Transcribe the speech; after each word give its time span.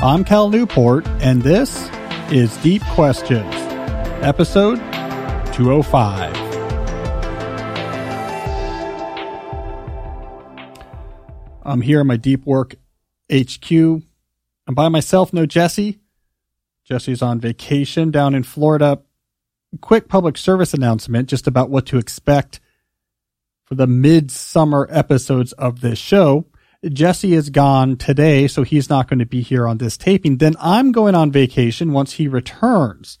I'm 0.00 0.22
Cal 0.22 0.48
Newport, 0.48 1.08
and 1.20 1.42
this 1.42 1.90
is 2.30 2.56
Deep 2.58 2.82
Questions, 2.84 3.52
episode 4.22 4.76
205. 5.52 6.36
I'm 11.64 11.80
here 11.80 12.00
in 12.00 12.06
my 12.06 12.16
Deep 12.16 12.46
Work 12.46 12.76
HQ. 13.28 13.72
I'm 13.72 14.04
by 14.68 14.88
myself, 14.88 15.32
no 15.32 15.46
Jesse. 15.46 15.98
Jesse's 16.84 17.20
on 17.20 17.40
vacation 17.40 18.12
down 18.12 18.36
in 18.36 18.44
Florida. 18.44 19.02
Quick 19.80 20.06
public 20.08 20.38
service 20.38 20.72
announcement 20.72 21.28
just 21.28 21.48
about 21.48 21.70
what 21.70 21.86
to 21.86 21.98
expect 21.98 22.60
for 23.64 23.74
the 23.74 23.88
midsummer 23.88 24.86
episodes 24.92 25.50
of 25.54 25.80
this 25.80 25.98
show. 25.98 26.46
Jesse 26.86 27.34
is 27.34 27.50
gone 27.50 27.96
today, 27.96 28.46
so 28.46 28.62
he's 28.62 28.88
not 28.88 29.08
going 29.08 29.18
to 29.18 29.26
be 29.26 29.40
here 29.40 29.66
on 29.66 29.78
this 29.78 29.96
taping. 29.96 30.38
Then 30.38 30.54
I'm 30.60 30.92
going 30.92 31.14
on 31.14 31.32
vacation 31.32 31.92
once 31.92 32.14
he 32.14 32.28
returns. 32.28 33.18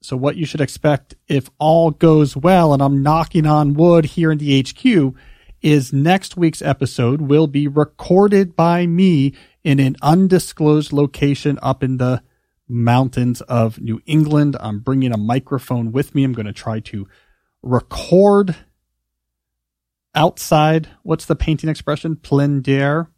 So 0.00 0.16
what 0.16 0.36
you 0.36 0.46
should 0.46 0.60
expect 0.60 1.16
if 1.26 1.50
all 1.58 1.90
goes 1.90 2.36
well, 2.36 2.72
and 2.72 2.80
I'm 2.80 3.02
knocking 3.02 3.44
on 3.44 3.74
wood 3.74 4.04
here 4.04 4.30
in 4.30 4.38
the 4.38 4.62
HQ, 4.62 5.14
is 5.62 5.92
next 5.92 6.36
week's 6.36 6.62
episode 6.62 7.22
will 7.22 7.48
be 7.48 7.66
recorded 7.66 8.54
by 8.54 8.86
me 8.86 9.34
in 9.64 9.80
an 9.80 9.96
undisclosed 10.00 10.92
location 10.92 11.58
up 11.60 11.82
in 11.82 11.96
the 11.96 12.22
mountains 12.68 13.40
of 13.42 13.80
New 13.80 14.00
England. 14.06 14.56
I'm 14.60 14.78
bringing 14.78 15.12
a 15.12 15.18
microphone 15.18 15.90
with 15.90 16.14
me. 16.14 16.22
I'm 16.22 16.34
going 16.34 16.46
to 16.46 16.52
try 16.52 16.78
to 16.80 17.08
record 17.62 18.54
outside. 20.16 20.88
What's 21.02 21.26
the 21.26 21.36
painting 21.36 21.70
expression? 21.70 22.16
Plein 22.16 22.62
d'air. 22.62 23.08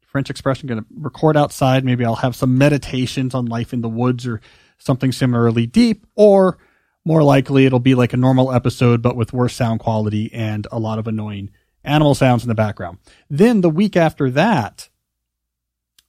French 0.00 0.30
expression. 0.30 0.68
Going 0.68 0.80
to 0.80 0.86
record 0.96 1.36
outside. 1.36 1.84
Maybe 1.84 2.04
I'll 2.04 2.14
have 2.14 2.34
some 2.36 2.56
meditations 2.56 3.34
on 3.34 3.46
life 3.46 3.74
in 3.74 3.82
the 3.82 3.88
woods 3.88 4.26
or 4.26 4.40
something 4.78 5.12
similarly 5.12 5.66
deep, 5.66 6.06
or 6.14 6.58
more 7.04 7.22
likely 7.22 7.66
it'll 7.66 7.78
be 7.78 7.94
like 7.94 8.12
a 8.12 8.16
normal 8.16 8.52
episode, 8.52 9.02
but 9.02 9.16
with 9.16 9.32
worse 9.32 9.54
sound 9.54 9.80
quality 9.80 10.32
and 10.32 10.66
a 10.72 10.78
lot 10.78 10.98
of 10.98 11.06
annoying 11.06 11.50
animal 11.84 12.14
sounds 12.14 12.42
in 12.42 12.48
the 12.48 12.54
background. 12.54 12.98
Then 13.30 13.60
the 13.60 13.70
week 13.70 13.96
after 13.96 14.30
that, 14.30 14.88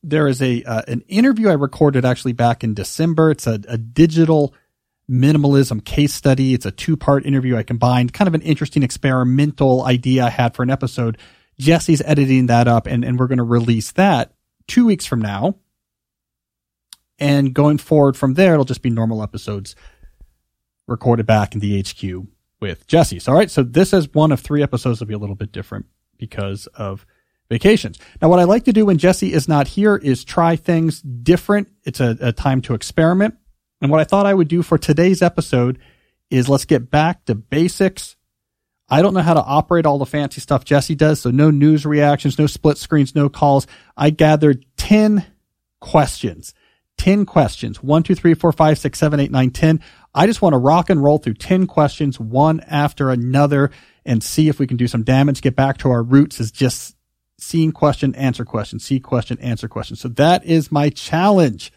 there 0.04 0.28
is 0.28 0.42
a 0.42 0.64
uh, 0.64 0.84
an 0.88 1.02
interview 1.08 1.50
I 1.50 1.54
recorded 1.54 2.06
actually 2.06 2.34
back 2.34 2.64
in 2.64 2.74
December. 2.74 3.32
It's 3.32 3.48
a, 3.48 3.60
a 3.68 3.78
digital 3.78 4.54
minimalism 5.10 5.84
case 5.84 6.14
study. 6.14 6.54
It's 6.54 6.66
a 6.66 6.72
two 6.72 6.98
part 6.98 7.26
interview 7.26 7.56
I 7.56 7.64
combined, 7.64 8.14
kind 8.14 8.28
of 8.28 8.34
an 8.34 8.42
interesting 8.42 8.84
experimental 8.84 9.84
idea 9.86 10.26
I 10.26 10.30
had 10.30 10.56
for 10.56 10.64
an 10.64 10.70
episode. 10.70 11.18
Jesse's 11.60 12.02
editing 12.06 12.48
that 12.48 12.68
up 12.68 12.88
and, 12.88 13.04
and 13.04 13.20
we're 13.20 13.28
going 13.28 13.38
to 13.38 13.44
release 13.44 13.92
that 13.94 14.34
two 14.68 14.86
weeks 14.86 15.06
from 15.06 15.22
now. 15.22 15.56
And 17.20 17.54
going 17.54 17.80
forward 17.80 18.16
from 18.16 18.36
there, 18.36 18.54
it'll 18.54 18.66
just 18.66 18.84
be 18.84 18.92
normal 18.92 19.24
episodes 19.24 19.76
recorded 20.88 21.26
back 21.26 21.54
in 21.54 21.60
the 21.60 21.82
HQ 21.82 22.28
with 22.60 22.86
Jesse's. 22.88 23.28
All 23.28 23.34
right. 23.34 23.50
So 23.50 23.64
this 23.64 23.92
is 23.92 24.14
one 24.14 24.32
of 24.32 24.40
three 24.40 24.62
episodes 24.62 25.00
that'll 25.00 25.10
be 25.10 25.16
a 25.16 25.20
little 25.20 25.36
bit 25.36 25.52
different 25.52 25.88
because 26.18 26.68
of 26.68 27.06
vacations. 27.50 27.98
Now, 28.22 28.30
what 28.30 28.40
I 28.40 28.44
like 28.44 28.66
to 28.66 28.74
do 28.74 28.86
when 28.86 28.98
Jesse 28.98 29.34
is 29.34 29.48
not 29.48 29.68
here 29.68 29.96
is 29.96 30.24
try 30.24 30.56
things 30.56 31.02
different. 31.02 31.70
It's 31.84 32.00
a, 32.00 32.18
a 32.20 32.32
time 32.32 32.62
to 32.64 32.74
experiment. 32.74 33.36
And 33.82 33.92
what 33.92 34.00
I 34.00 34.04
thought 34.04 34.26
I 34.26 34.34
would 34.34 34.48
do 34.48 34.64
for 34.64 34.78
today's 34.78 35.22
episode 35.22 35.80
is 36.30 36.50
let's 36.50 36.66
get 36.66 36.90
back 36.90 37.26
to 37.26 37.36
basics. 37.36 38.16
I 38.90 39.02
don't 39.02 39.14
know 39.14 39.22
how 39.22 39.34
to 39.34 39.44
operate 39.44 39.86
all 39.86 39.98
the 40.00 40.06
fancy 40.06 40.42
stuff 40.42 40.64
Jesse 40.64 40.96
does, 40.96 41.22
so 41.22 41.30
no 41.30 41.52
news 41.52 41.86
reactions, 41.86 42.40
no 42.40 42.48
split 42.48 42.78
screens, 42.78 43.16
no 43.16 43.30
calls. 43.30 43.68
I 43.96 44.10
gathered 44.10 44.66
10 44.78 45.26
questions. 45.80 46.54
10 46.98 47.26
questions. 47.26 47.84
1, 47.84 48.04
2, 48.04 48.16
3, 48.16 48.34
4, 48.34 48.52
5, 48.52 48.78
6, 48.80 49.00
7, 49.00 49.20
8, 49.20 49.32
9, 49.32 49.50
10. 49.52 49.84
I 50.16 50.26
just 50.26 50.42
want 50.42 50.54
to 50.54 50.58
rock 50.58 50.90
and 50.90 51.04
roll 51.04 51.20
through 51.20 51.36
10 51.36 51.68
questions, 51.68 52.20
one 52.20 52.62
after 52.62 53.12
another, 53.12 53.72
and 54.06 54.24
see 54.24 54.50
if 54.50 54.58
we 54.58 54.68
can 54.68 54.78
do 54.78 54.88
some 54.88 55.04
damage. 55.04 55.42
Get 55.42 55.56
back 55.56 55.78
to 55.80 55.92
our 55.92 56.02
roots 56.02 56.40
is 56.40 56.52
just 56.52 56.96
seeing 57.38 57.72
question, 57.72 58.16
answer 58.16 58.46
question, 58.46 58.80
see 58.80 59.00
question, 59.00 59.38
answer 59.40 59.68
question. 59.68 59.96
So 59.96 60.08
that 60.10 60.44
is 60.46 60.72
my 60.72 60.90
challenge 60.90 61.72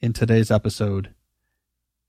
in 0.00 0.12
today's 0.12 0.50
episode 0.50 1.14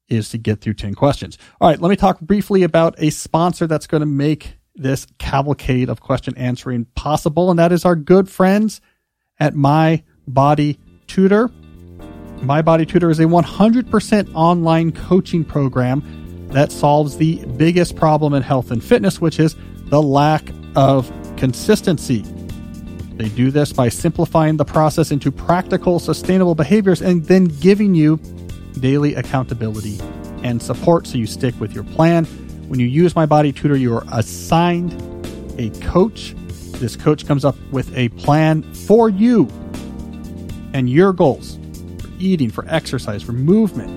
is 0.07 0.29
to 0.29 0.37
get 0.37 0.61
through 0.61 0.73
10 0.73 0.95
questions. 0.95 1.37
All 1.61 1.69
right, 1.69 1.79
let 1.79 1.89
me 1.89 1.95
talk 1.95 2.19
briefly 2.19 2.63
about 2.63 2.95
a 2.97 3.09
sponsor 3.09 3.67
that's 3.67 3.87
going 3.87 4.01
to 4.01 4.07
make 4.07 4.57
this 4.75 5.05
cavalcade 5.17 5.89
of 5.89 6.01
question 6.01 6.35
answering 6.37 6.85
possible, 6.95 7.49
and 7.49 7.59
that 7.59 7.71
is 7.71 7.85
our 7.85 7.95
good 7.95 8.29
friends 8.29 8.81
at 9.39 9.53
My 9.53 10.03
Body 10.27 10.79
Tutor. 11.07 11.49
My 12.41 12.61
Body 12.61 12.85
Tutor 12.85 13.09
is 13.09 13.19
a 13.19 13.25
100% 13.25 14.31
online 14.33 14.91
coaching 14.91 15.43
program 15.43 16.47
that 16.49 16.71
solves 16.71 17.17
the 17.17 17.45
biggest 17.57 17.95
problem 17.95 18.33
in 18.33 18.41
health 18.41 18.71
and 18.71 18.83
fitness, 18.83 19.21
which 19.21 19.39
is 19.39 19.55
the 19.85 20.01
lack 20.01 20.49
of 20.75 21.11
consistency. 21.37 22.23
They 23.19 23.27
do 23.27 23.51
this 23.51 23.73
by 23.73 23.89
simplifying 23.89 24.55
the 24.55 24.63
process 24.63 25.11
into 25.11 25.29
practical, 25.29 25.99
sustainable 25.99 26.55
behaviors 26.55 27.01
and 27.01 27.25
then 27.25 27.49
giving 27.59 27.93
you 27.93 28.15
daily 28.79 29.15
accountability 29.15 29.99
and 30.41 30.61
support 30.61 31.05
so 31.05 31.17
you 31.17 31.27
stick 31.27 31.53
with 31.59 31.73
your 31.73 31.83
plan. 31.83 32.23
When 32.69 32.79
you 32.79 32.85
use 32.85 33.17
My 33.17 33.25
Body 33.25 33.51
Tutor, 33.51 33.75
you 33.75 33.93
are 33.93 34.05
assigned 34.13 34.93
a 35.59 35.69
coach. 35.81 36.33
This 36.79 36.95
coach 36.95 37.27
comes 37.27 37.43
up 37.43 37.57
with 37.71 37.93
a 37.97 38.07
plan 38.07 38.63
for 38.73 39.09
you 39.09 39.49
and 40.71 40.89
your 40.89 41.11
goals 41.11 41.59
for 41.99 42.07
eating, 42.19 42.49
for 42.49 42.63
exercise, 42.69 43.21
for 43.21 43.33
movement. 43.33 43.91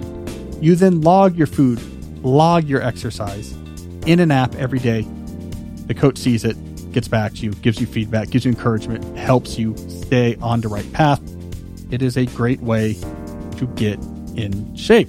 You 0.60 0.74
then 0.74 1.00
log 1.00 1.36
your 1.36 1.46
food, 1.46 1.80
log 2.24 2.64
your 2.64 2.82
exercise 2.82 3.52
in 4.04 4.18
an 4.18 4.32
app 4.32 4.56
every 4.56 4.80
day. 4.80 5.06
The 5.86 5.94
coach 5.94 6.18
sees 6.18 6.44
it, 6.44 6.56
gets 6.92 7.08
back 7.08 7.34
to 7.34 7.38
you, 7.40 7.52
gives 7.52 7.80
you 7.80 7.86
feedback, 7.86 8.30
gives 8.30 8.44
you 8.44 8.50
encouragement, 8.50 9.16
helps 9.16 9.58
you 9.58 9.76
stay 9.76 10.36
on 10.36 10.60
the 10.60 10.68
right 10.68 10.90
path. 10.92 11.20
It 11.90 12.02
is 12.02 12.16
a 12.16 12.26
great 12.26 12.60
way 12.60 12.94
to 13.58 13.66
get 13.74 13.98
in 14.36 14.74
shape. 14.76 15.08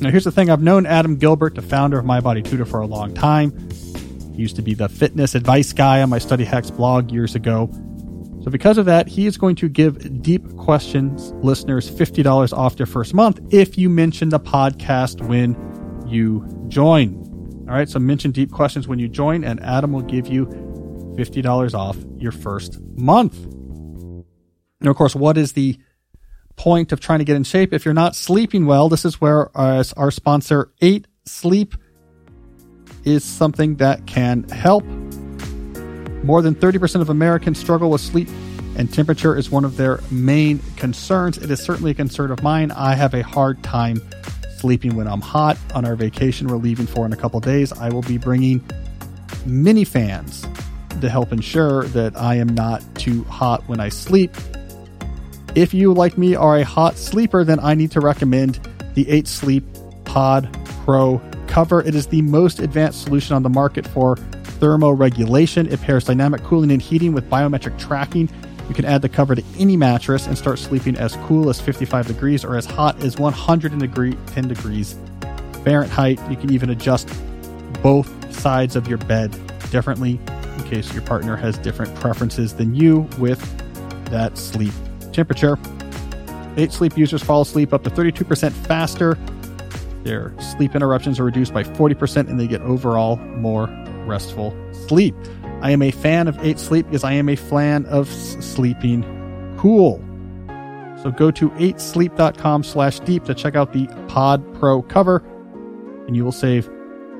Now, 0.00 0.10
here's 0.10 0.24
the 0.24 0.32
thing 0.32 0.48
I've 0.48 0.62
known 0.62 0.86
Adam 0.86 1.16
Gilbert, 1.16 1.54
the 1.54 1.62
founder 1.62 1.98
of 1.98 2.06
My 2.06 2.20
Body 2.20 2.42
Tutor, 2.42 2.64
for 2.64 2.80
a 2.80 2.86
long 2.86 3.12
time. 3.12 3.52
He 4.34 4.42
used 4.42 4.56
to 4.56 4.62
be 4.62 4.72
the 4.72 4.88
fitness 4.88 5.34
advice 5.34 5.72
guy 5.72 6.00
on 6.00 6.08
my 6.08 6.18
Study 6.18 6.44
Hacks 6.44 6.70
blog 6.70 7.10
years 7.10 7.34
ago. 7.34 7.68
So, 8.42 8.50
because 8.50 8.78
of 8.78 8.86
that, 8.86 9.06
he 9.06 9.26
is 9.26 9.36
going 9.36 9.56
to 9.56 9.68
give 9.68 10.22
Deep 10.22 10.56
Questions 10.56 11.32
listeners 11.44 11.90
$50 11.90 12.56
off 12.56 12.76
their 12.76 12.86
first 12.86 13.12
month 13.12 13.38
if 13.52 13.76
you 13.76 13.90
mention 13.90 14.30
the 14.30 14.40
podcast 14.40 15.20
when 15.20 15.54
you 16.08 16.46
join. 16.68 17.14
All 17.68 17.76
right, 17.76 17.88
so 17.88 17.98
mention 17.98 18.30
Deep 18.30 18.50
Questions 18.50 18.88
when 18.88 18.98
you 18.98 19.06
join, 19.06 19.44
and 19.44 19.62
Adam 19.62 19.92
will 19.92 20.00
give 20.00 20.26
you 20.26 20.46
$50 21.20 21.74
off 21.74 21.98
your 22.18 22.32
first 22.32 22.80
month. 22.96 23.36
Now, 24.80 24.90
of 24.90 24.96
course, 24.96 25.14
what 25.14 25.36
is 25.36 25.52
the 25.52 25.78
point 26.56 26.92
of 26.92 27.00
trying 27.00 27.18
to 27.18 27.24
get 27.24 27.36
in 27.36 27.44
shape? 27.44 27.74
If 27.74 27.84
you're 27.84 27.94
not 27.94 28.16
sleeping 28.16 28.64
well, 28.64 28.88
this 28.88 29.04
is 29.04 29.20
where 29.20 29.54
our, 29.56 29.84
our 29.96 30.10
sponsor, 30.10 30.72
8 30.80 31.06
Sleep, 31.26 31.74
is 33.04 33.22
something 33.22 33.76
that 33.76 34.06
can 34.06 34.44
help. 34.44 34.84
More 36.24 36.42
than 36.42 36.54
30% 36.54 37.02
of 37.02 37.10
Americans 37.10 37.58
struggle 37.58 37.90
with 37.90 38.00
sleep, 38.00 38.28
and 38.76 38.92
temperature 38.92 39.36
is 39.36 39.50
one 39.50 39.64
of 39.64 39.76
their 39.76 40.00
main 40.10 40.58
concerns. 40.76 41.36
It 41.36 41.50
is 41.50 41.60
certainly 41.62 41.90
a 41.90 41.94
concern 41.94 42.30
of 42.30 42.42
mine. 42.42 42.70
I 42.72 42.94
have 42.94 43.12
a 43.12 43.22
hard 43.22 43.62
time 43.62 44.00
sleeping 44.56 44.96
when 44.96 45.06
I'm 45.06 45.20
hot. 45.20 45.58
On 45.74 45.84
our 45.84 45.96
vacation 45.96 46.48
we're 46.48 46.56
leaving 46.56 46.86
for 46.86 47.04
in 47.04 47.12
a 47.12 47.16
couple 47.16 47.40
days, 47.40 47.72
I 47.72 47.90
will 47.90 48.02
be 48.02 48.16
bringing 48.16 48.64
mini 49.46 49.84
fans 49.84 50.46
to 51.00 51.08
help 51.08 51.32
ensure 51.32 51.84
that 51.88 52.16
I 52.16 52.36
am 52.36 52.48
not 52.48 52.82
too 52.94 53.24
hot 53.24 53.62
when 53.68 53.80
I 53.80 53.88
sleep. 53.88 54.34
If 55.54 55.74
you, 55.74 55.92
like 55.92 56.16
me, 56.16 56.34
are 56.34 56.58
a 56.58 56.64
hot 56.64 56.96
sleeper, 56.96 57.44
then 57.44 57.58
I 57.60 57.74
need 57.74 57.90
to 57.92 58.00
recommend 58.00 58.60
the 58.94 59.08
8 59.08 59.26
Sleep 59.26 59.64
Pod 60.04 60.48
Pro 60.84 61.20
cover. 61.46 61.80
It 61.82 61.94
is 61.94 62.06
the 62.06 62.22
most 62.22 62.60
advanced 62.60 63.02
solution 63.02 63.34
on 63.34 63.42
the 63.42 63.48
market 63.48 63.86
for 63.86 64.16
thermoregulation. 64.16 65.70
It 65.72 65.80
pairs 65.80 66.04
dynamic 66.04 66.42
cooling 66.44 66.70
and 66.70 66.80
heating 66.80 67.12
with 67.12 67.28
biometric 67.28 67.78
tracking. 67.78 68.28
You 68.68 68.74
can 68.74 68.84
add 68.84 69.02
the 69.02 69.08
cover 69.08 69.34
to 69.34 69.42
any 69.58 69.76
mattress 69.76 70.28
and 70.28 70.38
start 70.38 70.60
sleeping 70.60 70.96
as 70.96 71.16
cool 71.26 71.50
as 71.50 71.60
55 71.60 72.06
degrees 72.06 72.44
or 72.44 72.56
as 72.56 72.66
hot 72.66 73.02
as 73.02 73.18
110 73.18 74.48
degrees 74.48 74.96
Fahrenheit. 75.64 76.20
You 76.30 76.36
can 76.36 76.52
even 76.52 76.70
adjust 76.70 77.12
both 77.82 78.32
sides 78.32 78.76
of 78.76 78.86
your 78.86 78.98
bed 78.98 79.36
differently 79.70 80.20
case 80.70 80.92
your 80.92 81.02
partner 81.02 81.36
has 81.36 81.58
different 81.58 81.94
preferences 81.96 82.54
than 82.54 82.74
you 82.74 83.08
with 83.18 83.40
that 84.06 84.38
sleep 84.38 84.72
temperature. 85.12 85.58
Eight 86.56 86.72
sleep 86.72 86.96
users 86.96 87.22
fall 87.22 87.42
asleep 87.42 87.72
up 87.72 87.82
to 87.84 87.90
32% 87.90 88.52
faster. 88.66 89.18
Their 90.04 90.34
sleep 90.40 90.74
interruptions 90.74 91.20
are 91.20 91.24
reduced 91.24 91.52
by 91.52 91.62
40% 91.62 92.28
and 92.28 92.40
they 92.40 92.46
get 92.46 92.62
overall 92.62 93.16
more 93.16 93.66
restful 94.06 94.56
sleep. 94.86 95.14
I 95.62 95.72
am 95.72 95.82
a 95.82 95.90
fan 95.90 96.26
of 96.26 96.38
8 96.44 96.58
Sleep 96.58 96.86
because 96.86 97.04
I 97.04 97.12
am 97.12 97.28
a 97.28 97.36
fan 97.36 97.84
of 97.86 98.08
sleeping 98.08 99.04
cool. 99.58 100.02
So 101.02 101.10
go 101.10 101.30
to 101.30 101.50
8sleep.com 101.50 102.62
slash 102.62 103.00
deep 103.00 103.24
to 103.24 103.34
check 103.34 103.56
out 103.56 103.72
the 103.72 103.86
Pod 104.08 104.42
Pro 104.54 104.82
cover, 104.82 105.22
and 106.06 106.16
you 106.16 106.24
will 106.24 106.32
save 106.32 106.68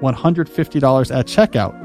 $150 0.00 1.17
at 1.17 1.26
checkout. 1.26 1.80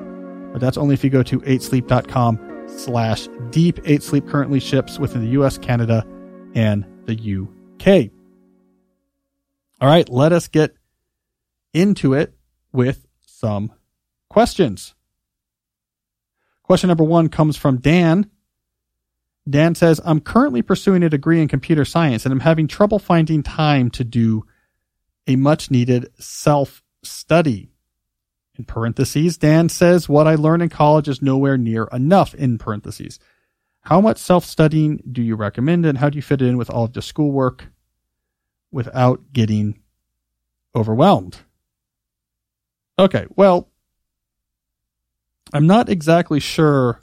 But 0.55 0.61
that's 0.61 0.77
only 0.77 0.93
if 0.93 1.03
you 1.03 1.09
go 1.09 1.21
to 1.21 1.41
8sleep.com 1.41 2.69
slash 2.69 3.27
deep. 3.49 3.75
8sleep 3.83 4.25
currently 4.25 4.61
ships 4.61 4.97
within 4.97 5.19
the 5.19 5.31
US, 5.41 5.57
Canada, 5.57 6.07
and 6.53 6.85
the 7.03 7.13
UK. 7.13 8.09
All 9.81 9.89
right, 9.89 10.07
let 10.07 10.31
us 10.31 10.47
get 10.47 10.73
into 11.73 12.13
it 12.13 12.37
with 12.71 13.05
some 13.25 13.73
questions. 14.29 14.95
Question 16.63 16.87
number 16.87 17.03
one 17.03 17.27
comes 17.27 17.57
from 17.57 17.79
Dan. 17.81 18.31
Dan 19.49 19.75
says, 19.75 19.99
I'm 20.05 20.21
currently 20.21 20.61
pursuing 20.61 21.03
a 21.03 21.09
degree 21.09 21.41
in 21.41 21.49
computer 21.49 21.83
science 21.83 22.25
and 22.25 22.31
I'm 22.31 22.39
having 22.39 22.69
trouble 22.69 22.99
finding 22.99 23.43
time 23.43 23.89
to 23.89 24.05
do 24.05 24.45
a 25.27 25.35
much 25.35 25.69
needed 25.69 26.13
self 26.17 26.81
study. 27.03 27.75
In 28.57 28.63
parentheses, 28.63 29.37
Dan 29.37 29.67
says, 29.67 30.07
what 30.07 30.27
I 30.27 30.35
learned 30.35 30.63
in 30.63 30.69
college 30.69 31.09
is 31.09 31.21
nowhere 31.21 31.57
near 31.57 31.85
enough 31.91 32.33
in 32.33 32.57
parentheses. 32.57 33.19
How 33.81 34.01
much 34.01 34.17
self 34.17 34.45
studying 34.45 35.03
do 35.11 35.21
you 35.21 35.35
recommend 35.35 35.85
and 35.85 35.97
how 35.97 36.09
do 36.09 36.15
you 36.15 36.21
fit 36.21 36.41
it 36.41 36.47
in 36.47 36.57
with 36.57 36.69
all 36.69 36.85
of 36.85 36.93
the 36.93 37.01
schoolwork 37.01 37.67
without 38.71 39.21
getting 39.33 39.79
overwhelmed? 40.75 41.37
Okay, 42.97 43.25
well, 43.35 43.69
I'm 45.53 45.67
not 45.67 45.89
exactly 45.89 46.39
sure 46.39 46.99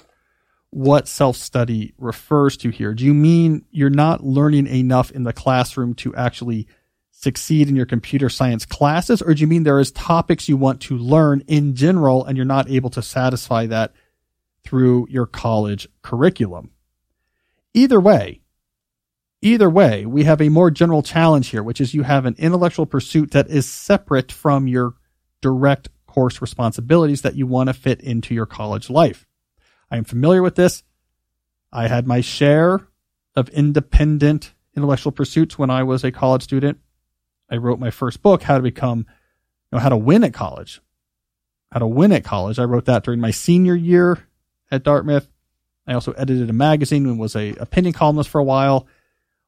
what 0.70 1.06
self 1.06 1.36
study 1.36 1.92
refers 1.98 2.56
to 2.58 2.70
here. 2.70 2.94
Do 2.94 3.04
you 3.04 3.14
mean 3.14 3.64
you're 3.70 3.90
not 3.90 4.24
learning 4.24 4.66
enough 4.66 5.10
in 5.10 5.22
the 5.22 5.32
classroom 5.32 5.94
to 5.96 6.14
actually 6.14 6.66
succeed 7.22 7.68
in 7.68 7.76
your 7.76 7.86
computer 7.86 8.28
science 8.28 8.66
classes? 8.66 9.22
Or 9.22 9.32
do 9.34 9.40
you 9.40 9.46
mean 9.46 9.62
there 9.62 9.78
is 9.78 9.92
topics 9.92 10.48
you 10.48 10.56
want 10.56 10.80
to 10.82 10.96
learn 10.98 11.42
in 11.46 11.74
general 11.74 12.24
and 12.24 12.36
you're 12.36 12.44
not 12.44 12.68
able 12.68 12.90
to 12.90 13.02
satisfy 13.02 13.66
that 13.66 13.92
through 14.64 15.06
your 15.08 15.26
college 15.26 15.88
curriculum? 16.02 16.70
Either 17.74 18.00
way, 18.00 18.40
either 19.40 19.70
way, 19.70 20.04
we 20.04 20.24
have 20.24 20.40
a 20.40 20.48
more 20.48 20.70
general 20.70 21.02
challenge 21.02 21.48
here, 21.48 21.62
which 21.62 21.80
is 21.80 21.94
you 21.94 22.02
have 22.02 22.26
an 22.26 22.34
intellectual 22.38 22.86
pursuit 22.86 23.30
that 23.30 23.48
is 23.48 23.68
separate 23.68 24.32
from 24.32 24.66
your 24.66 24.94
direct 25.40 25.88
course 26.06 26.42
responsibilities 26.42 27.22
that 27.22 27.36
you 27.36 27.46
want 27.46 27.68
to 27.68 27.74
fit 27.74 28.00
into 28.00 28.34
your 28.34 28.46
college 28.46 28.90
life. 28.90 29.26
I 29.90 29.96
am 29.96 30.04
familiar 30.04 30.42
with 30.42 30.56
this. 30.56 30.82
I 31.72 31.88
had 31.88 32.06
my 32.06 32.20
share 32.20 32.86
of 33.34 33.48
independent 33.50 34.52
intellectual 34.76 35.12
pursuits 35.12 35.58
when 35.58 35.70
I 35.70 35.82
was 35.84 36.04
a 36.04 36.12
college 36.12 36.42
student. 36.42 36.78
I 37.52 37.58
wrote 37.58 37.78
my 37.78 37.90
first 37.90 38.22
book, 38.22 38.42
How 38.42 38.56
to 38.56 38.62
Become, 38.62 39.00
you 39.00 39.04
know, 39.72 39.78
How 39.78 39.90
to 39.90 39.96
Win 39.96 40.24
at 40.24 40.32
College. 40.32 40.80
How 41.70 41.80
to 41.80 41.86
Win 41.86 42.10
at 42.10 42.24
College. 42.24 42.58
I 42.58 42.64
wrote 42.64 42.86
that 42.86 43.04
during 43.04 43.20
my 43.20 43.30
senior 43.30 43.74
year 43.74 44.26
at 44.70 44.82
Dartmouth. 44.82 45.28
I 45.86 45.92
also 45.92 46.12
edited 46.12 46.48
a 46.48 46.54
magazine 46.54 47.06
and 47.06 47.18
was 47.18 47.36
a 47.36 47.50
opinion 47.56 47.92
columnist 47.92 48.30
for 48.30 48.40
a 48.40 48.44
while 48.44 48.86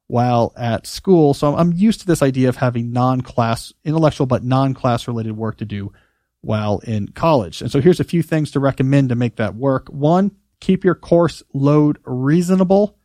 while 0.07 0.53
at 0.55 0.85
school. 0.85 1.33
So 1.33 1.55
I'm 1.55 1.73
used 1.73 2.01
to 2.01 2.05
this 2.05 2.21
idea 2.21 2.47
of 2.47 2.57
having 2.57 2.91
non-class, 2.91 3.73
intellectual 3.83 4.27
but 4.27 4.43
non-class 4.43 5.07
related 5.07 5.35
work 5.35 5.57
to 5.57 5.65
do 5.65 5.91
while 6.41 6.77
in 6.79 7.07
college. 7.07 7.61
And 7.61 7.71
so 7.71 7.81
here's 7.81 7.99
a 7.99 8.03
few 8.03 8.21
things 8.21 8.51
to 8.51 8.59
recommend 8.59 9.09
to 9.09 9.15
make 9.15 9.37
that 9.37 9.55
work. 9.55 9.87
One, 9.87 10.29
keep 10.59 10.83
your 10.83 10.93
course 10.93 11.41
load 11.53 11.97
reasonable. 12.05 12.99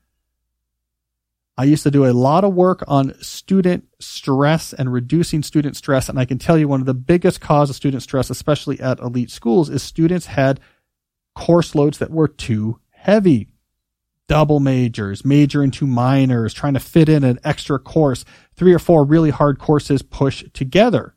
I 1.60 1.64
used 1.64 1.82
to 1.82 1.90
do 1.90 2.06
a 2.06 2.14
lot 2.14 2.44
of 2.44 2.54
work 2.54 2.82
on 2.88 3.12
student 3.20 3.86
stress 3.98 4.72
and 4.72 4.90
reducing 4.90 5.42
student 5.42 5.76
stress. 5.76 6.08
And 6.08 6.18
I 6.18 6.24
can 6.24 6.38
tell 6.38 6.56
you 6.56 6.66
one 6.66 6.80
of 6.80 6.86
the 6.86 6.94
biggest 6.94 7.42
cause 7.42 7.68
of 7.68 7.76
student 7.76 8.02
stress, 8.02 8.30
especially 8.30 8.80
at 8.80 8.98
elite 8.98 9.30
schools, 9.30 9.68
is 9.68 9.82
students 9.82 10.24
had 10.24 10.58
course 11.34 11.74
loads 11.74 11.98
that 11.98 12.10
were 12.10 12.28
too 12.28 12.80
heavy. 12.88 13.48
Double 14.26 14.58
majors, 14.58 15.22
major 15.22 15.62
into 15.62 15.86
minors, 15.86 16.54
trying 16.54 16.72
to 16.72 16.80
fit 16.80 17.10
in 17.10 17.24
an 17.24 17.38
extra 17.44 17.78
course, 17.78 18.24
three 18.56 18.72
or 18.72 18.78
four 18.78 19.04
really 19.04 19.28
hard 19.28 19.58
courses 19.58 20.00
pushed 20.00 20.54
together. 20.54 21.14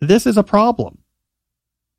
This 0.00 0.28
is 0.28 0.36
a 0.36 0.44
problem. 0.44 0.98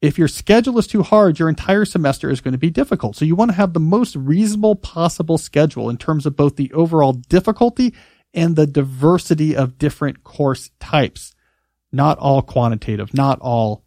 If 0.02 0.18
your 0.18 0.28
schedule 0.28 0.78
is 0.78 0.86
too 0.86 1.02
hard, 1.02 1.40
your 1.40 1.50
entire 1.50 1.86
semester 1.86 2.30
is 2.30 2.42
going 2.42 2.52
to 2.52 2.60
be 2.60 2.70
difficult. 2.70 3.16
So 3.16 3.26
you 3.26 3.36
want 3.36 3.50
to 3.52 3.58
have 3.58 3.74
the 3.74 3.80
most 3.80 4.16
reasonable 4.16 4.76
possible 4.76 5.38
schedule 5.38 5.90
in 5.90 5.98
terms 5.98 6.26
of 6.26 6.36
both 6.36 6.56
the 6.56 6.72
overall 6.74 7.14
difficulty 7.14 7.96
and 8.34 8.56
the 8.56 8.68
diversity 8.68 9.56
of 9.56 9.80
different 9.80 10.24
course 10.24 10.70
types. 10.80 11.34
Not 11.92 12.20
all 12.20 12.44
quantitative, 12.44 13.14
not 13.14 13.40
all 13.40 13.86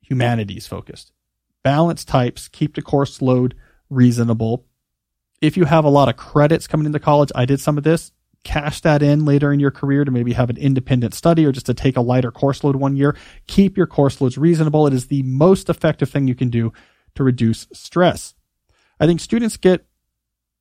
humanities 0.00 0.66
focused. 0.66 1.12
Balance 1.64 2.04
types, 2.04 2.46
keep 2.46 2.76
the 2.76 2.82
course 2.82 3.20
load 3.20 3.56
reasonable. 3.90 4.66
If 5.40 5.56
you 5.56 5.64
have 5.64 5.84
a 5.84 5.90
lot 5.90 6.08
of 6.08 6.16
credits 6.16 6.68
coming 6.68 6.86
into 6.86 7.00
college, 7.00 7.32
I 7.34 7.44
did 7.44 7.60
some 7.60 7.76
of 7.76 7.84
this 7.84 8.12
cash 8.44 8.80
that 8.80 9.02
in 9.02 9.24
later 9.24 9.52
in 9.52 9.60
your 9.60 9.70
career 9.70 10.04
to 10.04 10.10
maybe 10.10 10.32
have 10.32 10.50
an 10.50 10.56
independent 10.56 11.14
study 11.14 11.44
or 11.44 11.52
just 11.52 11.66
to 11.66 11.74
take 11.74 11.96
a 11.96 12.00
lighter 12.00 12.30
course 12.30 12.64
load 12.64 12.76
one 12.76 12.96
year. 12.96 13.16
Keep 13.46 13.76
your 13.76 13.86
course 13.86 14.20
loads 14.20 14.38
reasonable. 14.38 14.86
It 14.86 14.94
is 14.94 15.06
the 15.08 15.22
most 15.24 15.68
effective 15.68 16.10
thing 16.10 16.28
you 16.28 16.34
can 16.34 16.48
do 16.48 16.72
to 17.14 17.24
reduce 17.24 17.66
stress. 17.72 18.34
I 19.00 19.06
think 19.06 19.20
students 19.20 19.56
get 19.56 19.86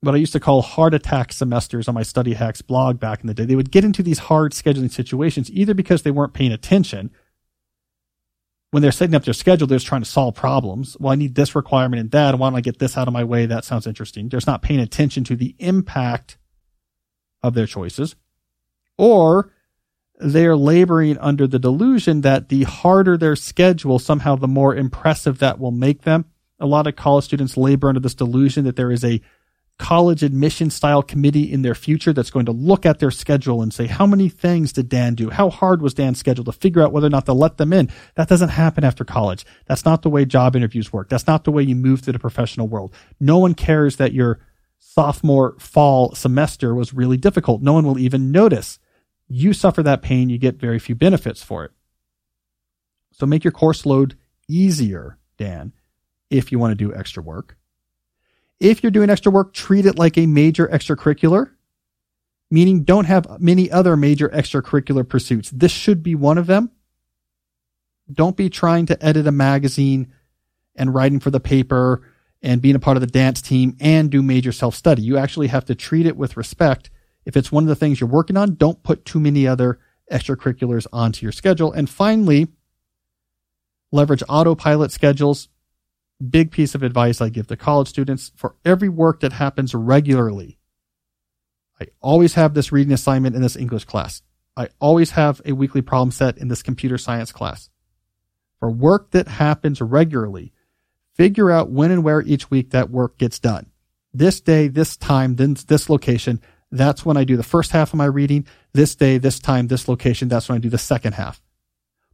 what 0.02 0.16
I 0.16 0.18
used 0.18 0.34
to 0.34 0.40
call 0.40 0.62
heart 0.62 0.94
attack 0.94 1.34
semesters 1.34 1.88
on 1.88 1.96
my 1.96 2.04
study 2.04 2.34
hacks 2.34 2.62
blog 2.62 3.00
back 3.00 3.22
in 3.22 3.28
the 3.28 3.34
day. 3.34 3.46
They 3.46 3.56
would 3.56 3.72
get 3.72 3.84
into 3.84 4.04
these 4.04 4.20
hard 4.20 4.52
scheduling 4.52 4.92
situations 4.92 5.50
either 5.52 5.74
because 5.74 6.04
they 6.04 6.12
weren't 6.12 6.34
paying 6.34 6.52
attention. 6.52 7.12
When 8.72 8.84
they're 8.84 8.92
setting 8.92 9.16
up 9.16 9.24
their 9.24 9.34
schedule, 9.34 9.66
they're 9.66 9.78
just 9.78 9.88
trying 9.88 10.04
to 10.04 10.10
solve 10.10 10.36
problems. 10.36 10.98
Well, 11.00 11.14
I 11.14 11.16
need 11.16 11.36
this 11.36 11.56
requirement 11.56 12.00
and 12.00 12.12
that. 12.12 12.38
Why 12.38 12.50
don't 12.50 12.58
I 12.58 12.62
get 12.62 12.80
this 12.80 12.98
out 12.98 13.08
of 13.08 13.14
my 13.14 13.24
way? 13.24 13.46
That 13.46 13.66
sounds 13.66 13.88
interesting. 13.88 14.30
They're 14.30 14.38
just 14.38 14.48
not 14.48 14.62
paying 14.62 14.82
attention 14.82 15.24
to 15.26 15.36
the 15.36 15.56
impact 15.58 16.38
of 17.44 17.54
their 17.54 17.68
choices, 17.68 18.16
or 18.98 19.52
they 20.20 20.46
are 20.46 20.56
laboring 20.56 21.18
under 21.20 21.46
the 21.46 21.60
delusion 21.60 22.22
that 22.22 22.50
the 22.50 22.64
harder 22.64 23.18
their 23.18 23.36
schedule, 23.36 24.00
somehow 24.00 24.36
the 24.36 24.48
more 24.48 24.76
impressive 24.76 25.40
that 25.40 25.60
will 25.60 25.72
make 25.72 26.02
them. 26.02 26.26
A 26.60 26.66
lot 26.66 26.88
of 26.88 26.96
college 26.96 27.26
students 27.26 27.56
labor 27.56 27.88
under 27.88 28.00
this 28.00 28.16
delusion 28.16 28.66
that 28.66 28.76
there 28.76 28.92
is 28.92 29.06
a 29.06 29.22
college 29.78 30.24
admission 30.24 30.72
style 30.72 31.04
committee 31.04 31.52
in 31.52 31.62
their 31.62 31.76
future 31.76 32.12
that's 32.12 32.32
going 32.32 32.48
to 32.48 32.52
look 32.52 32.84
at 32.84 32.98
their 32.98 33.12
schedule 33.12 33.62
and 33.62 33.72
say, 33.72 33.86
how 33.86 34.08
many 34.08 34.28
things 34.28 34.74
did 34.74 34.90
Dan 34.90 35.14
do? 35.14 35.30
How 35.30 35.52
hard 35.52 35.84
was 35.84 35.94
Dan's 35.94 36.18
schedule 36.18 36.46
to 36.46 36.52
figure 36.52 36.82
out 36.82 36.92
whether 36.92 37.06
or 37.06 37.12
not 37.12 37.28
to 37.28 37.34
let 37.34 37.58
them 37.58 37.72
in? 37.72 37.92
That 38.16 38.28
doesn't 38.28 38.50
happen 38.50 38.84
after 38.84 39.06
college. 39.06 39.46
That's 39.68 39.86
not 39.86 40.02
the 40.02 40.10
way 40.10 40.26
job 40.26 40.56
interviews 40.56 40.92
work. 40.92 41.10
That's 41.10 41.28
not 41.28 41.44
the 41.44 41.52
way 41.52 41.62
you 41.62 41.76
move 41.76 42.02
to 42.04 42.12
the 42.12 42.18
professional 42.18 42.68
world. 42.68 42.92
No 43.20 43.38
one 43.38 43.54
cares 43.54 43.98
that 43.98 44.14
you're 44.14 44.40
sophomore 44.80 45.56
fall 45.60 46.16
semester 46.16 46.74
was 46.74 46.94
really 46.94 47.18
difficult. 47.18 47.62
No 47.62 47.74
one 47.74 47.86
will 47.86 48.00
even 48.00 48.32
notice. 48.32 48.80
You 49.28 49.54
suffer 49.54 49.84
that 49.84 50.02
pain, 50.02 50.30
you 50.30 50.38
get 50.38 50.56
very 50.56 50.80
few 50.80 50.96
benefits 50.96 51.44
for 51.44 51.66
it. 51.66 51.72
So 53.12 53.26
make 53.26 53.44
your 53.44 53.52
course 53.52 53.86
load 53.86 54.16
easier, 54.48 55.18
Dan, 55.38 55.74
if 56.30 56.52
you 56.52 56.60
want 56.60 56.72
to 56.72 56.76
do 56.76 56.94
extra 56.94 57.22
work. 57.22 57.58
If 58.60 58.82
you're 58.82 58.92
doing 58.92 59.10
extra 59.10 59.32
work, 59.32 59.54
treat 59.54 59.86
it 59.86 60.00
like 60.00 60.18
a 60.18 60.26
major 60.26 60.68
extracurricular, 60.68 61.52
meaning 62.50 62.84
don't 62.84 63.06
have 63.06 63.40
many 63.40 63.70
other 63.70 63.96
major 63.96 64.30
extracurricular 64.30 65.08
pursuits. 65.08 65.52
This 65.52 65.72
should 65.72 66.02
be 66.02 66.16
one 66.16 66.38
of 66.38 66.48
them. 66.48 66.72
Don't 68.12 68.38
be 68.38 68.50
trying 68.50 68.86
to 68.88 69.06
edit 69.06 69.28
a 69.28 69.32
magazine 69.32 70.14
and 70.76 70.94
writing 70.94 71.20
for 71.20 71.30
the 71.30 71.40
paper 71.40 72.02
and 72.42 72.62
being 72.62 72.76
a 72.76 72.80
part 72.80 72.98
of 72.98 73.02
the 73.02 73.08
dance 73.08 73.42
team 73.42 73.76
and 73.80 74.10
do 74.10 74.22
major 74.22 74.52
self 74.52 74.76
study. 74.76 75.02
You 75.02 75.18
actually 75.18 75.48
have 75.48 75.66
to 75.66 75.76
treat 75.76 76.06
it 76.06 76.18
with 76.18 76.38
respect. 76.38 76.90
If 77.26 77.36
it's 77.36 77.52
one 77.52 77.64
of 77.64 77.68
the 77.68 77.76
things 77.76 78.00
you're 78.00 78.10
working 78.10 78.38
on, 78.38 78.56
don't 78.56 78.84
put 78.84 79.06
too 79.06 79.20
many 79.20 79.48
other 79.48 79.80
extracurriculars 80.12 80.88
onto 80.94 81.26
your 81.26 81.34
schedule. 81.34 81.72
And 81.72 81.90
finally, 81.90 82.48
leverage 83.92 84.24
autopilot 84.30 84.92
schedules. 84.92 85.50
Big 86.30 86.52
piece 86.52 86.74
of 86.74 86.84
advice 86.84 87.22
I 87.22 87.30
give 87.30 87.48
to 87.48 87.58
college 87.58 87.90
students 87.90 88.32
for 88.36 88.56
every 88.66 88.90
work 88.90 89.20
that 89.20 89.34
happens 89.34 89.76
regularly. 89.76 90.58
I 91.80 91.88
always 92.02 92.34
have 92.34 92.54
this 92.54 92.72
reading 92.72 92.94
assignment 92.94 93.36
in 93.36 93.42
this 93.42 93.56
English 93.56 93.86
class. 93.86 94.24
I 94.56 94.70
always 94.80 95.12
have 95.12 95.42
a 95.46 95.52
weekly 95.52 95.84
problem 95.84 96.10
set 96.12 96.38
in 96.38 96.48
this 96.48 96.64
computer 96.64 96.98
science 96.98 97.32
class. 97.32 97.70
For 98.60 98.72
work 98.72 99.12
that 99.12 99.28
happens 99.28 99.80
regularly, 99.80 100.54
figure 101.18 101.52
out 101.52 101.70
when 101.70 101.92
and 101.92 102.04
where 102.04 102.22
each 102.22 102.50
week 102.50 102.70
that 102.72 102.90
work 102.90 103.18
gets 103.18 103.40
done. 103.40 103.66
This 104.14 104.40
day, 104.40 104.68
this 104.68 104.96
time, 104.96 105.36
then 105.36 105.58
this 105.68 105.90
location. 105.90 106.40
That's 106.72 107.06
when 107.06 107.18
I 107.18 107.24
do 107.24 107.38
the 107.38 107.44
first 107.44 107.72
half 107.72 107.90
of 107.94 107.98
my 107.98 108.06
reading. 108.06 108.46
This 108.74 108.96
day, 108.96 109.18
this 109.18 109.40
time, 109.40 109.68
this 109.68 109.88
location. 109.88 110.28
That's 110.28 110.48
when 110.48 110.58
I 110.58 110.60
do 110.60 110.70
the 110.70 110.78
second 110.78 111.14
half. 111.14 111.42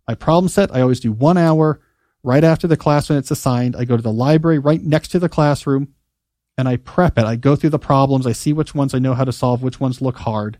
My 0.07 0.15
problem 0.15 0.49
set, 0.49 0.73
I 0.75 0.81
always 0.81 0.99
do 0.99 1.11
one 1.11 1.37
hour 1.37 1.79
right 2.23 2.43
after 2.43 2.67
the 2.67 2.77
class 2.77 3.09
when 3.09 3.17
it's 3.17 3.31
assigned. 3.31 3.75
I 3.75 3.85
go 3.85 3.95
to 3.97 4.03
the 4.03 4.11
library 4.11 4.59
right 4.59 4.81
next 4.81 5.09
to 5.09 5.19
the 5.19 5.29
classroom. 5.29 5.93
and 6.57 6.67
I 6.67 6.77
prep 6.77 7.17
it. 7.17 7.25
I 7.25 7.35
go 7.35 7.55
through 7.55 7.71
the 7.71 7.79
problems. 7.79 8.27
I 8.27 8.31
see 8.31 8.53
which 8.53 8.75
ones 8.75 8.93
I 8.93 8.99
know 8.99 9.13
how 9.13 9.23
to 9.23 9.31
solve, 9.31 9.63
which 9.63 9.79
ones 9.79 10.01
look 10.01 10.17
hard. 10.19 10.59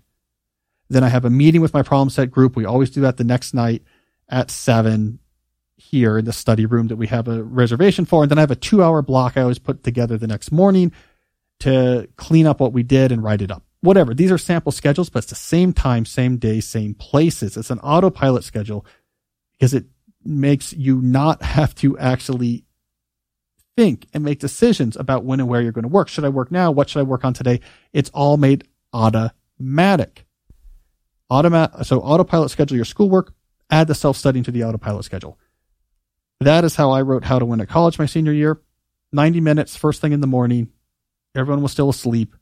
Then 0.89 1.03
I 1.03 1.09
have 1.09 1.25
a 1.25 1.29
meeting 1.29 1.61
with 1.61 1.73
my 1.73 1.83
problem 1.83 2.09
set 2.09 2.31
group. 2.31 2.55
We 2.55 2.65
always 2.65 2.89
do 2.89 3.01
that 3.01 3.17
the 3.17 3.23
next 3.23 3.53
night 3.53 3.83
at 4.29 4.51
seven 4.51 5.19
here 5.75 6.17
in 6.17 6.25
the 6.25 6.33
study 6.33 6.65
room 6.65 6.87
that 6.87 6.95
we 6.95 7.07
have 7.07 7.27
a 7.27 7.43
reservation 7.43 8.05
for. 8.05 8.23
And 8.23 8.31
then 8.31 8.37
I 8.37 8.41
have 8.41 8.51
a 8.51 8.55
two 8.55 8.83
hour 8.83 9.01
block 9.01 9.37
I 9.37 9.41
always 9.41 9.59
put 9.59 9.83
together 9.83 10.17
the 10.17 10.27
next 10.27 10.51
morning 10.51 10.91
to 11.59 12.07
clean 12.15 12.47
up 12.47 12.59
what 12.59 12.73
we 12.73 12.83
did 12.83 13.11
and 13.11 13.23
write 13.23 13.41
it 13.41 13.51
up. 13.51 13.63
Whatever. 13.81 14.13
These 14.13 14.31
are 14.31 14.37
sample 14.37 14.71
schedules, 14.71 15.09
but 15.09 15.19
it's 15.19 15.29
the 15.29 15.35
same 15.35 15.73
time, 15.73 16.05
same 16.05 16.37
day, 16.37 16.59
same 16.59 16.93
places. 16.93 17.57
It's 17.57 17.69
an 17.69 17.79
autopilot 17.79 18.43
schedule 18.43 18.85
because 19.53 19.73
it 19.73 19.85
makes 20.23 20.73
you 20.73 21.01
not 21.01 21.41
have 21.43 21.75
to 21.75 21.97
actually 21.97 22.65
think 23.75 24.07
and 24.13 24.23
make 24.23 24.39
decisions 24.39 24.95
about 24.95 25.25
when 25.25 25.39
and 25.39 25.49
where 25.49 25.61
you're 25.61 25.71
going 25.71 25.83
to 25.83 25.89
work. 25.89 26.07
Should 26.07 26.25
I 26.25 26.29
work 26.29 26.51
now? 26.51 26.71
What 26.71 26.89
should 26.89 26.99
I 26.99 27.03
work 27.03 27.25
on 27.25 27.33
today? 27.33 27.59
It's 27.91 28.09
all 28.11 28.37
made 28.37 28.67
automatic. 28.93 30.25
Automat, 31.29 31.85
so 31.85 31.99
autopilot 32.01 32.51
schedule 32.51 32.75
your 32.75 32.85
schoolwork, 32.85 33.33
add 33.71 33.87
the 33.87 33.95
self 33.95 34.17
studying 34.17 34.43
to 34.43 34.51
the 34.51 34.63
autopilot 34.63 35.03
schedule. 35.05 35.39
That 36.43 36.65
is 36.65 36.75
how 36.75 36.91
I 36.91 37.01
wrote 37.01 37.23
How 37.23 37.39
to 37.39 37.45
Win 37.45 37.61
at 37.61 37.69
College 37.69 37.97
my 37.97 38.05
senior 38.05 38.33
year. 38.33 38.61
90 39.11 39.39
minutes, 39.41 39.75
first 39.75 40.01
thing 40.01 40.11
in 40.11 40.21
the 40.21 40.27
morning. 40.27 40.69
Everyone 41.35 41.63
was 41.63 41.71
still 41.71 41.89
asleep. 41.89 42.35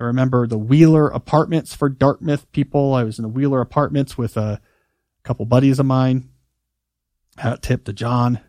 I 0.00 0.04
remember 0.04 0.46
the 0.46 0.58
Wheeler 0.58 1.08
apartments 1.08 1.74
for 1.74 1.88
Dartmouth 1.88 2.50
people. 2.52 2.94
I 2.94 3.04
was 3.04 3.18
in 3.18 3.22
the 3.22 3.28
Wheeler 3.28 3.60
apartments 3.60 4.18
with 4.18 4.36
a 4.36 4.60
couple 5.22 5.44
buddies 5.44 5.78
of 5.78 5.86
mine. 5.86 6.30
Hat 7.36 7.62
tip 7.62 7.84
to 7.84 7.92
John. 7.92 8.40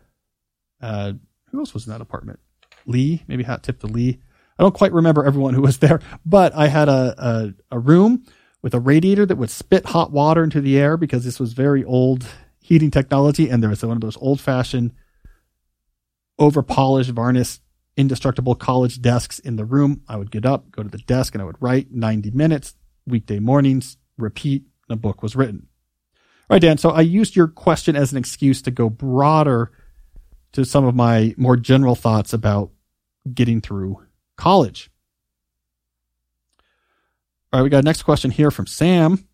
Uh, 0.80 1.12
who 1.50 1.60
else 1.60 1.74
was 1.74 1.86
in 1.86 1.92
that 1.92 2.00
apartment? 2.00 2.40
Lee, 2.86 3.22
maybe 3.28 3.44
hat 3.44 3.62
tip 3.62 3.80
to 3.80 3.86
Lee. 3.86 4.20
I 4.58 4.62
don't 4.62 4.74
quite 4.74 4.92
remember 4.92 5.24
everyone 5.24 5.54
who 5.54 5.62
was 5.62 5.78
there, 5.78 6.00
but 6.24 6.54
I 6.54 6.68
had 6.68 6.88
a, 6.88 7.14
a, 7.70 7.76
a 7.76 7.78
room 7.78 8.24
with 8.62 8.74
a 8.74 8.80
radiator 8.80 9.26
that 9.26 9.36
would 9.36 9.50
spit 9.50 9.86
hot 9.86 10.10
water 10.10 10.42
into 10.42 10.60
the 10.60 10.78
air 10.78 10.96
because 10.96 11.24
this 11.24 11.40
was 11.40 11.52
very 11.52 11.84
old 11.84 12.26
heating 12.70 12.90
technology. 12.92 13.50
And 13.50 13.60
there 13.60 13.68
was 13.68 13.82
one 13.82 13.96
of 13.96 14.00
those 14.00 14.16
old 14.18 14.40
fashioned, 14.40 14.92
over 16.38 16.62
polished, 16.62 17.10
varnished, 17.10 17.60
indestructible 17.96 18.54
college 18.54 19.02
desks 19.02 19.40
in 19.40 19.56
the 19.56 19.64
room. 19.64 20.02
I 20.08 20.16
would 20.16 20.30
get 20.30 20.46
up, 20.46 20.70
go 20.70 20.84
to 20.84 20.88
the 20.88 20.98
desk, 20.98 21.34
and 21.34 21.42
I 21.42 21.44
would 21.44 21.60
write 21.60 21.90
90 21.90 22.30
minutes, 22.30 22.76
weekday 23.06 23.40
mornings, 23.40 23.96
repeat. 24.16 24.62
And 24.88 24.96
the 24.96 25.00
book 25.00 25.20
was 25.20 25.34
written. 25.34 25.66
All 26.48 26.54
right, 26.54 26.62
Dan. 26.62 26.78
So 26.78 26.90
I 26.90 27.00
used 27.00 27.34
your 27.34 27.48
question 27.48 27.96
as 27.96 28.12
an 28.12 28.18
excuse 28.18 28.62
to 28.62 28.70
go 28.70 28.88
broader 28.88 29.72
to 30.52 30.64
some 30.64 30.84
of 30.84 30.94
my 30.94 31.34
more 31.36 31.56
general 31.56 31.96
thoughts 31.96 32.32
about 32.32 32.70
getting 33.34 33.60
through 33.60 34.00
college. 34.36 34.92
All 37.52 37.58
right, 37.58 37.64
we 37.64 37.70
got 37.70 37.82
a 37.82 37.82
next 37.84 38.04
question 38.04 38.30
here 38.30 38.52
from 38.52 38.68
Sam. 38.68 39.26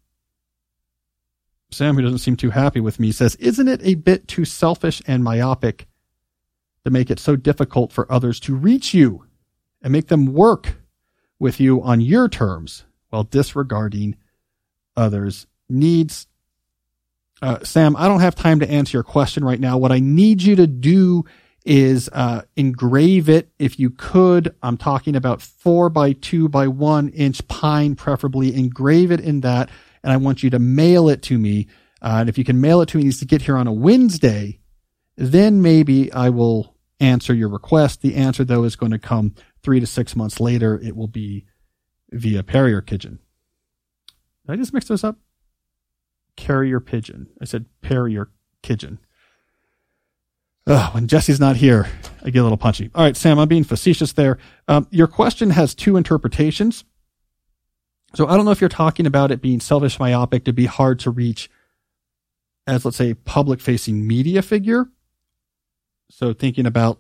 Sam, 1.71 1.97
who 1.97 2.03
doesn't 2.03 2.19
seem 2.19 2.37
too 2.37 2.51
happy 2.51 2.81
with 2.81 3.01
me, 3.01 3.13
says, 3.13 3.35
Isn't 3.37 3.69
it 3.69 3.81
a 3.83 3.95
bit 3.95 4.29
too 4.29 4.45
selfish 4.45 5.03
and 5.07 5.25
myopic 5.25 5.87
to 6.85 6.91
make 6.91 7.11
it 7.11 7.19
so 7.19 7.37
difficult 7.37 7.93
for 7.93 8.11
others 8.11 8.39
to 8.41 8.55
reach 8.55 8.95
you 8.95 9.25
and 9.83 9.93
make 9.93 10.09
them 10.09 10.27
work 10.27 10.77
with 11.39 11.61
you 11.61 11.83
on 11.83 12.01
your 12.01 12.29
terms 12.29 12.85
while 13.11 13.25
disregarding 13.25 14.17
others' 14.97 15.47
needs? 15.69 16.27
Uh, 17.43 17.63
Sam, 17.63 17.97
I 17.97 18.09
don't 18.09 18.21
have 18.21 18.35
time 18.35 18.61
to 18.61 18.71
answer 18.71 18.97
your 18.97 19.03
question 19.03 19.45
right 19.45 19.61
now. 19.61 19.77
What 19.77 19.93
I 19.93 19.99
need 19.99 20.43
you 20.43 20.57
to 20.57 20.67
do 20.67 21.25
is 21.67 22.09
uh, 22.13 22.43
engrave 22.55 23.29
it 23.29 23.51
if 23.59 23.79
you 23.79 23.91
could. 23.91 24.55
I'm 24.63 24.77
talking 24.77 25.17
about 25.17 25.43
four 25.43 25.91
by 25.91 26.13
two 26.13 26.49
by 26.49 26.69
one 26.69 27.09
inch 27.11 27.47
pine, 27.49 27.97
preferably. 27.97 28.55
Engrave 28.55 29.11
it 29.11 29.21
in 29.21 29.41
that, 29.41 29.69
and 30.07 30.13
I 30.13 30.17
want 30.17 30.43
you 30.45 30.51
to 30.51 30.59
mail 30.59 31.09
it 31.09 31.21
to 31.23 31.37
me. 31.37 31.67
Uh, 32.01 32.19
and 32.21 32.29
if 32.29 32.39
you 32.39 32.45
can 32.45 32.61
mail 32.61 32.81
it 32.81 32.89
to 32.91 32.97
me, 32.97 33.03
it 33.03 33.07
needs 33.07 33.19
to 33.19 33.27
get 33.27 33.43
here 33.43 33.57
on 33.57 33.67
a 33.67 33.73
Wednesday. 33.73 34.61
Then 35.17 35.61
maybe 35.61 36.13
I 36.13 36.29
will 36.31 36.77
answer 37.01 37.35
your 37.35 37.49
request. 37.49 38.01
The 38.01 38.15
answer 38.15 38.45
though 38.45 38.65
is 38.65 38.77
going 38.77 38.93
to 38.93 38.99
come 38.99 39.35
three 39.63 39.81
to 39.81 39.87
six 39.87 40.15
months 40.15 40.39
later. 40.39 40.81
It 40.81 40.95
will 40.95 41.09
be 41.09 41.45
via 42.13 42.43
Carrier 42.43 42.81
Pigeon. 42.81 43.19
Did 44.47 44.53
I 44.53 44.57
just 44.57 44.73
mix 44.73 44.87
those 44.87 45.03
up? 45.03 45.19
carrier 46.37 46.81
pigeon. 46.81 47.29
I 47.41 47.47
said 47.47 47.67
Perrier 47.83 48.31
pigeon. 48.63 48.99
Ugh, 50.69 50.95
when 50.95 51.07
Jesse's 51.07 51.41
not 51.41 51.57
here, 51.57 51.89
I 52.25 52.31
get 52.31 52.41
a 52.41 52.43
little 52.43 52.59
punchy. 52.59 52.91
All 52.95 53.05
right, 53.05 53.17
Sam, 53.17 53.39
I'm 53.39 53.49
being 53.49 53.65
facetious 53.65 54.13
there. 54.13 54.39
Um, 54.69 54.87
your 54.91 55.07
question 55.07 55.51
has 55.51 55.75
two 55.75 55.97
interpretations. 55.97 56.85
So 58.17 58.27
I 58.27 58.35
don't 58.35 58.47
know 58.47 58.51
if 58.51 58.63
you're 58.63 58.71
talking 58.71 59.05
about 59.05 59.31
it 59.31 59.43
being 59.43 59.61
selfish, 59.61 60.01
myopic, 60.01 60.47
to 60.47 60.53
be 60.55 60.65
hard 60.65 61.01
to 61.01 61.11
reach 61.11 61.51
as, 62.67 62.83
let's 62.83 62.97
say, 62.97 63.13
public 63.13 63.61
facing 63.61 64.07
media 64.07 64.41
figure. 64.41 64.87
So 66.11 66.33
thinking 66.33 66.65
about 66.65 66.99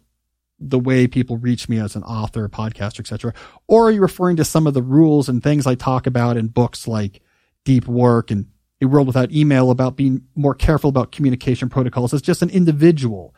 the 0.60 0.78
way 0.78 1.06
people 1.06 1.38
reach 1.38 1.70
me 1.70 1.78
as 1.78 1.96
an 1.96 2.02
author, 2.02 2.46
podcaster, 2.50 3.00
etc. 3.00 3.32
Or 3.66 3.88
are 3.88 3.90
you 3.90 4.02
referring 4.02 4.36
to 4.36 4.44
some 4.44 4.66
of 4.66 4.74
the 4.74 4.82
rules 4.82 5.30
and 5.30 5.42
things 5.42 5.66
I 5.66 5.74
talk 5.74 6.06
about 6.06 6.36
in 6.36 6.48
books 6.48 6.86
like 6.86 7.22
Deep 7.64 7.88
Work 7.88 8.30
and 8.30 8.48
a 8.82 8.86
world 8.86 9.06
without 9.06 9.32
email 9.32 9.70
about 9.70 9.96
being 9.96 10.22
more 10.34 10.54
careful 10.54 10.90
about 10.90 11.12
communication 11.12 11.70
protocols 11.70 12.12
as 12.12 12.20
just 12.20 12.42
an 12.42 12.50
individual 12.50 13.34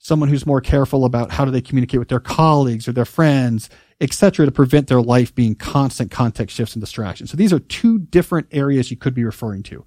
someone 0.00 0.28
who's 0.28 0.46
more 0.46 0.60
careful 0.60 1.04
about 1.04 1.30
how 1.30 1.44
do 1.44 1.50
they 1.50 1.60
communicate 1.60 2.00
with 2.00 2.08
their 2.08 2.20
colleagues 2.20 2.88
or 2.88 2.92
their 2.92 3.04
friends 3.04 3.68
etc 4.00 4.46
to 4.46 4.52
prevent 4.52 4.86
their 4.86 5.02
life 5.02 5.34
being 5.34 5.54
constant 5.54 6.10
context 6.10 6.56
shifts 6.56 6.74
and 6.74 6.82
distractions 6.82 7.30
so 7.30 7.36
these 7.36 7.52
are 7.52 7.58
two 7.58 7.98
different 7.98 8.46
areas 8.52 8.90
you 8.90 8.96
could 8.96 9.14
be 9.14 9.24
referring 9.24 9.62
to 9.62 9.84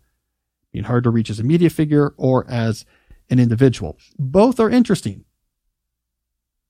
being 0.71 0.85
hard 0.85 1.03
to 1.03 1.09
reach 1.09 1.29
as 1.29 1.39
a 1.39 1.43
media 1.43 1.69
figure 1.69 2.13
or 2.17 2.45
as 2.49 2.85
an 3.29 3.39
individual 3.39 3.97
both 4.17 4.59
are 4.59 4.69
interesting 4.69 5.23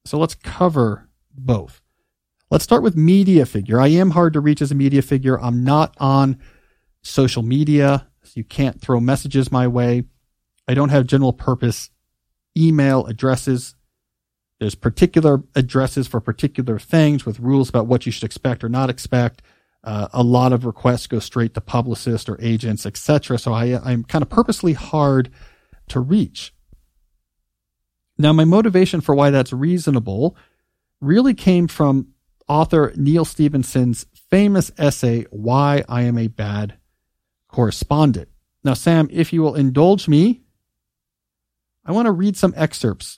so 0.06 0.18
let's 0.18 0.36
cover 0.36 1.10
both 1.34 1.82
let's 2.50 2.64
start 2.64 2.84
with 2.84 2.96
media 2.96 3.46
figure 3.46 3.80
i 3.80 3.88
am 3.88 4.12
hard 4.12 4.34
to 4.34 4.40
reach 4.40 4.62
as 4.62 4.72
a 4.72 4.76
media 4.76 5.02
figure 5.02 5.40
i'm 5.42 5.64
not 5.64 5.96
on 6.00 6.40
social 7.02 7.44
media. 7.44 8.08
So 8.24 8.34
you 8.36 8.44
can't 8.44 8.80
throw 8.80 9.00
messages 9.00 9.52
my 9.52 9.68
way. 9.68 10.04
I 10.68 10.74
don't 10.74 10.90
have 10.90 11.08
general 11.08 11.34
purpose 11.34 11.90
email 12.58 13.06
addresses. 13.06 13.76
There's 14.62 14.76
particular 14.76 15.42
addresses 15.56 16.06
for 16.06 16.22
particular 16.22 16.78
things 16.78 17.26
with 17.26 17.40
rules 17.40 17.68
about 17.68 17.88
what 17.88 18.06
you 18.06 18.12
should 18.12 18.26
expect 18.26 18.64
or 18.64 18.70
not 18.70 18.92
expect. 18.92 19.42
Uh, 19.84 20.08
a 20.14 20.22
lot 20.22 20.54
of 20.54 20.66
requests 20.66 21.08
go 21.08 21.18
straight 21.18 21.56
to 21.56 21.62
publicists 21.62 22.30
or 22.30 22.40
agents, 22.40 22.86
etc. 22.86 23.40
So 23.40 23.54
I, 23.54 23.82
I'm 23.84 24.04
kind 24.04 24.22
of 24.22 24.30
purposely 24.30 24.74
hard 24.74 25.32
to 25.88 26.00
reach. 26.00 26.54
Now, 28.20 28.34
my 28.34 28.46
motivation 28.46 29.02
for 29.02 29.16
why 29.16 29.32
that's 29.32 29.52
reasonable 29.52 30.38
really 31.00 31.34
came 31.34 31.68
from 31.68 32.10
author 32.48 32.94
Neal 32.96 33.26
Stephenson's 33.26 34.06
famous 34.30 34.72
essay, 34.78 35.26
Why 35.32 35.84
I 35.90 36.04
Am 36.04 36.20
a 36.20 36.28
Bad 36.28 36.76
correspondent. 37.48 38.30
Now, 38.64 38.76
Sam, 38.76 39.10
if 39.12 39.34
you 39.34 39.42
will 39.42 39.56
indulge 39.56 40.08
me, 40.08 40.42
I 41.84 41.94
want 41.94 42.06
to 42.06 42.12
read 42.12 42.38
some 42.38 42.54
excerpts. 42.56 43.18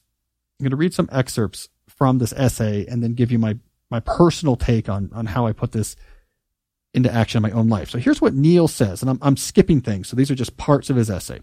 I'm 0.59 0.63
going 0.63 0.71
to 0.71 0.77
read 0.77 0.93
some 0.93 1.09
excerpts 1.11 1.69
from 1.87 2.19
this 2.19 2.33
essay 2.33 2.85
and 2.85 3.03
then 3.03 3.13
give 3.13 3.31
you 3.31 3.39
my, 3.39 3.57
my 3.89 3.99
personal 3.99 4.55
take 4.55 4.89
on, 4.89 5.09
on 5.13 5.25
how 5.25 5.45
I 5.45 5.51
put 5.53 5.71
this 5.71 5.95
into 6.93 7.13
action 7.13 7.43
in 7.43 7.51
my 7.51 7.57
own 7.57 7.69
life. 7.69 7.89
So 7.89 7.97
here's 7.97 8.21
what 8.21 8.33
Neal 8.33 8.67
says, 8.67 9.01
and 9.01 9.09
I'm, 9.09 9.19
I'm 9.21 9.37
skipping 9.37 9.81
things. 9.81 10.07
So 10.07 10.15
these 10.15 10.29
are 10.29 10.35
just 10.35 10.57
parts 10.57 10.89
of 10.89 10.95
his 10.95 11.09
essay. 11.09 11.41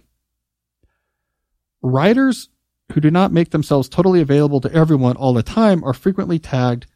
Writers 1.82 2.48
who 2.92 3.00
do 3.00 3.10
not 3.10 3.32
make 3.32 3.50
themselves 3.50 3.88
totally 3.88 4.20
available 4.20 4.60
to 4.60 4.72
everyone 4.72 5.16
all 5.16 5.32
the 5.32 5.42
time 5.42 5.82
are 5.84 5.94
frequently 5.94 6.38
tagged 6.38 6.86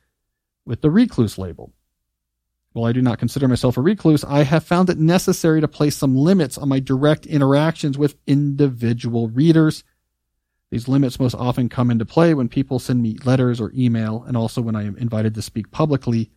with 0.66 0.83
the 0.83 0.90
recluse 0.90 1.38
label. 1.38 1.73
While 2.73 2.87
I 2.87 2.92
do 2.92 3.02
not 3.02 3.21
consider 3.21 3.47
myself 3.47 3.76
a 3.76 3.80
recluse, 3.80 4.25
I 4.25 4.42
have 4.42 4.64
found 4.64 4.90
it 4.90 4.99
necessary 4.99 5.61
to 5.61 5.68
place 5.68 5.97
some 5.97 6.16
limits 6.16 6.59
on 6.59 6.68
my 6.68 6.80
direct 6.80 7.25
interactions 7.25 7.97
with 7.97 8.16
individual 8.26 9.28
readers. 9.28 9.85
These 10.75 10.88
limits 10.88 11.21
most 11.21 11.37
often 11.37 11.69
come 11.69 11.93
into 11.93 12.04
play 12.04 12.35
when 12.35 12.49
people 12.49 12.81
send 12.81 13.00
me 13.00 13.16
letters 13.25 13.61
or 13.61 13.71
email, 13.76 14.25
and 14.26 14.37
also 14.37 14.61
when 14.61 14.75
I 14.75 14.83
am 14.83 14.97
invited 14.97 15.33
to 15.37 15.40
speak 15.40 15.71
publicly. 15.71 16.33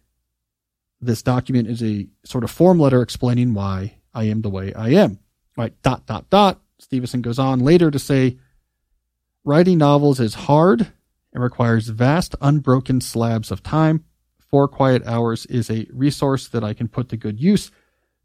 This 1.02 1.24
document 1.24 1.68
is 1.68 1.82
a 1.82 2.08
sort 2.24 2.44
of 2.44 2.52
form 2.52 2.80
letter 2.80 3.02
explaining 3.02 3.56
why 3.56 3.98
I 4.14 4.26
am 4.26 4.44
the 4.44 4.52
way 4.52 4.76
I 4.76 4.90
am. 4.90 5.18
Right, 5.58 5.74
dot, 5.82 6.06
dot, 6.06 6.30
dot. 6.30 6.62
Stephenson 6.78 7.24
goes 7.24 7.40
on 7.40 7.62
later 7.62 7.90
to 7.90 7.98
say, 7.98 8.38
writing 9.44 9.80
novels 9.80 10.20
is 10.20 10.36
hard 10.36 10.94
and 11.34 11.42
requires 11.42 11.88
vast, 11.88 12.36
unbroken 12.40 13.02
slabs 13.02 13.50
of 13.50 13.64
time 13.64 14.06
Four 14.50 14.70
quiet 14.70 15.06
hours 15.06 15.46
is 15.48 15.70
a 15.70 15.88
resource 15.92 16.48
that 16.50 16.64
I 16.64 16.74
can 16.74 16.88
put 16.88 17.10
to 17.10 17.18
good 17.18 17.40
use. 17.40 17.70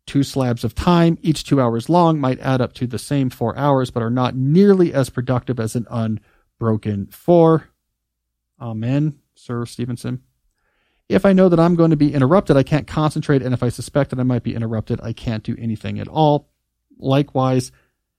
Two 0.07 0.23
slabs 0.23 0.65
of 0.65 0.75
time, 0.75 1.19
each 1.23 1.45
two 1.45 1.61
hours 1.61 1.89
long, 1.89 2.19
might 2.19 2.41
add 2.41 2.61
up 2.61 2.73
to 2.75 2.87
the 2.87 2.99
same 2.99 3.31
four 3.31 3.57
hours, 3.57 3.91
but 3.91 4.03
are 4.03 4.11
not 4.11 4.35
nearly 4.35 4.93
as 4.93 5.11
productive 5.11 5.61
as 5.61 5.77
an 5.77 5.87
unbroken 5.91 7.07
four. 7.07 7.69
Amen, 8.61 9.19
Sir 9.35 9.65
Stephenson. 9.65 10.23
If 11.09 11.27
I 11.27 11.33
know 11.33 11.49
that 11.49 11.61
I'm 11.61 11.75
going 11.75 11.91
to 11.91 11.97
be 11.97 12.15
interrupted, 12.15 12.57
I 12.57 12.63
can't 12.63 12.87
concentrate. 12.87 13.43
And 13.43 13.53
if 13.53 13.63
I 13.63 13.69
suspect 13.69 14.11
that 14.11 14.19
I 14.19 14.25
might 14.25 14.43
be 14.43 14.55
interrupted, 14.55 15.01
I 15.03 15.13
can't 15.13 15.43
do 15.43 15.57
anything 15.59 15.99
at 15.99 16.09
all. 16.09 16.51
Likewise, 16.99 17.71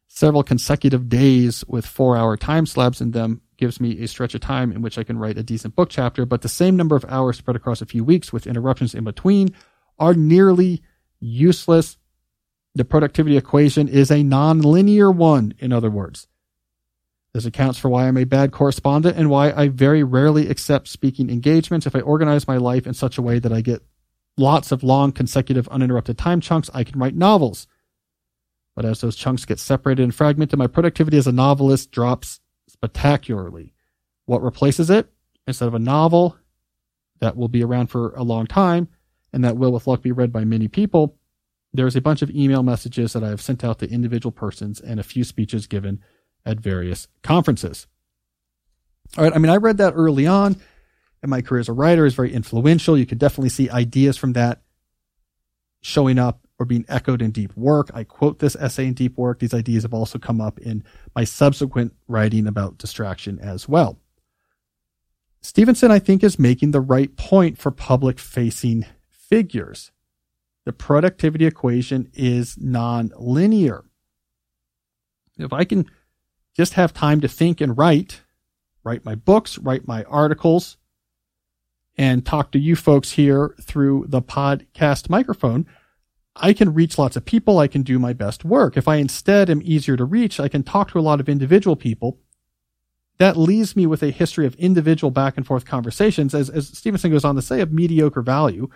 several 0.08 0.44
consecutive 0.44 1.10
days 1.10 1.66
with 1.68 1.86
four 1.86 2.16
hour 2.16 2.38
time 2.38 2.66
slabs 2.66 3.02
in 3.02 3.12
them 3.12 3.42
gives 3.58 3.80
me 3.80 4.00
a 4.00 4.08
stretch 4.08 4.36
of 4.36 4.42
time 4.42 4.72
in 4.72 4.82
which 4.82 4.98
I 4.98 5.04
can 5.04 5.18
write 5.18 5.38
a 5.38 5.44
decent 5.44 5.76
book 5.76 5.90
chapter. 5.90 6.26
But 6.26 6.42
the 6.42 6.50
same 6.50 6.76
number 6.76 6.96
of 6.96 7.06
hours 7.06 7.38
spread 7.38 7.56
across 7.56 7.82
a 7.82 7.86
few 7.88 8.04
weeks 8.04 8.32
with 8.32 8.48
interruptions 8.48 8.94
in 8.94 9.04
between 9.04 9.56
are 9.98 10.14
nearly 10.14 10.84
useless. 11.24 11.98
The 12.76 12.86
productivity 12.86 13.38
equation 13.38 13.88
is 13.88 14.12
a 14.12 14.18
nonlinear 14.18 15.14
one, 15.14 15.54
in 15.60 15.72
other 15.72 15.90
words. 15.90 16.28
This 17.34 17.46
accounts 17.46 17.80
for 17.80 17.90
why 17.90 18.08
I'm 18.08 18.18
a 18.18 18.26
bad 18.26 18.52
correspondent 18.52 19.18
and 19.18 19.30
why 19.30 19.52
I 19.52 19.68
very 19.68 20.04
rarely 20.04 20.50
accept 20.50 20.88
speaking 20.88 21.30
engagements. 21.30 21.88
If 21.88 21.96
I 21.96 22.02
organize 22.02 22.48
my 22.48 22.58
life 22.58 22.86
in 22.86 22.94
such 22.94 23.18
a 23.18 23.24
way 23.24 23.40
that 23.40 23.52
I 23.52 23.62
get 23.62 23.84
lots 24.38 24.72
of 24.72 24.84
long, 24.84 25.12
consecutive, 25.12 25.68
uninterrupted 25.70 26.18
time 26.18 26.42
chunks, 26.42 26.70
I 26.74 26.84
can 26.84 27.00
write 27.00 27.16
novels. 27.16 27.68
But 28.76 28.86
as 28.86 29.02
those 29.02 29.16
chunks 29.16 29.46
get 29.46 29.60
separated 29.60 30.04
and 30.04 30.14
fragmented, 30.14 30.60
my 30.60 30.68
productivity 30.68 31.18
as 31.18 31.28
a 31.28 31.32
novelist 31.32 31.92
drops 31.92 32.40
spectacularly. 32.68 33.74
What 34.26 34.44
replaces 34.44 34.90
it? 34.90 35.12
Instead 35.48 35.68
of 35.68 35.74
a 35.74 35.80
novel 35.80 36.38
that 37.20 37.36
will 37.36 37.48
be 37.48 37.64
around 37.64 37.88
for 37.88 38.14
a 38.16 38.24
long 38.24 38.46
time 38.48 38.90
and 39.34 39.44
that 39.44 39.58
will, 39.58 39.72
with 39.72 39.88
luck, 39.88 40.02
be 40.02 40.12
read 40.12 40.32
by 40.32 40.46
many 40.46 40.68
people, 40.68 41.18
there's 41.74 41.96
a 41.96 42.02
bunch 42.02 42.22
of 42.22 42.30
email 42.30 42.64
messages 42.64 43.14
that 43.14 43.24
I 43.24 43.30
have 43.30 43.42
sent 43.42 43.64
out 43.64 43.80
to 43.80 43.90
individual 43.90 44.32
persons 44.32 44.80
and 44.80 45.00
a 45.00 45.04
few 45.04 45.24
speeches 45.24 45.66
given 45.66 46.02
at 46.46 46.60
various 46.60 47.08
conferences. 47.24 47.88
All 49.18 49.24
right. 49.24 49.34
I 49.36 49.40
mean, 49.40 49.50
I 49.50 49.58
read 49.58 49.78
that 49.78 49.94
early 49.96 50.28
on 50.28 50.56
and 51.24 51.30
my 51.30 51.42
career 51.42 51.62
as 51.62 51.70
a 51.70 51.74
writer 51.74 52.06
is 52.06 52.14
very 52.14 52.34
influential. 52.34 52.98
You 52.98 53.06
can 53.06 53.18
definitely 53.18 53.50
see 53.50 53.70
ideas 53.70 54.18
from 54.18 54.34
that 54.34 54.62
showing 55.82 56.20
up 56.20 56.46
or 56.60 56.66
being 56.66 56.86
echoed 56.88 57.22
in 57.22 57.32
deep 57.32 57.56
work. 57.58 57.90
I 57.94 58.04
quote 58.04 58.40
this 58.40 58.56
essay 58.56 58.86
in 58.88 58.94
deep 58.94 59.18
work. 59.18 59.40
These 59.40 59.54
ideas 59.54 59.84
have 59.84 59.94
also 59.94 60.20
come 60.20 60.40
up 60.40 60.60
in 60.60 60.84
my 61.16 61.24
subsequent 61.24 61.94
writing 62.08 62.46
about 62.46 62.78
distraction 62.78 63.40
as 63.40 63.68
well. 63.68 64.00
Stephenson, 65.42 65.92
I 65.92 66.00
think, 66.00 66.24
is 66.24 66.40
making 66.40 66.72
the 66.72 66.82
right 66.82 67.16
point 67.16 67.58
for 67.58 67.72
public 67.72 68.20
facing 68.20 68.86
figures. 69.34 69.92
The 70.64 70.74
productivity 70.74 71.48
equation 71.48 72.12
is 72.14 72.56
non-linear. 72.60 73.84
If 75.40 75.52
I 75.52 75.64
can 75.64 75.90
just 76.56 76.74
have 76.74 76.94
time 76.94 77.20
to 77.22 77.28
think 77.28 77.60
and 77.60 77.76
write, 77.76 78.22
write 78.84 79.04
my 79.04 79.16
books, 79.16 79.58
write 79.58 79.88
my 79.88 80.04
articles, 80.04 80.78
and 81.98 82.24
talk 82.24 82.52
to 82.52 82.60
you 82.60 82.76
folks 82.76 83.14
here 83.14 83.56
through 83.60 84.06
the 84.08 84.22
podcast 84.22 85.10
microphone, 85.10 85.66
I 86.36 86.54
can 86.54 86.72
reach 86.72 87.00
lots 87.00 87.16
of 87.16 87.26
people. 87.26 87.58
I 87.58 87.68
can 87.68 87.82
do 87.82 87.98
my 87.98 88.14
best 88.14 88.46
work. 88.46 88.78
If 88.78 88.88
I 88.88 88.98
instead 88.98 89.50
am 89.50 89.64
easier 89.64 89.98
to 89.98 90.06
reach, 90.06 90.40
I 90.40 90.48
can 90.48 90.62
talk 90.62 90.92
to 90.92 91.00
a 91.00 91.02
lot 91.02 91.20
of 91.20 91.28
individual 91.28 91.76
people. 91.76 92.20
That 93.18 93.36
leaves 93.36 93.76
me 93.76 93.88
with 93.88 94.04
a 94.04 94.12
history 94.12 94.46
of 94.46 94.54
individual 94.56 95.10
back 95.10 95.38
and 95.38 95.48
forth 95.48 95.66
conversations, 95.66 96.36
as, 96.36 96.52
as 96.52 96.68
Stephenson 96.68 97.10
goes 97.10 97.26
on 97.26 97.34
to 97.34 97.42
say, 97.42 97.62
of 97.62 97.74
mediocre 97.74 98.22
value, 98.22 98.70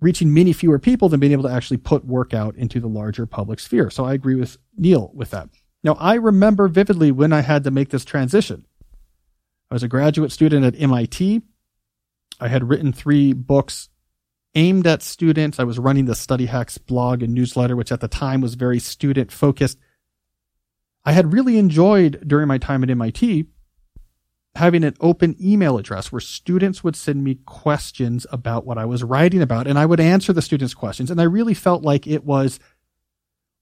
reaching 0.00 0.32
many 0.32 0.52
fewer 0.52 0.78
people 0.78 1.08
than 1.08 1.20
being 1.20 1.32
able 1.32 1.44
to 1.44 1.50
actually 1.50 1.78
put 1.78 2.04
work 2.04 2.34
out 2.34 2.54
into 2.56 2.80
the 2.80 2.88
larger 2.88 3.26
public 3.26 3.58
sphere. 3.58 3.90
So 3.90 4.04
I 4.04 4.14
agree 4.14 4.34
with 4.34 4.58
Neal 4.76 5.10
with 5.14 5.30
that. 5.30 5.48
Now, 5.82 5.94
I 5.94 6.14
remember 6.14 6.68
vividly 6.68 7.12
when 7.12 7.32
I 7.32 7.40
had 7.40 7.64
to 7.64 7.70
make 7.70 7.90
this 7.90 8.04
transition. 8.04 8.66
I 9.70 9.74
was 9.74 9.82
a 9.82 9.88
graduate 9.88 10.32
student 10.32 10.64
at 10.64 10.80
MIT. 10.80 11.42
I 12.40 12.48
had 12.48 12.68
written 12.68 12.92
three 12.92 13.32
books 13.32 13.88
aimed 14.54 14.86
at 14.86 15.02
students. 15.02 15.58
I 15.58 15.64
was 15.64 15.78
running 15.78 16.06
the 16.06 16.14
Study 16.14 16.46
Hacks 16.46 16.78
blog 16.78 17.22
and 17.22 17.34
newsletter, 17.34 17.76
which 17.76 17.92
at 17.92 18.00
the 18.00 18.08
time 18.08 18.40
was 18.40 18.54
very 18.54 18.78
student 18.78 19.32
focused. 19.32 19.78
I 21.04 21.12
had 21.12 21.32
really 21.32 21.56
enjoyed 21.56 22.22
during 22.26 22.48
my 22.48 22.58
time 22.58 22.82
at 22.82 22.90
MIT 22.90 23.46
having 24.56 24.84
an 24.84 24.96
open 25.00 25.36
email 25.40 25.78
address 25.78 26.10
where 26.10 26.20
students 26.20 26.82
would 26.82 26.96
send 26.96 27.22
me 27.22 27.36
questions 27.46 28.26
about 28.30 28.66
what 28.66 28.78
I 28.78 28.84
was 28.84 29.04
writing 29.04 29.42
about 29.42 29.66
and 29.66 29.78
I 29.78 29.86
would 29.86 30.00
answer 30.00 30.32
the 30.32 30.42
students' 30.42 30.74
questions. 30.74 31.10
And 31.10 31.20
I 31.20 31.24
really 31.24 31.54
felt 31.54 31.82
like 31.82 32.06
it 32.06 32.24
was 32.24 32.58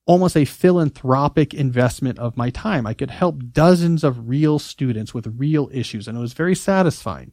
almost 0.07 0.37
a 0.37 0.44
philanthropic 0.44 1.54
investment 1.54 2.18
of 2.18 2.37
my 2.37 2.50
time. 2.50 2.87
I 2.87 2.94
could 2.94 3.11
help 3.11 3.52
dozens 3.52 4.04
of 4.04 4.28
real 4.28 4.59
students 4.59 5.14
with 5.14 5.35
real 5.38 5.70
issues, 5.72 6.07
and 6.07 6.16
it 6.16 6.20
was 6.20 6.35
very 6.35 6.54
satisfying. 6.54 7.33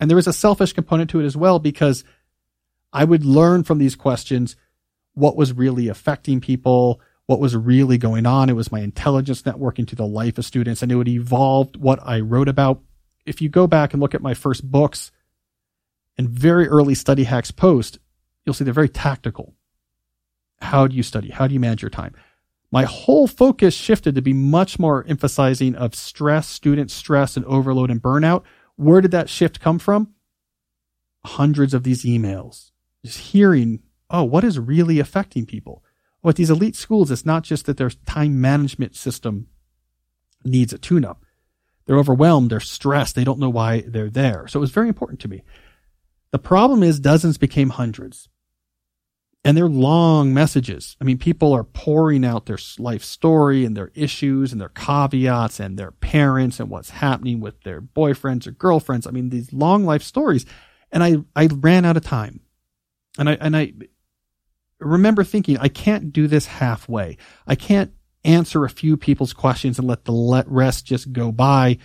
And 0.00 0.10
there 0.10 0.16
was 0.16 0.26
a 0.26 0.32
selfish 0.32 0.72
component 0.72 1.10
to 1.10 1.20
it 1.20 1.26
as 1.26 1.36
well 1.36 1.58
because 1.58 2.04
I 2.92 3.04
would 3.04 3.24
learn 3.24 3.64
from 3.64 3.78
these 3.78 3.96
questions 3.96 4.56
what 5.14 5.36
was 5.36 5.52
really 5.52 5.88
affecting 5.88 6.40
people, 6.40 7.00
what 7.32 7.40
was 7.40 7.56
really 7.56 7.98
going 7.98 8.26
on. 8.26 8.48
It 8.48 8.56
was 8.56 8.70
my 8.70 8.80
intelligence 8.80 9.44
network 9.44 9.78
into 9.78 9.96
the 9.96 10.06
life 10.06 10.38
of 10.38 10.44
students, 10.44 10.82
and 10.82 10.92
it 10.92 10.96
would 10.96 11.08
evolve 11.08 11.70
what 11.76 11.98
I 12.02 12.20
wrote 12.20 12.48
about. 12.48 12.80
If 13.26 13.42
you 13.42 13.48
go 13.48 13.66
back 13.66 13.92
and 13.92 14.00
look 14.00 14.14
at 14.14 14.22
my 14.22 14.34
first 14.34 14.70
books 14.70 15.10
and 16.16 16.28
very 16.28 16.68
early 16.68 16.94
study 16.94 17.24
hacks 17.24 17.50
post, 17.50 17.98
you'll 18.44 18.54
see 18.54 18.64
they're 18.64 18.72
very 18.72 18.88
tactical 18.88 19.54
how 20.62 20.86
do 20.86 20.96
you 20.96 21.02
study? 21.02 21.30
How 21.30 21.46
do 21.46 21.54
you 21.54 21.60
manage 21.60 21.82
your 21.82 21.90
time? 21.90 22.14
My 22.70 22.84
whole 22.84 23.26
focus 23.26 23.74
shifted 23.74 24.14
to 24.14 24.22
be 24.22 24.32
much 24.32 24.78
more 24.78 25.04
emphasizing 25.06 25.74
of 25.74 25.94
stress, 25.94 26.48
student 26.48 26.90
stress 26.90 27.36
and 27.36 27.44
overload 27.44 27.90
and 27.90 28.00
burnout. 28.00 28.44
Where 28.76 29.00
did 29.00 29.10
that 29.10 29.28
shift 29.28 29.60
come 29.60 29.78
from? 29.78 30.14
Hundreds 31.24 31.74
of 31.74 31.82
these 31.82 32.04
emails, 32.04 32.70
just 33.04 33.18
hearing, 33.18 33.82
oh, 34.10 34.24
what 34.24 34.44
is 34.44 34.58
really 34.58 34.98
affecting 34.98 35.46
people? 35.46 35.84
What 36.22 36.36
these 36.36 36.50
elite 36.50 36.76
schools, 36.76 37.10
it's 37.10 37.26
not 37.26 37.42
just 37.42 37.66
that 37.66 37.76
their 37.76 37.90
time 37.90 38.40
management 38.40 38.96
system 38.96 39.48
needs 40.44 40.72
a 40.72 40.78
tune 40.78 41.04
up. 41.04 41.24
They're 41.86 41.98
overwhelmed. 41.98 42.50
They're 42.50 42.60
stressed. 42.60 43.14
They 43.14 43.24
don't 43.24 43.40
know 43.40 43.50
why 43.50 43.84
they're 43.86 44.10
there. 44.10 44.46
So 44.48 44.58
it 44.58 44.60
was 44.60 44.70
very 44.70 44.88
important 44.88 45.20
to 45.20 45.28
me. 45.28 45.42
The 46.30 46.38
problem 46.38 46.82
is 46.82 46.98
dozens 46.98 47.38
became 47.38 47.70
hundreds 47.70 48.28
and 49.44 49.56
they're 49.56 49.68
long 49.68 50.32
messages. 50.32 50.96
I 51.00 51.04
mean, 51.04 51.18
people 51.18 51.52
are 51.52 51.64
pouring 51.64 52.24
out 52.24 52.46
their 52.46 52.58
life 52.78 53.02
story 53.02 53.64
and 53.64 53.76
their 53.76 53.90
issues 53.94 54.52
and 54.52 54.60
their 54.60 54.68
caveats 54.68 55.58
and 55.58 55.76
their 55.76 55.90
parents 55.90 56.60
and 56.60 56.70
what's 56.70 56.90
happening 56.90 57.40
with 57.40 57.60
their 57.62 57.80
boyfriends 57.80 58.46
or 58.46 58.52
girlfriends. 58.52 59.06
I 59.06 59.10
mean, 59.10 59.30
these 59.30 59.52
long 59.52 59.84
life 59.84 60.02
stories. 60.02 60.46
And 60.92 61.02
I, 61.02 61.16
I 61.34 61.46
ran 61.46 61.84
out 61.84 61.96
of 61.96 62.04
time. 62.04 62.40
And 63.18 63.28
I, 63.28 63.32
and 63.40 63.56
I 63.56 63.72
remember 64.84 65.24
thinking, 65.24 65.58
I 65.58 65.68
can't 65.68 66.12
do 66.12 66.26
this 66.26 66.46
halfway. 66.46 67.16
I 67.46 67.54
can't 67.54 67.92
answer 68.24 68.64
a 68.64 68.70
few 68.70 68.96
people's 68.96 69.32
questions 69.32 69.78
and 69.78 69.88
let 69.88 70.04
the 70.04 70.44
rest 70.46 70.86
just 70.86 71.12
go 71.12 71.32
by 71.32 71.78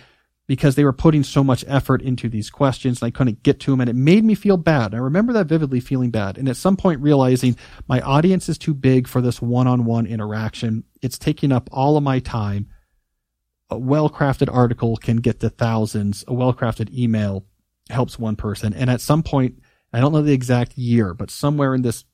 because 0.46 0.76
they 0.76 0.84
were 0.84 0.92
putting 0.92 1.22
so 1.22 1.44
much 1.44 1.64
effort 1.68 2.00
into 2.00 2.28
these 2.28 2.48
questions 2.48 3.02
and 3.02 3.06
I 3.06 3.10
couldn't 3.10 3.42
get 3.42 3.60
to 3.60 3.70
them 3.70 3.80
and 3.80 3.90
it 3.90 3.96
made 3.96 4.24
me 4.24 4.34
feel 4.34 4.56
bad. 4.56 4.94
I 4.94 4.98
remember 4.98 5.32
that 5.34 5.46
vividly 5.46 5.80
feeling 5.80 6.10
bad. 6.10 6.38
And 6.38 6.48
at 6.48 6.56
some 6.56 6.76
point 6.76 7.02
realizing 7.02 7.56
my 7.86 8.00
audience 8.00 8.48
is 8.48 8.56
too 8.56 8.72
big 8.72 9.06
for 9.06 9.20
this 9.20 9.42
one-on-one 9.42 10.06
interaction. 10.06 10.84
It's 11.02 11.18
taking 11.18 11.52
up 11.52 11.68
all 11.70 11.96
of 11.96 12.02
my 12.02 12.18
time. 12.18 12.68
A 13.68 13.78
well-crafted 13.78 14.52
article 14.52 14.96
can 14.96 15.18
get 15.18 15.40
to 15.40 15.50
thousands. 15.50 16.24
A 16.26 16.32
well-crafted 16.32 16.90
email 16.96 17.44
helps 17.90 18.18
one 18.18 18.36
person. 18.36 18.72
And 18.72 18.88
at 18.88 19.02
some 19.02 19.22
point, 19.22 19.60
I 19.92 20.00
don't 20.00 20.12
know 20.12 20.22
the 20.22 20.32
exact 20.32 20.78
year, 20.78 21.12
but 21.12 21.30
somewhere 21.30 21.74
in 21.74 21.82
this 21.82 22.04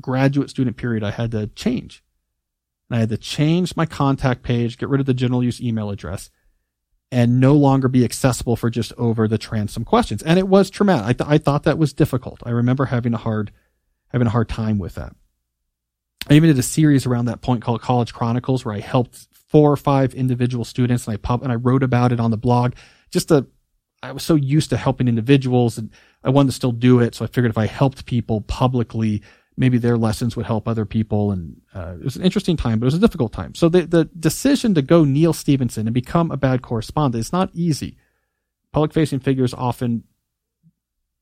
graduate 0.00 0.50
student 0.50 0.76
period, 0.76 1.02
I 1.02 1.10
had 1.10 1.30
to 1.32 1.48
change. 1.48 2.02
And 2.88 2.96
I 2.96 3.00
had 3.00 3.10
to 3.10 3.18
change 3.18 3.76
my 3.76 3.86
contact 3.86 4.42
page, 4.42 4.78
get 4.78 4.88
rid 4.88 5.00
of 5.00 5.06
the 5.06 5.14
general 5.14 5.44
use 5.44 5.60
email 5.60 5.90
address 5.90 6.30
and 7.10 7.40
no 7.40 7.54
longer 7.54 7.88
be 7.88 8.04
accessible 8.04 8.56
for 8.56 8.70
just 8.70 8.92
over 8.98 9.26
the 9.26 9.38
transom 9.38 9.84
questions. 9.84 10.22
And 10.22 10.38
it 10.38 10.48
was 10.48 10.70
traumatic. 10.70 11.06
I, 11.06 11.12
th- 11.12 11.30
I 11.30 11.38
thought 11.38 11.62
that 11.64 11.78
was 11.78 11.92
difficult. 11.92 12.42
I 12.44 12.50
remember 12.50 12.86
having 12.86 13.14
a 13.14 13.18
hard, 13.18 13.50
having 14.08 14.26
a 14.26 14.30
hard 14.30 14.48
time 14.48 14.78
with 14.78 14.94
that. 14.96 15.14
I 16.28 16.34
even 16.34 16.48
did 16.48 16.58
a 16.58 16.62
series 16.62 17.06
around 17.06 17.24
that 17.26 17.40
point 17.40 17.62
called 17.62 17.80
College 17.80 18.12
Chronicles 18.12 18.64
where 18.64 18.74
I 18.74 18.80
helped 18.80 19.28
four 19.32 19.72
or 19.72 19.76
five 19.76 20.14
individual 20.14 20.64
students 20.64 21.06
and 21.06 21.14
I 21.14 21.16
pub 21.16 21.42
and 21.42 21.50
I 21.50 21.54
wrote 21.54 21.82
about 21.82 22.12
it 22.12 22.20
on 22.20 22.30
the 22.30 22.36
blog. 22.36 22.74
Just 23.10 23.28
to, 23.28 23.46
I 24.02 24.12
was 24.12 24.22
so 24.22 24.34
used 24.34 24.68
to 24.70 24.76
helping 24.76 25.08
individuals 25.08 25.78
and 25.78 25.90
I 26.22 26.28
wanted 26.28 26.48
to 26.48 26.56
still 26.56 26.72
do 26.72 27.00
it. 27.00 27.14
So 27.14 27.24
I 27.24 27.28
figured 27.28 27.50
if 27.50 27.56
I 27.56 27.66
helped 27.66 28.04
people 28.04 28.42
publicly, 28.42 29.22
maybe 29.58 29.76
their 29.76 29.98
lessons 29.98 30.36
would 30.36 30.46
help 30.46 30.68
other 30.68 30.84
people. 30.84 31.32
And 31.32 31.60
uh, 31.74 31.96
it 32.00 32.04
was 32.04 32.16
an 32.16 32.22
interesting 32.22 32.56
time, 32.56 32.78
but 32.78 32.84
it 32.84 32.92
was 32.92 32.94
a 32.94 33.00
difficult 33.00 33.32
time. 33.32 33.54
So 33.54 33.68
the, 33.68 33.86
the 33.86 34.04
decision 34.18 34.74
to 34.74 34.82
go 34.82 35.04
Neal 35.04 35.32
Stephenson 35.32 35.86
and 35.86 35.94
become 35.94 36.30
a 36.30 36.36
bad 36.36 36.62
correspondent 36.62 37.20
is 37.20 37.32
not 37.32 37.50
easy. 37.52 37.96
Public 38.72 38.92
facing 38.92 39.18
figures 39.18 39.52
often 39.52 40.04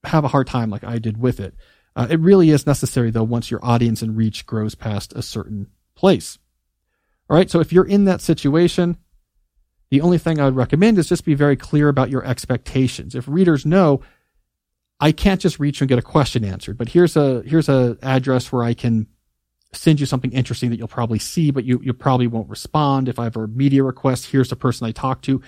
have 0.05 0.25
a 0.25 0.29
hard 0.29 0.47
time 0.47 0.71
like 0.71 0.85
I 0.85 0.99
did 0.99 1.17
with 1.17 1.41
it. 1.41 1.55
Uh, 1.97 2.07
it 2.11 2.21
really 2.21 2.51
is 2.51 2.67
necessary 2.67 3.11
though 3.11 3.25
once 3.25 3.51
your 3.51 3.65
audience 3.65 4.03
and 4.03 4.17
reach 4.17 4.45
grows 4.45 4.75
past 4.75 5.15
a 5.15 5.23
certain 5.23 5.69
place. 5.95 6.39
All 7.31 7.37
right. 7.37 7.51
So 7.51 7.61
if 7.61 7.73
you're 7.73 7.87
in 7.87 8.05
that 8.05 8.21
situation, 8.21 8.99
the 9.91 10.03
only 10.03 10.19
thing 10.19 10.39
I 10.39 10.45
would 10.45 10.57
recommend 10.57 10.99
is 10.99 11.09
just 11.09 11.25
be 11.25 11.35
very 11.35 11.57
clear 11.57 11.89
about 11.89 12.11
your 12.11 12.25
expectations. 12.25 13.15
If 13.15 13.27
readers 13.27 13.65
know 13.65 14.03
I 14.99 15.13
can't 15.13 15.41
just 15.41 15.59
reach 15.59 15.81
and 15.81 15.89
get 15.89 15.99
a 15.99 16.03
question 16.03 16.45
answered, 16.45 16.79
but 16.79 16.89
here's 16.89 17.17
a, 17.17 17.43
here's 17.43 17.69
a 17.69 17.99
address 18.03 18.51
where 18.51 18.65
I 18.65 18.75
can 18.75 19.07
send 19.73 20.01
you 20.01 20.07
something 20.07 20.33
interesting 20.33 20.71
that 20.71 20.79
you'll 20.79 20.89
probably 20.89 21.19
see, 21.19 21.51
but 21.51 21.65
you, 21.65 21.81
you 21.83 21.93
probably 21.93 22.27
won't 22.27 22.49
respond. 22.49 23.09
If 23.09 23.19
I 23.19 23.25
have 23.25 23.37
a 23.37 23.47
media 23.47 23.83
request, 23.83 24.27
here's 24.27 24.49
the 24.49 24.57
person 24.57 24.87
I 24.87 24.93
talk 24.93 25.23
to. 25.23 25.43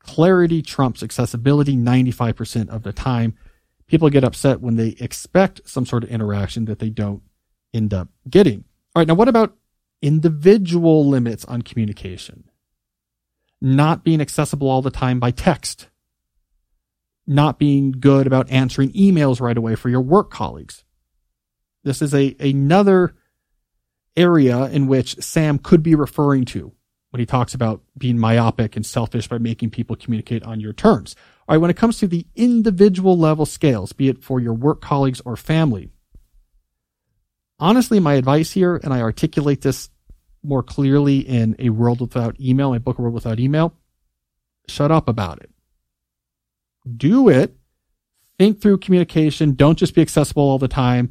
Clarity 0.00 0.62
trumps 0.62 1.02
accessibility 1.02 1.76
95% 1.76 2.68
of 2.68 2.82
the 2.82 2.92
time. 2.92 3.36
People 3.86 4.08
get 4.08 4.24
upset 4.24 4.60
when 4.60 4.76
they 4.76 4.96
expect 5.00 5.60
some 5.68 5.84
sort 5.84 6.04
of 6.04 6.10
interaction 6.10 6.64
that 6.66 6.78
they 6.78 6.90
don't 6.90 7.22
end 7.74 7.92
up 7.92 8.08
getting. 8.28 8.64
All 8.94 9.00
right. 9.00 9.08
Now, 9.08 9.14
what 9.14 9.28
about 9.28 9.56
individual 10.02 11.08
limits 11.08 11.44
on 11.44 11.62
communication? 11.62 12.44
Not 13.60 14.04
being 14.04 14.20
accessible 14.20 14.70
all 14.70 14.82
the 14.82 14.90
time 14.90 15.20
by 15.20 15.30
text. 15.30 15.88
Not 17.30 17.60
being 17.60 17.92
good 17.92 18.26
about 18.26 18.50
answering 18.50 18.90
emails 18.90 19.40
right 19.40 19.56
away 19.56 19.76
for 19.76 19.88
your 19.88 20.00
work 20.00 20.32
colleagues. 20.32 20.82
This 21.84 22.02
is 22.02 22.12
a, 22.12 22.34
another 22.40 23.14
area 24.16 24.64
in 24.64 24.88
which 24.88 25.14
Sam 25.22 25.56
could 25.56 25.80
be 25.80 25.94
referring 25.94 26.44
to 26.46 26.72
when 27.10 27.20
he 27.20 27.26
talks 27.26 27.54
about 27.54 27.82
being 27.96 28.18
myopic 28.18 28.74
and 28.74 28.84
selfish 28.84 29.28
by 29.28 29.38
making 29.38 29.70
people 29.70 29.94
communicate 29.94 30.42
on 30.42 30.58
your 30.58 30.72
terms. 30.72 31.14
All 31.48 31.54
right, 31.54 31.60
when 31.60 31.70
it 31.70 31.76
comes 31.76 31.98
to 31.98 32.08
the 32.08 32.26
individual 32.34 33.16
level 33.16 33.46
scales, 33.46 33.92
be 33.92 34.08
it 34.08 34.24
for 34.24 34.40
your 34.40 34.54
work 34.54 34.80
colleagues 34.80 35.22
or 35.24 35.36
family, 35.36 35.88
honestly, 37.60 38.00
my 38.00 38.14
advice 38.14 38.50
here, 38.50 38.80
and 38.82 38.92
I 38.92 39.02
articulate 39.02 39.60
this 39.60 39.88
more 40.42 40.64
clearly 40.64 41.20
in 41.20 41.54
A 41.60 41.70
World 41.70 42.00
Without 42.00 42.40
Email, 42.40 42.70
my 42.70 42.78
book, 42.78 42.98
A 42.98 43.02
World 43.02 43.14
Without 43.14 43.38
Email, 43.38 43.72
shut 44.66 44.90
up 44.90 45.08
about 45.08 45.40
it. 45.40 45.50
Do 46.96 47.28
it. 47.28 47.56
Think 48.38 48.60
through 48.60 48.78
communication. 48.78 49.54
Don't 49.54 49.78
just 49.78 49.94
be 49.94 50.02
accessible 50.02 50.42
all 50.42 50.58
the 50.58 50.68
time 50.68 51.10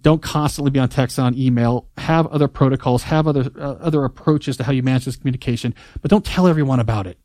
don't 0.00 0.22
constantly 0.22 0.70
be 0.70 0.78
on 0.78 0.88
text 0.88 1.18
on 1.18 1.36
email. 1.36 1.88
Have 1.96 2.26
other 2.28 2.48
protocols, 2.48 3.04
have 3.04 3.26
other 3.26 3.50
uh, 3.56 3.76
other 3.80 4.04
approaches 4.04 4.56
to 4.56 4.64
how 4.64 4.72
you 4.72 4.82
manage 4.82 5.04
this 5.04 5.16
communication, 5.16 5.74
but 6.00 6.10
don't 6.10 6.24
tell 6.24 6.46
everyone 6.46 6.80
about 6.80 7.06
it. 7.06 7.18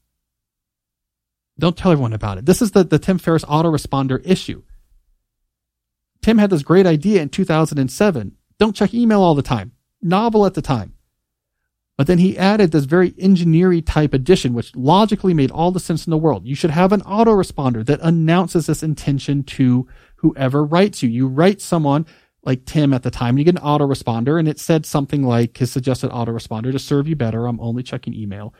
Don't 1.59 1.77
tell 1.77 1.91
everyone 1.91 2.13
about 2.13 2.37
it. 2.37 2.45
This 2.45 2.61
is 2.61 2.71
the, 2.71 2.83
the 2.83 2.97
Tim 2.97 3.17
Ferriss 3.17 3.45
autoresponder 3.45 4.21
issue. 4.25 4.63
Tim 6.21 6.37
had 6.37 6.49
this 6.49 6.63
great 6.63 6.85
idea 6.85 7.21
in 7.21 7.29
2007. 7.29 8.37
Don't 8.57 8.75
check 8.75 8.93
email 8.93 9.21
all 9.21 9.35
the 9.35 9.41
time. 9.41 9.73
Novel 10.01 10.45
at 10.45 10.53
the 10.53 10.61
time. 10.61 10.93
But 12.01 12.07
then 12.07 12.17
he 12.17 12.35
added 12.35 12.71
this 12.71 12.85
very 12.85 13.13
engineering 13.19 13.83
type 13.83 14.11
addition, 14.11 14.55
which 14.55 14.75
logically 14.75 15.35
made 15.35 15.51
all 15.51 15.69
the 15.69 15.79
sense 15.79 16.07
in 16.07 16.09
the 16.09 16.17
world. 16.17 16.47
You 16.47 16.55
should 16.55 16.71
have 16.71 16.91
an 16.91 17.01
autoresponder 17.01 17.85
that 17.85 17.99
announces 18.01 18.65
this 18.65 18.81
intention 18.81 19.43
to 19.43 19.87
whoever 20.15 20.65
writes 20.65 21.03
you. 21.03 21.09
You 21.09 21.27
write 21.27 21.61
someone 21.61 22.07
like 22.41 22.65
Tim 22.65 22.91
at 22.95 23.03
the 23.03 23.11
time, 23.11 23.35
and 23.35 23.37
you 23.37 23.45
get 23.45 23.57
an 23.57 23.61
autoresponder 23.61 24.39
and 24.39 24.47
it 24.47 24.59
said 24.59 24.83
something 24.83 25.21
like 25.21 25.59
his 25.59 25.71
suggested 25.71 26.09
autoresponder 26.09 26.71
to 26.71 26.79
serve 26.79 27.07
you 27.07 27.15
better. 27.15 27.45
I'm 27.45 27.59
only 27.59 27.83
checking 27.83 28.15
email 28.15 28.55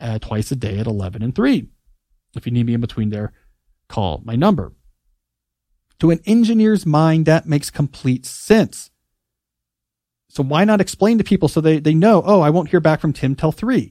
uh, 0.00 0.20
twice 0.20 0.52
a 0.52 0.54
day 0.54 0.78
at 0.78 0.86
11 0.86 1.24
and 1.24 1.34
3. 1.34 1.66
If 2.36 2.46
you 2.46 2.52
need 2.52 2.66
me 2.66 2.74
in 2.74 2.80
between 2.80 3.10
there, 3.10 3.32
call 3.88 4.22
my 4.24 4.36
number. 4.36 4.74
To 5.98 6.12
an 6.12 6.20
engineer's 6.24 6.86
mind, 6.86 7.26
that 7.26 7.48
makes 7.48 7.68
complete 7.68 8.24
sense. 8.24 8.92
So 10.36 10.42
why 10.42 10.64
not 10.64 10.82
explain 10.82 11.16
to 11.16 11.24
people 11.24 11.48
so 11.48 11.62
they, 11.62 11.78
they 11.78 11.94
know, 11.94 12.22
oh, 12.22 12.42
I 12.42 12.50
won't 12.50 12.68
hear 12.68 12.78
back 12.78 13.00
from 13.00 13.14
Tim 13.14 13.34
till 13.34 13.52
3. 13.52 13.90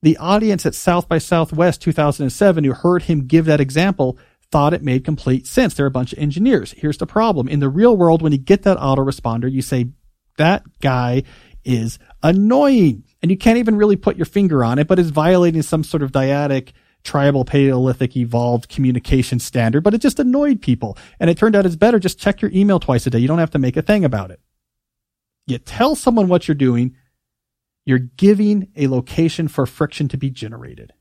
The 0.00 0.16
audience 0.16 0.64
at 0.64 0.74
South 0.74 1.06
by 1.06 1.18
Southwest 1.18 1.82
2007 1.82 2.64
who 2.64 2.72
heard 2.72 3.02
him 3.02 3.26
give 3.26 3.44
that 3.44 3.60
example 3.60 4.16
thought 4.50 4.72
it 4.72 4.82
made 4.82 5.04
complete 5.04 5.46
sense. 5.46 5.74
They're 5.74 5.84
a 5.84 5.90
bunch 5.90 6.14
of 6.14 6.18
engineers. 6.18 6.72
Here's 6.78 6.96
the 6.96 7.06
problem. 7.06 7.46
In 7.46 7.60
the 7.60 7.68
real 7.68 7.94
world, 7.94 8.22
when 8.22 8.32
you 8.32 8.38
get 8.38 8.62
that 8.62 8.78
autoresponder, 8.78 9.52
you 9.52 9.60
say, 9.60 9.90
that 10.38 10.62
guy 10.80 11.24
is 11.62 11.98
annoying. 12.22 13.04
And 13.20 13.30
you 13.30 13.36
can't 13.36 13.58
even 13.58 13.76
really 13.76 13.96
put 13.96 14.16
your 14.16 14.24
finger 14.24 14.64
on 14.64 14.78
it, 14.78 14.88
but 14.88 14.98
it's 14.98 15.10
violating 15.10 15.60
some 15.60 15.84
sort 15.84 16.02
of 16.02 16.10
dyadic 16.10 16.72
tribal 17.04 17.44
paleolithic 17.44 18.16
evolved 18.16 18.70
communication 18.70 19.38
standard, 19.38 19.82
but 19.82 19.92
it 19.92 20.00
just 20.00 20.18
annoyed 20.18 20.62
people. 20.62 20.96
And 21.18 21.28
it 21.28 21.36
turned 21.36 21.54
out 21.54 21.66
it's 21.66 21.76
better 21.76 21.98
just 21.98 22.18
check 22.18 22.40
your 22.40 22.50
email 22.54 22.80
twice 22.80 23.06
a 23.06 23.10
day. 23.10 23.18
You 23.18 23.28
don't 23.28 23.38
have 23.38 23.50
to 23.50 23.58
make 23.58 23.76
a 23.76 23.82
thing 23.82 24.06
about 24.06 24.30
it. 24.30 24.40
You 25.50 25.58
tell 25.58 25.94
someone 25.94 26.28
what 26.28 26.48
you're 26.48 26.54
doing. 26.54 26.96
You're 27.84 27.98
giving 27.98 28.68
a 28.76 28.86
location 28.86 29.48
for 29.48 29.66
friction 29.66 30.08
to 30.08 30.16
be 30.16 30.30
generated. 30.30 30.92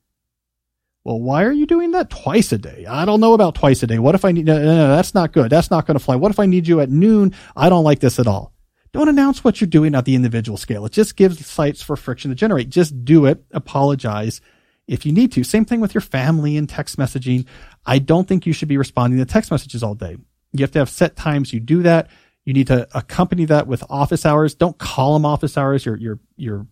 Well, 1.03 1.19
why 1.19 1.43
are 1.43 1.51
you 1.51 1.65
doing 1.65 1.91
that 1.91 2.09
twice 2.09 2.51
a 2.51 2.57
day? 2.57 2.85
I 2.87 3.05
don't 3.05 3.21
know 3.21 3.33
about 3.33 3.55
twice 3.55 3.81
a 3.83 3.87
day. 3.87 3.99
What 3.99 4.15
if 4.15 4.25
I 4.25 4.31
need, 4.31 4.45
no, 4.45 4.57
no, 4.57 4.65
no 4.75 4.95
that's 4.95 5.13
not 5.13 5.31
good. 5.31 5.49
That's 5.49 5.71
not 5.71 5.85
going 5.85 5.97
to 5.97 6.03
fly. 6.03 6.15
What 6.15 6.31
if 6.31 6.39
I 6.39 6.45
need 6.45 6.67
you 6.67 6.81
at 6.81 6.89
noon? 6.89 7.33
I 7.55 7.69
don't 7.69 7.83
like 7.83 7.99
this 7.99 8.19
at 8.19 8.27
all. 8.27 8.53
Don't 8.91 9.07
announce 9.07 9.43
what 9.43 9.61
you're 9.61 9.67
doing 9.67 9.95
at 9.95 10.05
the 10.05 10.15
individual 10.15 10.57
scale. 10.57 10.85
It 10.85 10.91
just 10.91 11.15
gives 11.15 11.45
sites 11.45 11.81
for 11.81 11.95
friction 11.95 12.31
to 12.31 12.35
generate. 12.35 12.69
Just 12.69 13.05
do 13.05 13.25
it. 13.25 13.43
Apologize 13.51 14.41
if 14.87 15.05
you 15.05 15.11
need 15.11 15.31
to. 15.33 15.43
Same 15.43 15.63
thing 15.63 15.79
with 15.79 15.93
your 15.93 16.01
family 16.01 16.57
and 16.57 16.67
text 16.67 16.97
messaging. 16.97 17.45
I 17.85 17.99
don't 17.99 18.27
think 18.27 18.45
you 18.45 18.53
should 18.53 18.67
be 18.67 18.77
responding 18.77 19.19
to 19.19 19.25
text 19.25 19.51
messages 19.51 19.83
all 19.83 19.95
day. 19.95 20.17
You 20.53 20.63
have 20.63 20.71
to 20.71 20.79
have 20.79 20.89
set 20.89 21.15
times 21.15 21.53
you 21.53 21.59
do 21.59 21.83
that. 21.83 22.09
You 22.49 22.53
need 22.53 22.65
to 22.65 22.87
accompany 22.97 23.45
that 23.45 23.67
with 23.67 23.83
office 23.91 24.25
hours. 24.25 24.55
Don't 24.55 24.75
call 24.79 25.13
them 25.13 25.23
office 25.23 25.55
hours. 25.55 25.85
Your, 25.85 25.95
your, 25.97 26.19
your 26.35 26.65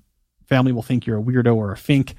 family 0.48 0.72
will 0.72 0.82
think 0.82 1.06
you're 1.06 1.20
a 1.20 1.22
weirdo 1.22 1.56
or 1.56 1.72
a 1.72 1.78
fink. 1.78 2.16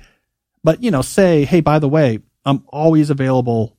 But, 0.63 0.81
you 0.81 0.93
know, 0.93 1.03
say, 1.03 1.45
hey, 1.45 1.61
by 1.61 1.81
the 1.81 1.89
way, 1.89 2.21
I'm 2.45 2.63
always 2.69 3.11
available 3.11 3.77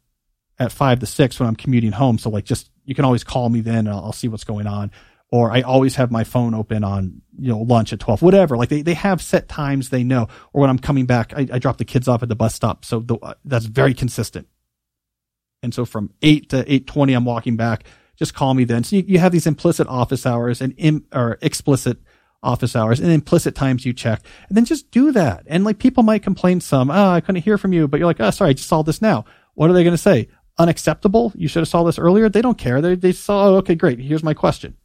at 0.60 0.74
five 0.74 1.00
to 1.00 1.06
six 1.06 1.40
when 1.40 1.48
I'm 1.48 1.56
commuting 1.56 1.94
home. 1.94 2.18
So 2.18 2.30
like 2.30 2.44
just, 2.44 2.70
you 2.84 2.94
can 2.94 3.06
always 3.06 3.24
call 3.24 3.48
me 3.48 3.62
then 3.62 3.88
I'll, 3.88 4.04
I'll, 4.04 4.12
see 4.12 4.28
what's 4.28 4.44
going 4.44 4.68
on. 4.68 4.92
Or 5.32 5.50
I 5.50 5.62
always 5.62 5.96
have 5.96 6.12
my 6.12 6.26
phone 6.26 6.54
open 6.54 6.84
on, 6.84 7.22
you 7.40 7.48
know, 7.48 7.60
lunch 7.60 7.94
at 7.94 8.02
12, 8.02 8.22
whatever. 8.22 8.58
Like 8.58 8.68
they, 8.68 8.82
they 8.82 8.96
have 8.96 9.22
set 9.22 9.48
times 9.48 9.92
they 9.92 10.04
know. 10.04 10.28
Or 10.52 10.60
when 10.60 10.70
I'm 10.70 10.80
coming 10.80 11.06
back, 11.06 11.32
I, 11.34 11.48
I 11.54 11.58
drop 11.60 11.78
the 11.78 11.86
kids 11.86 12.10
off 12.10 12.22
at 12.22 12.28
the 12.28 12.36
bus 12.36 12.54
stop. 12.54 12.84
So 12.84 13.00
the, 13.00 13.38
that's 13.46 13.64
very 13.64 13.94
consistent. 13.94 14.50
And 15.64 15.74
so 15.74 15.86
from 15.86 16.12
eight 16.22 16.50
to 16.50 16.58
820, 16.58 17.14
I'm 17.14 17.24
walking 17.24 17.56
back. 17.56 17.86
Just 18.20 18.34
call 18.34 18.54
me 18.54 18.66
then. 18.66 18.84
So 18.84 18.98
you, 18.98 19.06
you 19.08 19.20
have 19.20 19.32
these 19.32 19.48
implicit 19.48 19.88
office 19.88 20.26
hours 20.26 20.62
and 20.62 20.76
Im, 20.78 21.06
or 21.14 21.40
explicit 21.42 21.98
office 22.44 22.76
hours 22.76 23.00
and 23.00 23.12
implicit 23.12 23.56
times 23.56 23.86
you 23.86 23.92
check 23.92 24.22
and 24.48 24.56
then 24.56 24.66
just 24.66 24.92
do 24.92 25.12
that. 25.12 25.44
And 25.48 25.64
like 25.64 25.80
people 25.80 26.04
might 26.04 26.24
complain 26.24 26.62
some, 26.62 26.90
oh, 26.90 27.10
I 27.10 27.22
couldn't 27.22 27.42
hear 27.44 27.58
from 27.58 27.74
you, 27.74 27.88
but 27.88 28.00
you're 28.00 28.08
like, 28.08 28.20
oh, 28.20 28.30
sorry, 28.30 28.52
I 28.52 28.54
just 28.54 28.70
saw 28.70 28.82
this 28.82 29.02
now. 29.02 29.26
What 29.56 29.70
are 29.70 29.74
they 29.74 29.84
going 29.84 29.94
to 29.94 29.98
say? 29.98 30.30
Unacceptable. 30.58 31.32
You 31.36 31.48
should 31.48 31.62
have 31.62 31.70
saw 31.70 31.84
this 31.84 32.00
earlier. 32.00 32.30
They 32.30 32.42
don't 32.42 32.58
care. 32.58 32.82
They, 32.82 32.96
they 32.96 33.14
saw, 33.14 33.50
oh, 33.50 33.56
okay, 33.58 33.76
great. 33.76 34.00
Here's 34.00 34.24
my 34.24 34.34
question. 34.34 34.76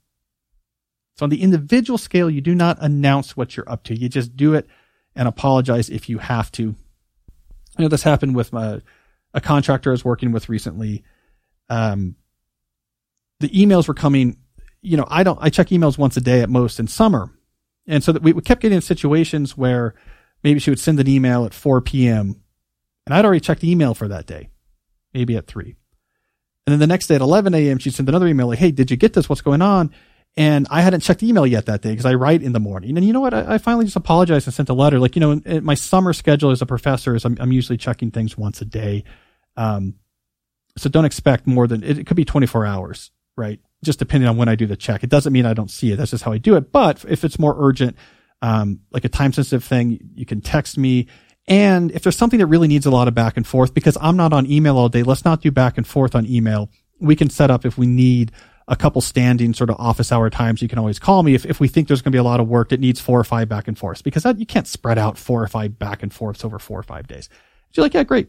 So 1.17 1.25
on 1.25 1.31
the 1.31 1.43
individual 1.43 1.99
scale, 1.99 2.31
you 2.31 2.41
do 2.41 2.55
not 2.55 2.79
announce 2.81 3.37
what 3.37 3.57
you're 3.57 3.71
up 3.71 3.85
to. 3.85 3.95
You 3.95 4.09
just 4.09 4.37
do 4.37 4.55
it 4.55 4.69
and 5.15 5.29
apologize 5.29 5.91
if 5.91 6.09
you 6.09 6.19
have 6.19 6.51
to. 6.53 6.75
I 7.77 7.83
know 7.83 7.89
this 7.89 8.03
happened 8.03 8.35
with 8.37 8.53
my, 8.53 8.81
a 9.33 9.41
contractor 9.41 9.91
I 9.91 9.93
was 9.93 10.05
working 10.05 10.33
with 10.33 10.49
recently. 10.49 11.05
Um, 11.69 12.17
the 13.41 13.49
emails 13.49 13.89
were 13.89 13.95
coming, 13.95 14.39
you 14.83 14.97
know, 14.97 15.07
I 15.09 15.23
don't, 15.23 15.39
I 15.41 15.51
check 15.51 15.69
emails 15.69 15.99
once 15.99 16.17
a 16.17 16.21
day 16.21 16.41
at 16.41 16.51
most 16.51 16.79
in 16.79 16.87
summer 16.87 17.31
and 17.87 18.03
so 18.03 18.13
that 18.13 18.23
we, 18.23 18.33
we 18.33 18.43
kept 18.43 18.63
getting 18.63 18.77
in 18.77 18.83
situations 18.83 19.57
where 19.57 19.95
maybe 20.43 20.59
she 20.61 20.71
would 20.71 20.81
send 20.81 20.99
an 21.01 21.09
email 21.09 21.45
at 21.45 21.55
4 21.55 21.81
p.m. 21.83 22.41
and 23.07 23.15
I'd 23.15 23.25
already 23.25 23.41
checked 23.41 23.61
the 23.61 23.71
email 23.71 23.95
for 23.95 24.09
that 24.09 24.27
day, 24.27 24.51
maybe 25.13 25.37
at 25.37 25.47
3. 25.47 25.75
And 26.67 26.73
then 26.73 26.79
the 26.79 26.87
next 26.87 27.09
day 27.09 27.17
at 27.17 27.21
11 27.21 27.55
a.m., 27.55 27.79
she'd 27.79 27.95
send 27.95 28.09
another 28.09 28.27
email 28.27 28.47
like, 28.47 28.59
Hey, 28.59 28.71
did 28.71 28.91
you 28.91 28.97
get 28.97 29.13
this? 29.13 29.29
What's 29.29 29.43
going 29.43 29.61
on? 29.63 29.93
And 30.37 30.67
I 30.71 30.81
hadn't 30.81 31.01
checked 31.01 31.21
the 31.21 31.29
email 31.29 31.47
yet 31.47 31.67
that 31.67 31.83
day 31.83 31.91
because 31.91 32.07
I 32.07 32.15
write 32.15 32.43
in 32.43 32.53
the 32.53 32.61
morning. 32.61 32.97
And 32.97 33.07
you 33.07 33.13
know 33.13 33.21
what? 33.21 33.35
I, 33.35 33.55
I, 33.55 33.59
finally 33.59 33.85
just 33.85 33.95
apologized 33.95 34.49
and 34.49 34.55
sent 34.55 34.69
a 34.69 34.75
letter. 34.75 34.99
Like, 34.99 35.15
you 35.15 35.21
know, 35.21 35.31
in, 35.31 35.43
in 35.45 35.65
my 35.65 35.75
summer 35.75 36.13
schedule 36.13 36.51
as 36.51 36.61
a 36.61 36.67
professor 36.67 37.15
is 37.15 37.25
I'm, 37.25 37.37
I'm 37.39 37.53
usually 37.53 37.77
checking 37.77 38.11
things 38.11 38.37
once 38.37 38.61
a 38.61 38.65
day. 38.65 39.05
Um, 39.57 39.95
so 40.77 40.89
don't 40.91 41.05
expect 41.05 41.47
more 41.47 41.69
than 41.69 41.85
it, 41.85 41.99
it 41.99 42.07
could 42.09 42.17
be 42.17 42.25
24 42.25 42.67
hours, 42.67 43.13
right? 43.37 43.61
just 43.85 43.99
depending 43.99 44.29
on 44.29 44.37
when 44.37 44.49
I 44.49 44.57
do 44.57 44.67
the 44.67 44.77
check. 44.77 45.05
It 45.05 45.11
doesn't 45.11 45.33
mean 45.33 45.47
I 45.47 45.55
don't 45.55 45.71
see 45.71 45.93
it. 45.93 45.97
That's 45.97 46.11
just 46.11 46.25
how 46.25 46.33
I 46.33 46.39
do 46.39 46.57
it. 46.57 46.73
But 46.73 47.05
if 47.07 47.23
it's 47.25 47.39
more 47.39 47.55
urgent, 47.57 47.97
um, 48.43 48.81
like 48.91 49.05
a 49.05 49.09
time 49.09 49.33
sensitive 49.33 49.63
thing, 49.63 50.01
you 50.15 50.27
can 50.27 50.41
text 50.41 50.77
me. 50.77 51.07
And 51.47 51.93
if 51.93 52.03
there's 52.03 52.17
something 52.17 52.39
that 52.39 52.47
really 52.47 52.69
needs 52.69 52.87
a 52.87 52.91
lot 52.91 53.07
of 53.07 53.15
back 53.15 53.37
and 53.37 53.47
forth, 53.47 53.75
because 53.75 53.97
I'm 54.01 54.17
not 54.17 54.33
on 54.33 54.51
email 54.51 54.79
all 54.79 54.89
day, 54.89 55.03
let's 55.03 55.25
not 55.25 55.43
do 55.43 55.51
back 55.51 55.77
and 55.77 55.87
forth 55.87 56.15
on 56.15 56.27
email. 56.27 56.71
We 57.01 57.15
can 57.15 57.31
set 57.31 57.51
up 57.51 57.67
if 57.67 57.77
we 57.77 57.87
need 57.87 58.33
a 58.67 58.77
couple 58.77 59.03
standing 59.03 59.53
sort 59.53 59.69
of 59.69 59.77
office 59.79 60.11
hour 60.11 60.31
times. 60.31 60.63
You 60.63 60.69
can 60.69 60.79
always 60.79 60.99
call 60.99 61.23
me 61.23 61.35
if, 61.35 61.45
if 61.45 61.61
we 61.61 61.69
think 61.69 61.87
there's 61.87 62.01
going 62.01 62.13
to 62.13 62.17
be 62.17 62.21
a 62.21 62.25
lot 62.25 62.41
of 62.41 62.49
work 62.49 62.71
that 62.71 62.81
needs 62.81 62.99
four 62.99 63.21
or 63.21 63.25
five 63.25 63.47
back 63.47 63.69
and 63.69 63.79
forths 63.79 64.01
because 64.01 64.23
that, 64.23 64.39
you 64.39 64.47
can't 64.47 64.67
spread 64.67 64.97
out 64.97 65.19
four 65.19 65.43
or 65.43 65.49
five 65.49 65.79
back 65.79 66.03
and 66.03 66.15
forths 66.15 66.45
over 66.45 66.59
four 66.59 66.81
or 66.81 66.83
five 66.83 67.07
days. 67.07 67.29
So 67.73 67.81
you're 67.81 67.85
like, 67.85 67.95
yeah, 67.95 68.05
great. 68.05 68.29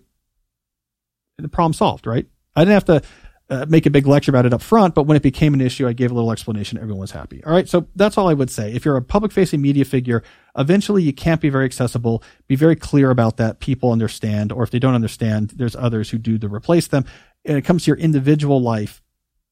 And 1.38 1.46
The 1.46 1.50
problem 1.50 1.72
solved, 1.72 2.06
right? 2.06 2.28
I 2.56 2.62
didn't 2.62 2.74
have 2.74 2.86
to 2.86 3.02
uh, 3.50 3.66
make 3.70 3.86
a 3.86 3.92
big 3.92 4.08
lecture 4.08 4.32
about 4.32 4.46
it 4.46 4.54
up 4.54 4.62
front, 4.62 4.96
but 4.96 5.04
when 5.04 5.16
it 5.16 5.24
became 5.24 5.54
an 5.54 5.62
issue, 5.62 5.88
I 5.88 5.94
gave 5.94 6.10
a 6.10 6.14
little 6.16 6.32
explanation. 6.32 6.80
Everyone 6.80 7.02
was 7.02 7.12
happy. 7.12 7.44
All 7.44 7.52
right. 7.52 7.70
So 7.70 7.88
that's 7.96 8.18
all 8.18 8.28
I 8.28 8.34
would 8.34 8.50
say. 8.50 8.74
If 8.74 8.86
you're 8.86 8.98
a 8.98 9.02
public 9.04 9.32
facing 9.32 9.62
media 9.62 9.86
figure, 9.86 10.24
eventually 10.58 11.04
you 11.04 11.14
can't 11.14 11.42
be 11.42 11.50
very 11.50 11.66
accessible. 11.66 12.24
Be 12.48 12.56
very 12.56 12.76
clear 12.76 13.12
about 13.12 13.38
that. 13.38 13.60
People 13.60 13.92
understand, 13.92 14.52
or 14.52 14.64
if 14.64 14.72
they 14.72 14.80
don't 14.80 14.96
understand, 14.96 15.52
there's 15.56 15.76
others 15.76 16.10
who 16.10 16.18
do 16.18 16.40
to 16.40 16.48
replace 16.48 16.88
them. 16.88 17.06
And 17.46 17.56
it 17.56 17.62
comes 17.62 17.84
to 17.84 17.92
your 17.92 17.98
individual 17.98 18.62
life, 18.62 19.04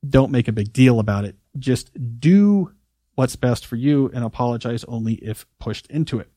don't 0.07 0.31
make 0.31 0.47
a 0.47 0.51
big 0.53 0.73
deal 0.73 0.99
about 0.99 1.25
it. 1.25 1.35
Just 1.59 1.91
do 2.19 2.71
what's 3.13 3.35
best 3.35 3.63
for 3.65 3.75
you 3.75 4.09
and 4.11 4.23
apologize 4.23 4.83
only 4.85 5.13
if 5.15 5.45
pushed 5.59 5.85
into 5.87 6.19
it. 6.19 6.29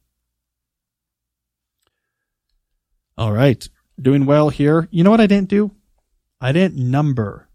All 3.16 3.32
right. 3.32 3.66
Doing 3.98 4.26
well 4.26 4.50
here. 4.50 4.88
You 4.90 5.02
know 5.04 5.10
what 5.10 5.22
I 5.22 5.26
didn't 5.26 5.48
do? 5.48 5.70
I 6.38 6.52
didn't 6.52 6.76
number 6.76 7.45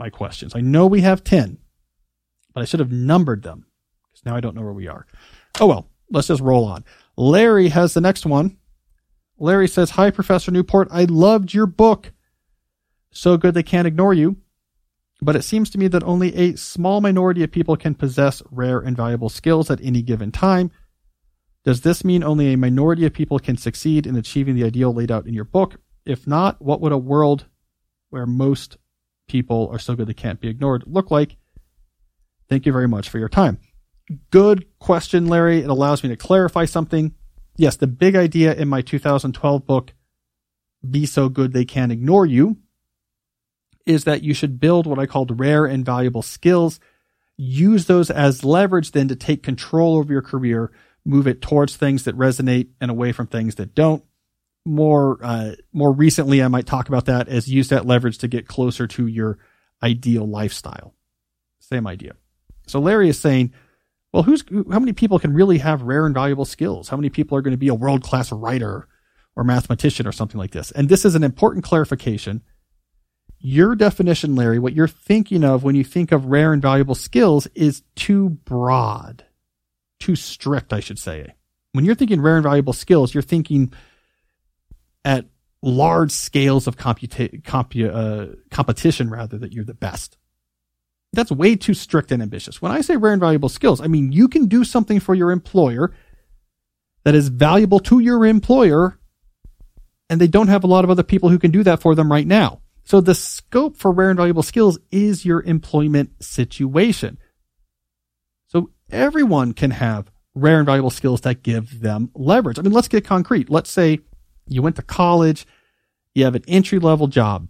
my 0.00 0.10
questions. 0.10 0.56
I 0.56 0.60
know 0.60 0.86
we 0.86 1.02
have 1.02 1.22
10, 1.22 1.58
but 2.52 2.62
I 2.62 2.64
should 2.64 2.80
have 2.80 2.90
numbered 2.90 3.44
them 3.44 3.66
because 4.10 4.24
now 4.24 4.34
I 4.34 4.40
don't 4.40 4.56
know 4.56 4.62
where 4.62 4.72
we 4.72 4.88
are. 4.88 5.06
Oh 5.60 5.66
well, 5.66 5.88
let's 6.10 6.26
just 6.26 6.42
roll 6.42 6.64
on. 6.64 6.84
Larry 7.16 7.68
has 7.68 7.94
the 7.94 8.00
next 8.00 8.26
one. 8.26 8.56
Larry 9.38 9.68
says, 9.68 9.90
Hi, 9.90 10.10
Professor 10.10 10.50
Newport. 10.50 10.88
I 10.90 11.04
loved 11.04 11.54
your 11.54 11.66
book. 11.66 12.12
So 13.12 13.36
good 13.36 13.54
they 13.54 13.62
can't 13.62 13.86
ignore 13.86 14.14
you. 14.14 14.38
But 15.22 15.36
it 15.36 15.42
seems 15.42 15.68
to 15.70 15.78
me 15.78 15.86
that 15.88 16.02
only 16.02 16.34
a 16.34 16.56
small 16.56 17.00
minority 17.00 17.42
of 17.42 17.52
people 17.52 17.76
can 17.76 17.94
possess 17.94 18.42
rare 18.50 18.78
and 18.78 18.96
valuable 18.96 19.28
skills 19.28 19.70
at 19.70 19.80
any 19.82 20.00
given 20.00 20.32
time. 20.32 20.70
Does 21.62 21.82
this 21.82 22.04
mean 22.04 22.24
only 22.24 22.52
a 22.52 22.56
minority 22.56 23.04
of 23.04 23.12
people 23.12 23.38
can 23.38 23.58
succeed 23.58 24.06
in 24.06 24.16
achieving 24.16 24.54
the 24.54 24.64
ideal 24.64 24.94
laid 24.94 25.10
out 25.10 25.26
in 25.26 25.34
your 25.34 25.44
book? 25.44 25.76
If 26.06 26.26
not, 26.26 26.62
what 26.62 26.80
would 26.80 26.92
a 26.92 26.98
world 26.98 27.44
where 28.08 28.26
most 28.26 28.78
people 29.30 29.68
are 29.70 29.78
so 29.78 29.94
good 29.94 30.08
they 30.08 30.14
can't 30.14 30.40
be 30.40 30.48
ignored 30.48 30.82
look 30.86 31.10
like? 31.12 31.36
Thank 32.48 32.66
you 32.66 32.72
very 32.72 32.88
much 32.88 33.08
for 33.08 33.18
your 33.18 33.28
time. 33.28 33.58
Good 34.30 34.66
question, 34.80 35.26
Larry. 35.26 35.60
It 35.60 35.70
allows 35.70 36.02
me 36.02 36.08
to 36.08 36.16
clarify 36.16 36.64
something. 36.64 37.14
Yes, 37.56 37.76
the 37.76 37.86
big 37.86 38.16
idea 38.16 38.52
in 38.52 38.68
my 38.68 38.82
2012 38.82 39.64
book, 39.64 39.92
Be 40.88 41.06
So 41.06 41.28
Good 41.28 41.52
They 41.52 41.64
Can't 41.64 41.92
Ignore 41.92 42.26
You, 42.26 42.56
is 43.86 44.02
that 44.02 44.24
you 44.24 44.34
should 44.34 44.58
build 44.58 44.86
what 44.86 44.98
I 44.98 45.06
called 45.06 45.38
rare 45.38 45.64
and 45.64 45.86
valuable 45.86 46.22
skills. 46.22 46.80
Use 47.36 47.86
those 47.86 48.10
as 48.10 48.44
leverage 48.44 48.90
then 48.90 49.06
to 49.08 49.16
take 49.16 49.44
control 49.44 49.96
over 49.96 50.12
your 50.12 50.22
career, 50.22 50.72
move 51.04 51.28
it 51.28 51.40
towards 51.40 51.76
things 51.76 52.02
that 52.02 52.18
resonate 52.18 52.70
and 52.80 52.90
away 52.90 53.12
from 53.12 53.28
things 53.28 53.54
that 53.54 53.76
don't. 53.76 54.02
More, 54.66 55.18
uh, 55.22 55.52
more 55.72 55.92
recently, 55.92 56.42
I 56.42 56.48
might 56.48 56.66
talk 56.66 56.88
about 56.88 57.06
that 57.06 57.28
as 57.28 57.48
use 57.48 57.68
that 57.68 57.86
leverage 57.86 58.18
to 58.18 58.28
get 58.28 58.46
closer 58.46 58.86
to 58.88 59.06
your 59.06 59.38
ideal 59.82 60.28
lifestyle. 60.28 60.94
Same 61.60 61.86
idea. 61.86 62.12
So 62.66 62.78
Larry 62.80 63.08
is 63.08 63.18
saying, 63.18 63.52
well, 64.12 64.22
who's, 64.22 64.44
how 64.70 64.78
many 64.78 64.92
people 64.92 65.18
can 65.18 65.32
really 65.32 65.58
have 65.58 65.82
rare 65.82 66.04
and 66.04 66.14
valuable 66.14 66.44
skills? 66.44 66.88
How 66.88 66.96
many 66.96 67.10
people 67.10 67.38
are 67.38 67.42
going 67.42 67.52
to 67.52 67.58
be 67.58 67.68
a 67.68 67.74
world 67.74 68.02
class 68.02 68.30
writer 68.32 68.86
or 69.34 69.44
mathematician 69.44 70.06
or 70.06 70.12
something 70.12 70.38
like 70.38 70.50
this? 70.50 70.70
And 70.72 70.88
this 70.88 71.04
is 71.04 71.14
an 71.14 71.24
important 71.24 71.64
clarification 71.64 72.42
your 73.40 73.74
definition, 73.74 74.36
Larry, 74.36 74.58
what 74.58 74.74
you're 74.74 74.86
thinking 74.86 75.44
of 75.44 75.64
when 75.64 75.74
you 75.74 75.82
think 75.82 76.12
of 76.12 76.26
rare 76.26 76.52
and 76.52 76.60
valuable 76.60 76.94
skills 76.94 77.46
is 77.54 77.82
too 77.96 78.28
broad, 78.28 79.24
too 79.98 80.14
strict, 80.14 80.72
I 80.72 80.80
should 80.80 80.98
say. 80.98 81.34
When 81.72 81.84
you're 81.84 81.94
thinking 81.94 82.20
rare 82.20 82.36
and 82.36 82.42
valuable 82.42 82.74
skills, 82.74 83.14
you're 83.14 83.22
thinking 83.22 83.72
at 85.04 85.26
large 85.62 86.10
scales 86.10 86.66
of 86.66 86.76
computa- 86.76 87.42
compu- 87.42 87.94
uh, 87.94 88.34
competition 88.50 89.10
rather 89.10 89.38
that 89.38 89.52
you're 89.52 89.64
the 89.64 89.74
best. 89.74 90.16
That's 91.12 91.32
way 91.32 91.56
too 91.56 91.74
strict 91.74 92.12
and 92.12 92.22
ambitious. 92.22 92.62
When 92.62 92.72
I 92.72 92.82
say 92.82 92.96
rare 92.96 93.12
and 93.12 93.20
valuable 93.20 93.48
skills, 93.48 93.80
I 93.80 93.88
mean 93.88 94.12
you 94.12 94.28
can 94.28 94.46
do 94.46 94.64
something 94.64 95.00
for 95.00 95.14
your 95.14 95.30
employer 95.32 95.92
that 97.04 97.14
is 97.14 97.28
valuable 97.28 97.80
to 97.80 97.98
your 97.98 98.26
employer, 98.26 98.98
and 100.08 100.20
they 100.20 100.28
don't 100.28 100.48
have 100.48 100.64
a 100.64 100.68
lot 100.68 100.84
of 100.84 100.90
other 100.90 101.02
people 101.02 101.28
who 101.28 101.38
can 101.38 101.50
do 101.50 101.62
that 101.64 101.80
for 101.80 101.94
them 101.94 102.10
right 102.10 102.26
now. 102.26 102.60
So 102.84 103.00
the 103.00 103.14
scope 103.14 103.76
for 103.76 103.92
rare 103.92 104.10
and 104.10 104.16
valuable 104.16 104.42
skills 104.42 104.78
is 104.90 105.24
your 105.24 105.42
employment 105.42 106.22
situation. 106.22 107.18
So 108.48 108.70
everyone 108.90 109.52
can 109.52 109.70
have 109.70 110.10
rare 110.34 110.58
and 110.58 110.66
valuable 110.66 110.90
skills 110.90 111.20
that 111.22 111.42
give 111.42 111.80
them 111.80 112.10
leverage. 112.14 112.58
I 112.58 112.62
mean, 112.62 112.72
let's 112.72 112.88
get 112.88 113.04
concrete. 113.04 113.48
Let's 113.50 113.70
say 113.70 114.00
you 114.50 114.62
went 114.62 114.76
to 114.76 114.82
college, 114.82 115.46
you 116.14 116.24
have 116.24 116.34
an 116.34 116.44
entry 116.48 116.78
level 116.78 117.06
job. 117.06 117.48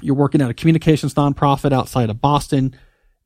You're 0.00 0.16
working 0.16 0.40
at 0.40 0.50
a 0.50 0.54
communications 0.54 1.14
nonprofit 1.14 1.72
outside 1.72 2.10
of 2.10 2.20
Boston. 2.20 2.74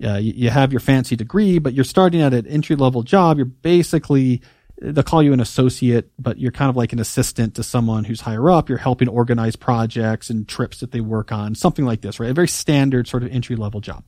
Uh, 0.02 0.16
you, 0.16 0.32
you 0.34 0.50
have 0.50 0.72
your 0.72 0.80
fancy 0.80 1.16
degree, 1.16 1.58
but 1.58 1.72
you're 1.72 1.84
starting 1.84 2.20
at 2.20 2.34
an 2.34 2.46
entry 2.46 2.76
level 2.76 3.02
job. 3.02 3.38
You're 3.38 3.46
basically 3.46 4.42
they'll 4.80 5.02
call 5.02 5.22
you 5.22 5.32
an 5.32 5.40
associate, 5.40 6.10
but 6.18 6.38
you're 6.38 6.52
kind 6.52 6.68
of 6.68 6.76
like 6.76 6.92
an 6.92 6.98
assistant 6.98 7.54
to 7.54 7.62
someone 7.62 8.04
who's 8.04 8.20
higher 8.20 8.50
up. 8.50 8.68
You're 8.68 8.78
helping 8.78 9.08
organize 9.08 9.56
projects 9.56 10.28
and 10.28 10.46
trips 10.46 10.80
that 10.80 10.90
they 10.90 11.00
work 11.00 11.32
on, 11.32 11.54
something 11.54 11.84
like 11.84 12.02
this, 12.02 12.20
right? 12.20 12.30
A 12.30 12.34
very 12.34 12.48
standard 12.48 13.08
sort 13.08 13.22
of 13.22 13.30
entry 13.30 13.56
level 13.56 13.80
job. 13.80 14.04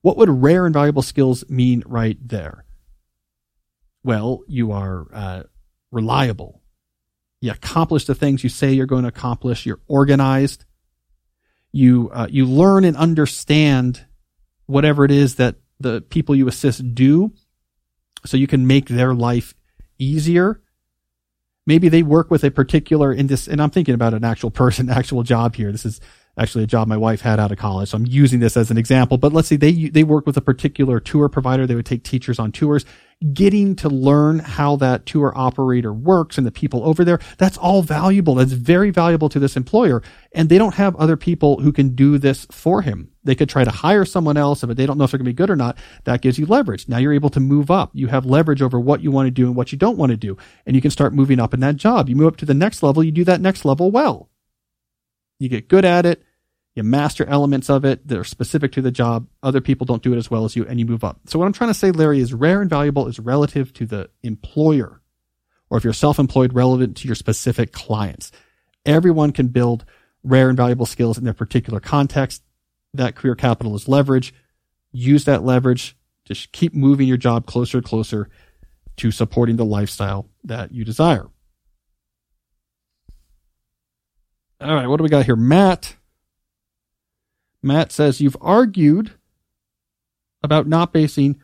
What 0.00 0.16
would 0.16 0.28
rare 0.28 0.66
and 0.66 0.74
valuable 0.74 1.02
skills 1.02 1.48
mean 1.48 1.84
right 1.86 2.18
there? 2.20 2.64
Well, 4.02 4.42
you 4.48 4.72
are 4.72 5.06
uh, 5.12 5.42
reliable. 5.92 6.61
You 7.42 7.50
accomplish 7.50 8.04
the 8.06 8.14
things 8.14 8.44
you 8.44 8.48
say 8.48 8.72
you're 8.72 8.86
going 8.86 9.02
to 9.02 9.08
accomplish. 9.08 9.66
You're 9.66 9.80
organized. 9.88 10.64
You 11.72 12.08
uh, 12.14 12.28
you 12.30 12.46
learn 12.46 12.84
and 12.84 12.96
understand 12.96 14.06
whatever 14.66 15.04
it 15.04 15.10
is 15.10 15.34
that 15.34 15.56
the 15.80 16.02
people 16.02 16.36
you 16.36 16.46
assist 16.46 16.94
do 16.94 17.32
so 18.24 18.36
you 18.36 18.46
can 18.46 18.68
make 18.68 18.86
their 18.86 19.12
life 19.12 19.54
easier. 19.98 20.60
Maybe 21.66 21.88
they 21.88 22.04
work 22.04 22.30
with 22.30 22.44
a 22.44 22.50
particular 22.52 23.12
in 23.12 23.26
this, 23.26 23.48
and 23.48 23.60
I'm 23.60 23.70
thinking 23.70 23.94
about 23.94 24.14
an 24.14 24.22
actual 24.22 24.52
person, 24.52 24.88
actual 25.00 25.24
job 25.24 25.56
here. 25.56 25.72
This 25.72 25.84
is 25.84 26.00
actually 26.38 26.64
a 26.64 26.66
job 26.66 26.88
my 26.88 26.96
wife 26.96 27.20
had 27.20 27.38
out 27.38 27.52
of 27.52 27.58
college. 27.58 27.90
So 27.90 27.96
I'm 27.96 28.06
using 28.06 28.40
this 28.40 28.56
as 28.56 28.70
an 28.70 28.78
example, 28.78 29.18
but 29.18 29.32
let's 29.32 29.48
say 29.48 29.56
they, 29.56 29.72
they 29.72 30.04
work 30.04 30.26
with 30.26 30.36
a 30.36 30.40
particular 30.40 30.98
tour 31.00 31.28
provider. 31.28 31.66
They 31.66 31.74
would 31.74 31.86
take 31.86 32.04
teachers 32.04 32.38
on 32.38 32.52
tours 32.52 32.84
getting 33.32 33.76
to 33.76 33.88
learn 33.88 34.40
how 34.40 34.76
that 34.76 35.06
tour 35.06 35.32
operator 35.36 35.92
works 35.92 36.38
and 36.38 36.46
the 36.46 36.50
people 36.50 36.84
over 36.84 37.04
there. 37.04 37.20
That's 37.38 37.56
all 37.56 37.82
valuable. 37.82 38.34
That's 38.34 38.52
very 38.52 38.90
valuable 38.90 39.28
to 39.28 39.38
this 39.38 39.56
employer. 39.56 40.02
And 40.32 40.48
they 40.48 40.58
don't 40.58 40.74
have 40.74 40.96
other 40.96 41.16
people 41.16 41.60
who 41.60 41.72
can 41.72 41.94
do 41.94 42.18
this 42.18 42.46
for 42.50 42.82
him. 42.82 43.10
They 43.24 43.34
could 43.34 43.48
try 43.48 43.62
to 43.62 43.70
hire 43.70 44.04
someone 44.04 44.36
else, 44.36 44.62
but 44.62 44.76
they 44.76 44.86
don't 44.86 44.98
know 44.98 45.04
if 45.04 45.12
they're 45.12 45.18
going 45.18 45.26
to 45.26 45.30
be 45.30 45.34
good 45.34 45.50
or 45.50 45.56
not. 45.56 45.78
That 46.04 46.22
gives 46.22 46.38
you 46.38 46.46
leverage. 46.46 46.88
Now 46.88 46.98
you're 46.98 47.12
able 47.12 47.30
to 47.30 47.40
move 47.40 47.70
up. 47.70 47.90
You 47.92 48.08
have 48.08 48.26
leverage 48.26 48.62
over 48.62 48.80
what 48.80 49.02
you 49.02 49.12
want 49.12 49.28
to 49.28 49.30
do 49.30 49.46
and 49.46 49.54
what 49.54 49.70
you 49.70 49.78
don't 49.78 49.98
want 49.98 50.10
to 50.10 50.16
do. 50.16 50.36
And 50.66 50.74
you 50.74 50.82
can 50.82 50.90
start 50.90 51.14
moving 51.14 51.38
up 51.38 51.54
in 51.54 51.60
that 51.60 51.76
job. 51.76 52.08
You 52.08 52.16
move 52.16 52.28
up 52.28 52.36
to 52.38 52.46
the 52.46 52.54
next 52.54 52.82
level. 52.82 53.04
You 53.04 53.12
do 53.12 53.24
that 53.24 53.40
next 53.40 53.64
level 53.64 53.90
well. 53.90 54.28
You 55.42 55.48
get 55.48 55.68
good 55.68 55.84
at 55.84 56.06
it 56.06 56.22
you 56.74 56.82
master 56.82 57.26
elements 57.26 57.68
of 57.68 57.84
it 57.84 58.06
that 58.08 58.18
are 58.18 58.24
specific 58.24 58.72
to 58.72 58.82
the 58.82 58.90
job. 58.90 59.28
Other 59.42 59.60
people 59.60 59.84
don't 59.84 60.02
do 60.02 60.14
it 60.14 60.16
as 60.16 60.30
well 60.30 60.44
as 60.44 60.56
you, 60.56 60.64
and 60.66 60.78
you 60.78 60.86
move 60.86 61.04
up. 61.04 61.20
So 61.26 61.38
what 61.38 61.46
I'm 61.46 61.52
trying 61.52 61.70
to 61.70 61.74
say, 61.74 61.90
Larry, 61.90 62.20
is 62.20 62.32
rare 62.32 62.62
and 62.62 62.70
valuable 62.70 63.08
is 63.08 63.18
relative 63.18 63.72
to 63.74 63.86
the 63.86 64.10
employer, 64.22 65.02
or 65.68 65.78
if 65.78 65.84
you're 65.84 65.92
self-employed, 65.92 66.54
relevant 66.54 66.96
to 66.98 67.06
your 67.06 67.14
specific 67.14 67.72
clients. 67.72 68.32
Everyone 68.86 69.32
can 69.32 69.48
build 69.48 69.84
rare 70.24 70.48
and 70.48 70.56
valuable 70.56 70.86
skills 70.86 71.18
in 71.18 71.24
their 71.24 71.34
particular 71.34 71.78
context. 71.78 72.42
That 72.94 73.16
career 73.16 73.34
capital 73.34 73.74
is 73.74 73.88
leverage. 73.88 74.34
Use 74.92 75.24
that 75.24 75.44
leverage 75.44 75.96
to 76.26 76.34
keep 76.52 76.74
moving 76.74 77.06
your 77.06 77.16
job 77.16 77.46
closer 77.46 77.78
and 77.78 77.86
closer 77.86 78.28
to 78.96 79.10
supporting 79.10 79.56
the 79.56 79.64
lifestyle 79.64 80.28
that 80.44 80.72
you 80.72 80.84
desire. 80.84 81.28
All 84.62 84.74
right, 84.74 84.86
what 84.86 84.98
do 84.98 85.02
we 85.02 85.08
got 85.08 85.24
here? 85.24 85.36
Matt 85.36 85.96
Matt 87.62 87.92
says 87.92 88.20
you've 88.20 88.36
argued 88.40 89.12
about 90.42 90.66
not 90.66 90.92
basing 90.92 91.40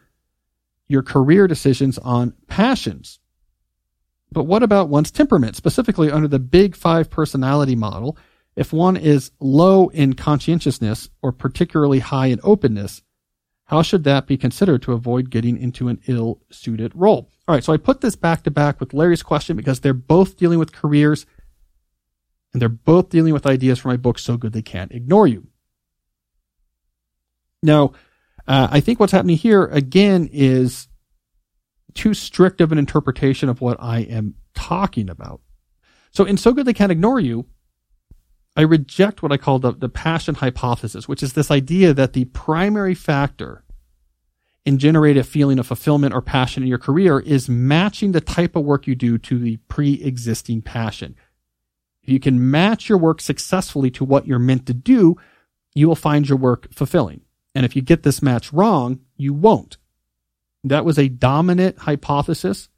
your 0.88 1.02
career 1.02 1.46
decisions 1.46 1.98
on 1.98 2.34
passions. 2.48 3.20
But 4.30 4.44
what 4.44 4.62
about 4.62 4.88
one's 4.88 5.10
temperament, 5.10 5.56
specifically 5.56 6.10
under 6.10 6.28
the 6.28 6.38
big 6.38 6.76
five 6.76 7.08
personality 7.08 7.76
model? 7.76 8.16
If 8.56 8.72
one 8.72 8.96
is 8.96 9.30
low 9.40 9.88
in 9.88 10.14
conscientiousness 10.14 11.08
or 11.22 11.32
particularly 11.32 12.00
high 12.00 12.26
in 12.26 12.40
openness, 12.42 13.02
how 13.64 13.82
should 13.82 14.04
that 14.04 14.26
be 14.26 14.36
considered 14.36 14.82
to 14.82 14.92
avoid 14.92 15.30
getting 15.30 15.56
into 15.56 15.88
an 15.88 16.00
ill 16.06 16.40
suited 16.50 16.92
role? 16.94 17.30
All 17.46 17.54
right, 17.54 17.62
so 17.62 17.72
I 17.72 17.76
put 17.76 18.00
this 18.00 18.16
back 18.16 18.42
to 18.44 18.50
back 18.50 18.80
with 18.80 18.94
Larry's 18.94 19.22
question 19.22 19.56
because 19.56 19.80
they're 19.80 19.94
both 19.94 20.36
dealing 20.36 20.58
with 20.58 20.72
careers 20.72 21.26
and 22.58 22.62
they're 22.62 22.68
both 22.68 23.08
dealing 23.08 23.32
with 23.32 23.46
ideas 23.46 23.78
for 23.78 23.86
my 23.86 23.96
book, 23.96 24.18
So 24.18 24.36
Good 24.36 24.52
They 24.52 24.62
Can't 24.62 24.90
Ignore 24.90 25.28
You. 25.28 25.46
Now, 27.62 27.92
uh, 28.48 28.66
I 28.68 28.80
think 28.80 28.98
what's 28.98 29.12
happening 29.12 29.36
here 29.36 29.66
again 29.66 30.28
is 30.32 30.88
too 31.94 32.14
strict 32.14 32.60
of 32.60 32.72
an 32.72 32.78
interpretation 32.78 33.48
of 33.48 33.60
what 33.60 33.76
I 33.80 34.00
am 34.00 34.34
talking 34.56 35.08
about. 35.08 35.40
So 36.10 36.24
in 36.24 36.36
So 36.36 36.52
Good 36.52 36.66
They 36.66 36.74
Can't 36.74 36.90
Ignore 36.90 37.20
You, 37.20 37.46
I 38.56 38.62
reject 38.62 39.22
what 39.22 39.30
I 39.30 39.36
call 39.36 39.60
the, 39.60 39.70
the 39.72 39.88
passion 39.88 40.34
hypothesis, 40.34 41.06
which 41.06 41.22
is 41.22 41.34
this 41.34 41.52
idea 41.52 41.94
that 41.94 42.12
the 42.12 42.24
primary 42.24 42.94
factor 42.94 43.62
in 44.64 44.78
generating 44.78 45.20
a 45.20 45.24
feeling 45.24 45.60
of 45.60 45.66
fulfillment 45.68 46.12
or 46.12 46.20
passion 46.20 46.64
in 46.64 46.68
your 46.68 46.76
career 46.78 47.20
is 47.20 47.48
matching 47.48 48.10
the 48.10 48.20
type 48.20 48.56
of 48.56 48.64
work 48.64 48.88
you 48.88 48.96
do 48.96 49.16
to 49.16 49.38
the 49.38 49.58
pre-existing 49.68 50.60
passion. 50.60 51.14
If 52.08 52.12
you 52.12 52.20
can 52.20 52.50
match 52.50 52.88
your 52.88 52.96
work 52.96 53.20
successfully 53.20 53.90
to 53.90 54.02
what 54.02 54.26
you're 54.26 54.38
meant 54.38 54.64
to 54.68 54.72
do, 54.72 55.18
you 55.74 55.86
will 55.86 55.94
find 55.94 56.26
your 56.26 56.38
work 56.38 56.72
fulfilling. 56.72 57.20
And 57.54 57.66
if 57.66 57.76
you 57.76 57.82
get 57.82 58.02
this 58.02 58.22
match 58.22 58.50
wrong, 58.50 59.00
you 59.18 59.34
won't. 59.34 59.76
That 60.64 60.86
was 60.86 60.98
a 60.98 61.10
dominant 61.10 61.80
hypothesis 61.80 62.70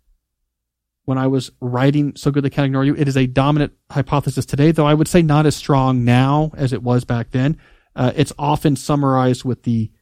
when 1.05 1.17
I 1.17 1.29
was 1.29 1.53
writing 1.61 2.17
So 2.17 2.33
Good 2.33 2.43
They 2.43 2.51
Can't 2.51 2.67
Ignore 2.67 2.85
You. 2.85 2.97
It 2.97 3.07
is 3.07 3.17
a 3.17 3.29
dominant 3.29 3.73
hypothesis 3.89 4.45
today, 4.45 4.73
though 4.73 4.89
I 4.89 4.95
would 4.95 5.07
say 5.07 5.23
not 5.23 5.47
as 5.47 5.55
strong 5.55 6.05
now 6.05 6.51
as 6.57 6.73
it 6.73 6.83
was 6.83 7.05
back 7.05 7.31
then. 7.31 7.57
Uh, 7.95 8.11
it's 8.17 8.33
often 8.37 8.75
summarized 8.75 9.45
with 9.45 9.63
the 9.63 9.93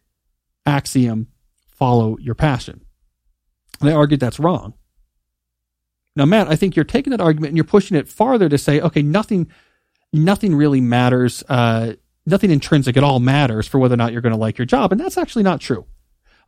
axiom 0.64 1.26
follow 1.66 2.16
your 2.16 2.34
passion. 2.34 2.80
And 3.82 3.90
I 3.90 3.92
argued 3.92 4.20
that's 4.20 4.40
wrong. 4.40 4.72
Now, 6.18 6.26
Matt, 6.26 6.48
I 6.48 6.56
think 6.56 6.74
you're 6.74 6.84
taking 6.84 7.12
that 7.12 7.20
argument 7.20 7.50
and 7.50 7.56
you're 7.56 7.64
pushing 7.64 7.96
it 7.96 8.08
farther 8.08 8.48
to 8.48 8.58
say, 8.58 8.80
okay, 8.80 9.02
nothing, 9.02 9.48
nothing 10.12 10.54
really 10.54 10.80
matters. 10.80 11.44
Uh, 11.48 11.94
nothing 12.26 12.50
intrinsic 12.50 12.96
at 12.96 13.04
all 13.04 13.20
matters 13.20 13.68
for 13.68 13.78
whether 13.78 13.94
or 13.94 13.98
not 13.98 14.12
you're 14.12 14.20
going 14.20 14.34
to 14.34 14.38
like 14.38 14.58
your 14.58 14.66
job. 14.66 14.90
And 14.90 15.00
that's 15.00 15.16
actually 15.16 15.44
not 15.44 15.60
true. 15.60 15.86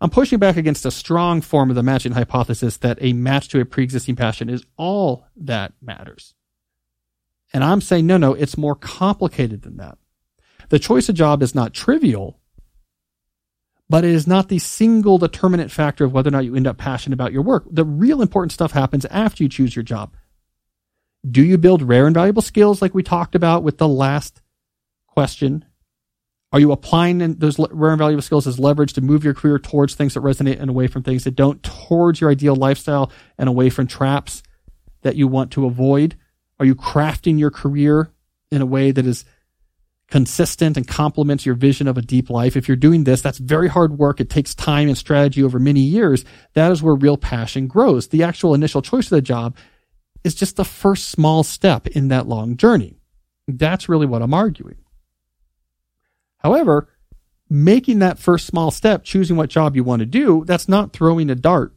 I'm 0.00 0.10
pushing 0.10 0.40
back 0.40 0.56
against 0.56 0.86
a 0.86 0.90
strong 0.90 1.40
form 1.40 1.70
of 1.70 1.76
the 1.76 1.84
matching 1.84 2.12
hypothesis 2.12 2.78
that 2.78 2.98
a 3.00 3.12
match 3.12 3.48
to 3.50 3.60
a 3.60 3.64
pre-existing 3.64 4.16
passion 4.16 4.48
is 4.48 4.64
all 4.76 5.26
that 5.36 5.72
matters. 5.80 6.34
And 7.52 7.62
I'm 7.62 7.80
saying, 7.80 8.06
no, 8.06 8.16
no, 8.16 8.34
it's 8.34 8.58
more 8.58 8.74
complicated 8.74 9.62
than 9.62 9.76
that. 9.76 9.98
The 10.70 10.78
choice 10.80 11.08
of 11.08 11.14
job 11.14 11.42
is 11.42 11.54
not 11.54 11.74
trivial, 11.74 12.40
but 13.90 14.04
it 14.04 14.12
is 14.12 14.26
not 14.26 14.48
the 14.48 14.60
single 14.60 15.18
determinant 15.18 15.70
factor 15.70 16.04
of 16.04 16.12
whether 16.12 16.28
or 16.28 16.30
not 16.30 16.44
you 16.44 16.54
end 16.54 16.68
up 16.68 16.78
passionate 16.78 17.14
about 17.14 17.32
your 17.32 17.42
work. 17.42 17.64
The 17.68 17.84
real 17.84 18.22
important 18.22 18.52
stuff 18.52 18.70
happens 18.70 19.04
after 19.06 19.42
you 19.42 19.48
choose 19.48 19.74
your 19.74 19.82
job. 19.82 20.14
Do 21.28 21.42
you 21.42 21.58
build 21.58 21.82
rare 21.82 22.06
and 22.06 22.14
valuable 22.14 22.40
skills 22.40 22.80
like 22.80 22.94
we 22.94 23.02
talked 23.02 23.34
about 23.34 23.64
with 23.64 23.78
the 23.78 23.88
last 23.88 24.40
question 25.08 25.64
are 26.52 26.58
you 26.58 26.72
applying 26.72 27.18
those 27.34 27.58
rare 27.58 27.92
and 27.92 27.98
valuable 27.98 28.22
skills 28.22 28.46
as 28.46 28.58
leverage 28.58 28.94
to 28.94 29.00
move 29.00 29.22
your 29.22 29.34
career 29.34 29.58
towards 29.58 29.94
things 29.94 30.14
that 30.14 30.20
resonate 30.20 30.60
and 30.60 30.68
away 30.68 30.88
from 30.88 31.02
things 31.02 31.22
that 31.22 31.36
don't, 31.36 31.62
towards 31.62 32.20
your 32.20 32.30
ideal 32.30 32.56
lifestyle 32.56 33.12
and 33.38 33.48
away 33.48 33.70
from 33.70 33.86
traps 33.86 34.42
that 35.02 35.14
you 35.14 35.28
want 35.28 35.52
to 35.52 35.66
avoid? 35.66 36.16
Are 36.58 36.66
you 36.66 36.74
crafting 36.74 37.38
your 37.38 37.52
career 37.52 38.10
in 38.50 38.62
a 38.62 38.66
way 38.66 38.90
that 38.90 39.06
is 39.06 39.24
consistent 40.10 40.76
and 40.76 40.86
complements 40.86 41.46
your 41.46 41.54
vision 41.54 41.88
of 41.88 41.96
a 41.96 42.02
deep 42.02 42.28
life? 42.28 42.56
If 42.56 42.68
you're 42.68 42.76
doing 42.76 43.04
this, 43.04 43.22
that's 43.22 43.38
very 43.38 43.68
hard 43.68 43.98
work. 43.98 44.20
It 44.20 44.28
takes 44.30 44.54
time 44.54 44.88
and 44.88 44.98
strategy 44.98 45.42
over 45.42 45.58
many 45.58 45.80
years. 45.80 46.24
That 46.54 46.72
is 46.72 46.82
where 46.82 46.94
real 46.94 47.16
passion 47.16 47.66
grows. 47.66 48.08
The 48.08 48.22
actual 48.22 48.54
initial 48.54 48.82
choice 48.82 49.06
of 49.06 49.10
the 49.10 49.22
job 49.22 49.56
is 50.24 50.34
just 50.34 50.56
the 50.56 50.64
first 50.64 51.08
small 51.08 51.42
step 51.42 51.86
in 51.86 52.08
that 52.08 52.26
long 52.28 52.56
journey. 52.56 52.98
That's 53.48 53.88
really 53.88 54.06
what 54.06 54.22
I'm 54.22 54.34
arguing. 54.34 54.76
However, 56.38 56.88
making 57.48 57.98
that 57.98 58.18
first 58.18 58.46
small 58.46 58.70
step, 58.70 59.04
choosing 59.04 59.36
what 59.36 59.50
job 59.50 59.76
you 59.76 59.84
want 59.84 60.00
to 60.00 60.06
do, 60.06 60.44
that's 60.46 60.68
not 60.68 60.92
throwing 60.92 61.30
a 61.30 61.34
dart 61.34 61.74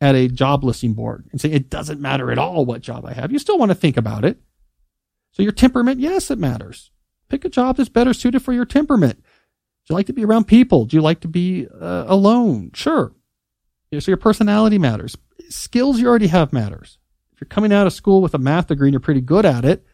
at 0.00 0.14
a 0.14 0.28
job 0.28 0.64
listing 0.64 0.94
board 0.94 1.26
and 1.32 1.40
saying 1.40 1.54
it 1.54 1.70
doesn't 1.70 2.00
matter 2.00 2.30
at 2.30 2.38
all 2.38 2.64
what 2.64 2.80
job 2.80 3.04
I 3.04 3.14
have. 3.14 3.32
You 3.32 3.38
still 3.38 3.58
want 3.58 3.70
to 3.70 3.74
think 3.74 3.96
about 3.96 4.24
it. 4.24 4.40
So 5.38 5.44
your 5.44 5.52
temperament, 5.52 6.00
yes, 6.00 6.32
it 6.32 6.38
matters. 6.38 6.90
Pick 7.28 7.44
a 7.44 7.48
job 7.48 7.76
that's 7.76 7.88
better 7.88 8.12
suited 8.12 8.42
for 8.42 8.52
your 8.52 8.64
temperament. 8.64 9.20
Do 9.20 9.92
you 9.92 9.94
like 9.94 10.06
to 10.06 10.12
be 10.12 10.24
around 10.24 10.46
people? 10.46 10.84
Do 10.84 10.96
you 10.96 11.00
like 11.00 11.20
to 11.20 11.28
be 11.28 11.68
uh, 11.80 12.06
alone? 12.08 12.72
Sure. 12.74 13.12
So 13.92 14.10
your 14.10 14.16
personality 14.16 14.78
matters. 14.78 15.16
Skills 15.48 16.00
you 16.00 16.08
already 16.08 16.26
have 16.26 16.52
matters. 16.52 16.98
If 17.32 17.40
you're 17.40 17.48
coming 17.48 17.72
out 17.72 17.86
of 17.86 17.92
school 17.92 18.20
with 18.20 18.34
a 18.34 18.38
math 18.38 18.66
degree 18.66 18.88
and 18.88 18.92
you're 18.94 19.00
pretty 19.00 19.20
good 19.20 19.46
at 19.46 19.64
it, 19.64 19.86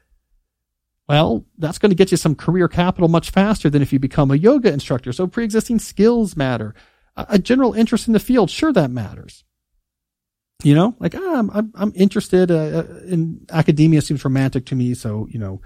well, 1.11 1.45
that's 1.59 1.79
going 1.79 1.91
to 1.91 1.97
get 1.97 2.11
you 2.11 2.17
some 2.17 2.35
career 2.35 2.67
capital 2.67 3.09
much 3.09 3.31
faster 3.31 3.69
than 3.69 3.83
if 3.83 3.93
you 3.93 3.99
become 3.99 4.31
a 4.31 4.37
yoga 4.37 4.73
instructor. 4.73 5.13
So 5.13 5.27
pre-existing 5.27 5.79
skills 5.79 6.37
matter. 6.37 6.75
A 7.17 7.39
general 7.39 7.75
interest 7.75 8.07
in 8.07 8.15
the 8.15 8.19
field, 8.19 8.51
sure, 8.51 8.73
that 8.73 8.91
matters. 8.91 9.45
You 10.63 10.75
know, 10.75 10.95
like 10.99 11.15
ah, 11.15 11.39
I'm 11.39 11.73
I'm 11.75 11.93
interested 11.95 12.51
uh, 12.51 12.55
uh, 12.55 12.87
in 13.07 13.45
academia. 13.51 14.01
Seems 14.01 14.25
romantic 14.25 14.67
to 14.67 14.75
me, 14.75 14.95
so 14.95 15.27
you 15.31 15.39
know, 15.39 15.61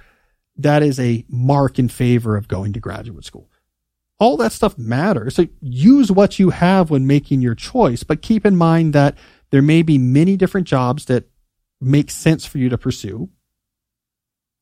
that 0.56 0.82
is 0.82 0.98
a 0.98 1.24
mark 1.28 1.78
in 1.78 1.88
favor 1.88 2.36
of 2.36 2.48
going 2.48 2.72
to 2.72 2.80
graduate 2.80 3.24
school. 3.24 3.48
All 4.18 4.36
that 4.38 4.50
stuff 4.50 4.76
matters. 4.76 5.36
So 5.36 5.46
use 5.60 6.10
what 6.10 6.40
you 6.40 6.50
have 6.50 6.90
when 6.90 7.06
making 7.06 7.40
your 7.42 7.54
choice, 7.54 8.02
but 8.02 8.22
keep 8.22 8.44
in 8.44 8.56
mind 8.56 8.92
that 8.94 9.16
there 9.50 9.62
may 9.62 9.82
be 9.82 9.98
many 9.98 10.36
different 10.36 10.66
jobs 10.66 11.04
that 11.04 11.28
make 11.80 12.10
sense 12.10 12.44
for 12.44 12.58
you 12.58 12.68
to 12.68 12.78
pursue 12.78 13.30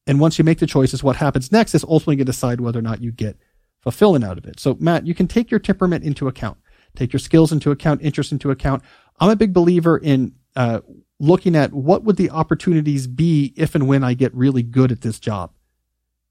and 0.06 0.20
once 0.20 0.38
you 0.38 0.44
make 0.44 0.58
the 0.58 0.66
choices, 0.66 1.02
what 1.02 1.16
happens 1.16 1.50
next 1.50 1.74
is 1.74 1.84
ultimately 1.84 2.16
going 2.16 2.26
to 2.26 2.32
decide 2.32 2.60
whether 2.60 2.78
or 2.78 2.82
not 2.82 3.02
you 3.02 3.10
get 3.10 3.36
fulfillment 3.82 4.24
out 4.24 4.38
of 4.38 4.46
it. 4.46 4.60
So 4.60 4.76
Matt, 4.78 5.06
you 5.06 5.14
can 5.14 5.26
take 5.26 5.50
your 5.50 5.60
temperament 5.60 6.04
into 6.04 6.28
account, 6.28 6.58
take 6.94 7.12
your 7.12 7.20
skills 7.20 7.52
into 7.52 7.70
account, 7.70 8.02
interest 8.02 8.32
into 8.32 8.50
account. 8.50 8.82
I'm 9.18 9.31
a 9.31 9.37
big 9.37 9.52
believer 9.52 9.96
in, 9.96 10.35
uh, 10.55 10.81
looking 11.18 11.57
at 11.57 11.72
what 11.72 12.05
would 12.05 12.16
the 12.16 12.31
opportunities 12.31 13.07
be 13.07 13.55
if 13.57 13.74
and 13.74 13.88
when 13.88 14.05
I 14.05 14.14
get 14.14 14.35
really 14.35 14.62
good 14.62 14.92
at 14.92 15.00
this 15.00 15.18
job? 15.18 15.52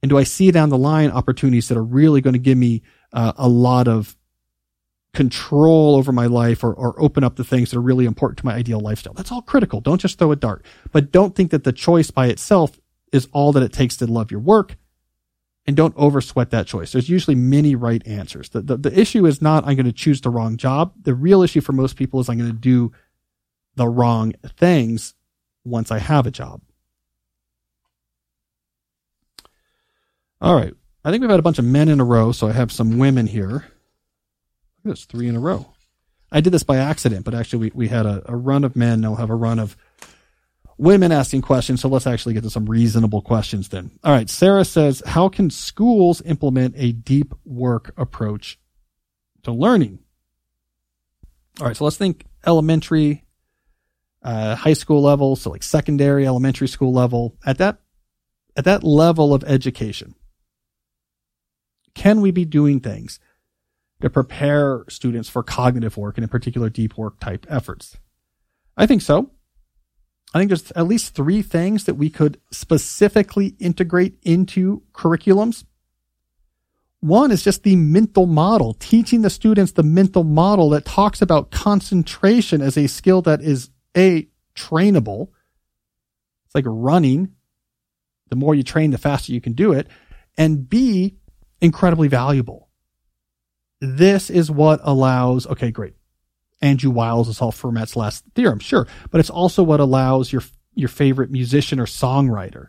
And 0.02 0.10
do 0.10 0.18
I 0.18 0.24
see 0.24 0.52
down 0.52 0.70
the 0.70 0.78
line 0.78 1.10
opportunities 1.10 1.68
that 1.70 1.78
are 1.78 1.84
really 1.84 2.22
going 2.22 2.34
to 2.34 2.40
give 2.40 2.58
me 2.58 2.84
uh, 3.12 3.34
a 3.38 3.48
lot 3.48 3.88
of 3.88 4.16
control 5.14 5.96
over 5.96 6.12
my 6.12 6.28
life 6.28 6.64
or, 6.64 6.74
or 6.74 7.02
open 7.02 7.24
up 7.24 7.38
the 7.38 7.44
things 7.44 7.72
that 7.72 7.78
are 7.78 7.82
really 7.82 8.06
important 8.06 8.38
to 8.40 8.46
my 8.46 8.54
ideal 8.54 8.80
lifestyle? 8.80 9.14
That's 9.14 9.32
all 9.32 9.42
critical. 9.42 9.82
Don't 9.82 10.02
just 10.02 10.20
throw 10.20 10.32
a 10.32 10.36
dart, 10.36 10.64
but 10.92 11.12
don't 11.12 11.36
think 11.36 11.52
that 11.52 11.64
the 11.64 11.72
choice 11.72 12.12
by 12.12 12.28
itself 12.28 12.80
is 13.12 13.28
all 13.32 13.52
that 13.54 13.64
it 13.64 13.74
takes 13.74 13.98
to 13.98 14.06
love 14.06 14.30
your 14.30 14.42
work. 14.42 14.78
And 15.68 15.76
don't 15.76 15.96
oversweat 15.98 16.52
that 16.52 16.68
choice. 16.68 16.92
There's 16.92 17.10
usually 17.10 17.36
many 17.36 17.74
right 17.74 18.06
answers. 18.06 18.50
The, 18.50 18.62
the, 18.62 18.78
the 18.78 19.00
issue 19.00 19.26
is 19.26 19.42
not 19.42 19.66
I'm 19.66 19.76
going 19.76 19.88
to 19.88 19.92
choose 19.92 20.22
the 20.22 20.30
wrong 20.30 20.58
job. 20.58 20.94
The 21.02 21.16
real 21.16 21.42
issue 21.42 21.62
for 21.62 21.72
most 21.72 21.96
people 21.96 22.20
is 22.20 22.30
I'm 22.30 22.38
going 22.38 22.52
to 22.52 22.56
do 22.56 22.92
the 23.76 23.88
wrong 23.88 24.34
things 24.58 25.16
once 25.64 25.92
I 25.92 25.98
have 25.98 26.28
a 26.28 26.32
job. 26.32 26.62
All 30.40 30.56
right. 30.56 30.74
I 31.04 31.12
think 31.12 31.22
we've 31.22 31.30
had 31.30 31.40
a 31.40 31.44
bunch 31.44 31.60
of 31.60 31.66
men 31.66 31.90
in 31.90 32.00
a 32.00 32.06
row, 32.06 32.32
so 32.32 32.48
I 32.48 32.52
have 32.52 32.72
some 32.72 32.98
women 32.98 33.26
here. 33.26 33.66
This, 34.84 35.06
three 35.06 35.28
in 35.28 35.36
a 35.36 35.40
row. 35.40 35.74
I 36.32 36.42
did 36.42 36.54
this 36.54 36.64
by 36.64 36.78
accident, 36.78 37.26
but 37.26 37.34
actually 37.34 37.60
we, 37.60 37.72
we 37.74 37.88
had 37.88 38.06
a, 38.06 38.22
a 38.26 38.36
run 38.36 38.64
of 38.64 38.76
men. 38.76 39.02
Now 39.02 39.10
we'll 39.10 39.18
have 39.18 39.30
a 39.30 39.36
run 39.36 39.58
of 39.58 39.76
women 40.78 41.12
asking 41.12 41.42
questions. 41.42 41.82
So 41.82 41.88
let's 41.88 42.08
actually 42.08 42.34
get 42.34 42.44
to 42.44 42.50
some 42.50 42.66
reasonable 42.66 43.22
questions 43.22 43.70
then. 43.70 43.92
All 44.04 44.12
right. 44.12 44.30
Sarah 44.30 44.66
says, 44.66 45.02
how 45.06 45.30
can 45.30 45.50
schools 45.50 46.22
implement 46.22 46.76
a 46.78 46.92
deep 46.92 47.34
work 47.46 47.94
approach 47.98 48.60
to 49.44 49.52
learning? 49.52 50.00
All 51.60 51.68
right. 51.68 51.78
So 51.78 51.86
let's 51.86 51.98
think 51.98 52.26
elementary, 52.46 53.24
uh, 54.22 54.56
high 54.56 54.74
school 54.74 55.02
level. 55.02 55.36
So 55.36 55.52
like 55.52 55.64
secondary, 55.64 56.28
elementary 56.28 56.68
school 56.68 56.94
level 56.94 57.38
at 57.46 57.58
that, 57.60 57.80
at 58.58 58.66
that 58.66 58.84
level 58.84 59.34
of 59.34 59.44
education. 59.46 60.16
Can 61.94 62.20
we 62.20 62.32
be 62.32 62.44
doing 62.44 62.82
things 62.82 63.20
to 64.02 64.10
prepare 64.10 64.84
students 64.90 65.30
for 65.30 65.44
cognitive 65.44 65.96
work 65.96 66.18
and 66.18 66.24
in 66.24 66.30
particular 66.30 66.70
deep 66.70 66.98
work 66.98 67.20
type 67.22 67.46
efforts? 67.50 67.98
I 68.76 68.86
think 68.86 69.02
so. 69.02 69.32
I 70.36 70.38
think 70.38 70.50
there's 70.50 70.70
at 70.72 70.86
least 70.86 71.16
three 71.16 71.42
things 71.42 71.86
that 71.86 71.94
we 71.94 72.10
could 72.10 72.42
specifically 72.52 73.56
integrate 73.58 74.18
into 74.22 74.84
curriculums. 74.92 75.64
One 77.00 77.32
is 77.32 77.42
just 77.42 77.64
the 77.64 77.78
mental 77.78 78.26
model, 78.26 78.74
teaching 78.74 79.22
the 79.22 79.30
students 79.30 79.72
the 79.72 79.82
mental 79.82 80.26
model 80.26 80.72
that 80.72 80.84
talks 80.84 81.22
about 81.22 81.52
concentration 81.52 82.62
as 82.62 82.78
a 82.78 82.88
skill 82.88 83.22
that 83.22 83.42
is 83.42 83.70
A, 83.96 84.28
trainable. 84.56 85.30
It's 86.48 86.56
like 86.56 86.66
running. 86.68 87.32
The 88.28 88.36
more 88.36 88.54
you 88.54 88.64
train, 88.64 88.92
the 88.92 88.98
faster 88.98 89.32
you 89.32 89.40
can 89.40 89.54
do 89.54 89.72
it. 89.72 89.88
And 90.38 90.68
B, 90.68 91.16
incredibly 91.62 92.10
valuable. 92.10 92.68
This 93.80 94.30
is 94.30 94.52
what 94.52 94.82
allows, 94.84 95.48
okay, 95.48 95.72
great. 95.72 95.94
Andrew 96.62 96.92
Wiles 96.92 97.28
is 97.28 97.42
all 97.42 97.52
Fermat's 97.52 97.96
last 97.96 98.24
theorem, 98.34 98.60
sure, 98.60 98.88
but 99.12 99.20
it's 99.20 99.30
also 99.30 99.64
what 99.64 99.80
allows 99.80 100.32
your 100.32 100.44
your 100.74 100.90
favorite 100.90 101.32
musician 101.32 101.80
or 101.80 101.86
songwriter 101.86 102.68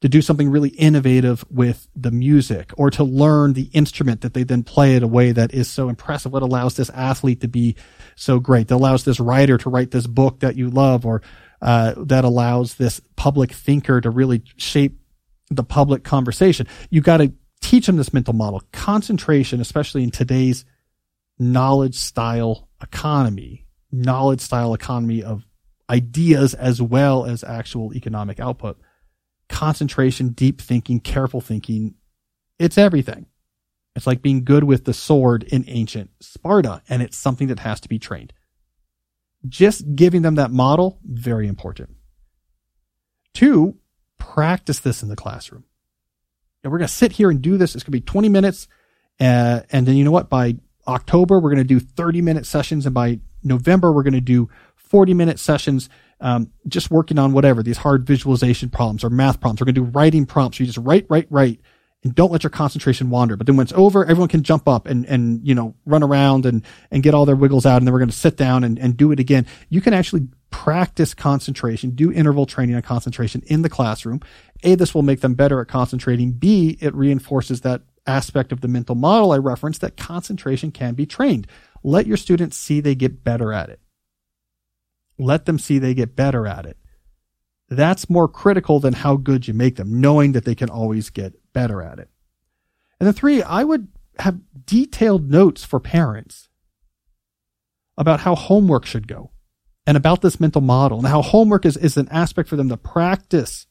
to 0.00 0.08
do 0.08 0.22
something 0.22 0.50
really 0.50 0.68
innovative 0.70 1.44
with 1.50 1.88
the 1.96 2.10
music 2.10 2.70
or 2.76 2.90
to 2.90 3.02
learn 3.02 3.54
the 3.54 3.68
instrument 3.72 4.20
that 4.20 4.32
they 4.32 4.44
then 4.44 4.62
play 4.62 4.94
in 4.94 5.02
a 5.02 5.08
way 5.08 5.32
that 5.32 5.52
is 5.52 5.68
so 5.68 5.88
impressive. 5.88 6.32
What 6.32 6.42
allows 6.42 6.76
this 6.76 6.90
athlete 6.90 7.40
to 7.40 7.48
be 7.48 7.74
so 8.14 8.38
great? 8.38 8.68
That 8.68 8.76
allows 8.76 9.04
this 9.04 9.18
writer 9.18 9.58
to 9.58 9.70
write 9.70 9.90
this 9.90 10.06
book 10.06 10.40
that 10.40 10.56
you 10.56 10.70
love 10.70 11.04
or 11.04 11.22
uh, 11.60 11.94
that 11.96 12.24
allows 12.24 12.76
this 12.76 13.00
public 13.16 13.52
thinker 13.52 14.00
to 14.00 14.10
really 14.10 14.42
shape 14.56 15.00
the 15.50 15.64
public 15.64 16.04
conversation. 16.04 16.68
You 16.90 17.00
got 17.00 17.16
to 17.16 17.32
teach 17.60 17.86
them 17.86 17.96
this 17.96 18.12
mental 18.12 18.34
model. 18.34 18.62
Concentration, 18.70 19.60
especially 19.60 20.04
in 20.04 20.10
today's 20.12 20.64
knowledge 21.38 21.96
style 21.96 22.68
economy, 22.82 23.66
knowledge 23.90 24.40
style 24.40 24.74
economy 24.74 25.22
of 25.22 25.46
ideas 25.90 26.54
as 26.54 26.82
well 26.82 27.24
as 27.24 27.42
actual 27.42 27.94
economic 27.94 28.40
output 28.40 28.78
concentration, 29.48 30.30
deep 30.30 30.60
thinking, 30.60 31.00
careful 31.00 31.40
thinking. 31.40 31.94
It's 32.58 32.78
everything. 32.78 33.26
It's 33.96 34.06
like 34.06 34.22
being 34.22 34.44
good 34.44 34.64
with 34.64 34.84
the 34.84 34.94
sword 34.94 35.42
in 35.44 35.64
ancient 35.66 36.10
Sparta, 36.20 36.82
and 36.88 37.02
it's 37.02 37.16
something 37.16 37.48
that 37.48 37.60
has 37.60 37.80
to 37.80 37.88
be 37.88 37.98
trained. 37.98 38.32
Just 39.48 39.96
giving 39.96 40.22
them 40.22 40.36
that 40.36 40.50
model, 40.50 40.98
very 41.04 41.48
important. 41.48 41.90
Two, 43.34 43.76
practice 44.18 44.80
this 44.80 45.02
in 45.02 45.08
the 45.08 45.16
classroom. 45.16 45.64
And 46.62 46.72
we're 46.72 46.78
going 46.78 46.88
to 46.88 46.94
sit 46.94 47.12
here 47.12 47.30
and 47.30 47.40
do 47.40 47.56
this. 47.56 47.74
It's 47.74 47.84
going 47.84 47.92
to 47.92 47.98
be 47.98 48.00
20 48.00 48.28
minutes. 48.28 48.68
Uh, 49.20 49.60
and 49.70 49.86
then 49.86 49.96
you 49.96 50.04
know 50.04 50.10
what? 50.10 50.28
By 50.28 50.56
October, 50.88 51.38
we're 51.38 51.50
going 51.50 51.58
to 51.58 51.64
do 51.64 51.78
30 51.78 52.22
minute 52.22 52.46
sessions. 52.46 52.86
And 52.86 52.94
by 52.94 53.20
November, 53.44 53.92
we're 53.92 54.02
going 54.02 54.14
to 54.14 54.20
do 54.20 54.48
40 54.76 55.14
minute 55.14 55.38
sessions 55.38 55.88
um, 56.20 56.50
just 56.66 56.90
working 56.90 57.18
on 57.18 57.32
whatever 57.32 57.62
these 57.62 57.76
hard 57.76 58.06
visualization 58.06 58.70
problems 58.70 59.04
or 59.04 59.10
math 59.10 59.40
problems. 59.40 59.60
We're 59.60 59.66
going 59.66 59.76
to 59.76 59.80
do 59.82 59.90
writing 59.90 60.26
prompts. 60.26 60.58
You 60.58 60.66
just 60.66 60.78
write, 60.78 61.06
write, 61.08 61.26
write, 61.30 61.60
and 62.02 62.14
don't 62.14 62.32
let 62.32 62.42
your 62.42 62.50
concentration 62.50 63.10
wander. 63.10 63.36
But 63.36 63.46
then 63.46 63.56
when 63.56 63.64
it's 63.64 63.72
over, 63.72 64.04
everyone 64.04 64.28
can 64.28 64.42
jump 64.42 64.68
up 64.68 64.86
and 64.86 65.04
and 65.06 65.46
you 65.46 65.54
know 65.54 65.74
run 65.84 66.02
around 66.02 66.46
and 66.46 66.64
and 66.90 67.02
get 67.02 67.14
all 67.14 67.26
their 67.26 67.36
wiggles 67.36 67.66
out, 67.66 67.78
and 67.78 67.86
then 67.86 67.92
we're 67.92 68.00
going 68.00 68.10
to 68.10 68.16
sit 68.16 68.36
down 68.36 68.64
and 68.64 68.78
and 68.78 68.96
do 68.96 69.12
it 69.12 69.20
again. 69.20 69.46
You 69.68 69.80
can 69.80 69.94
actually 69.94 70.28
practice 70.50 71.12
concentration, 71.12 71.90
do 71.90 72.10
interval 72.10 72.46
training 72.46 72.74
on 72.74 72.82
concentration 72.82 73.42
in 73.46 73.62
the 73.62 73.68
classroom. 73.68 74.20
A, 74.62 74.74
this 74.74 74.94
will 74.94 75.02
make 75.02 75.20
them 75.20 75.34
better 75.34 75.60
at 75.60 75.68
concentrating. 75.68 76.32
B, 76.32 76.78
it 76.80 76.94
reinforces 76.94 77.60
that 77.62 77.82
aspect 78.08 78.50
of 78.50 78.60
the 78.60 78.68
mental 78.68 78.94
model 78.94 79.32
I 79.32 79.38
referenced 79.38 79.80
that 79.82 79.96
concentration 79.96 80.72
can 80.72 80.94
be 80.94 81.06
trained. 81.06 81.46
Let 81.84 82.06
your 82.06 82.16
students 82.16 82.56
see 82.56 82.80
they 82.80 82.94
get 82.94 83.22
better 83.22 83.52
at 83.52 83.68
it. 83.68 83.80
Let 85.18 85.46
them 85.46 85.58
see 85.58 85.78
they 85.78 85.94
get 85.94 86.16
better 86.16 86.46
at 86.46 86.66
it. 86.66 86.76
That's 87.68 88.08
more 88.08 88.28
critical 88.28 88.80
than 88.80 88.94
how 88.94 89.16
good 89.16 89.46
you 89.46 89.54
make 89.54 89.76
them, 89.76 90.00
knowing 90.00 90.32
that 90.32 90.44
they 90.44 90.54
can 90.54 90.70
always 90.70 91.10
get 91.10 91.34
better 91.52 91.82
at 91.82 91.98
it. 91.98 92.08
And 92.98 93.06
then 93.06 93.14
three, 93.14 93.42
I 93.42 93.64
would 93.64 93.88
have 94.18 94.40
detailed 94.64 95.30
notes 95.30 95.64
for 95.64 95.78
parents 95.78 96.48
about 97.96 98.20
how 98.20 98.34
homework 98.34 98.86
should 98.86 99.06
go 99.06 99.30
and 99.86 99.96
about 99.96 100.22
this 100.22 100.40
mental 100.40 100.60
model 100.60 100.98
and 100.98 101.08
how 101.08 101.20
homework 101.20 101.66
is, 101.66 101.76
is 101.76 101.96
an 101.96 102.08
aspect 102.10 102.48
for 102.48 102.56
them 102.56 102.68
to 102.68 102.76
practice 102.76 103.66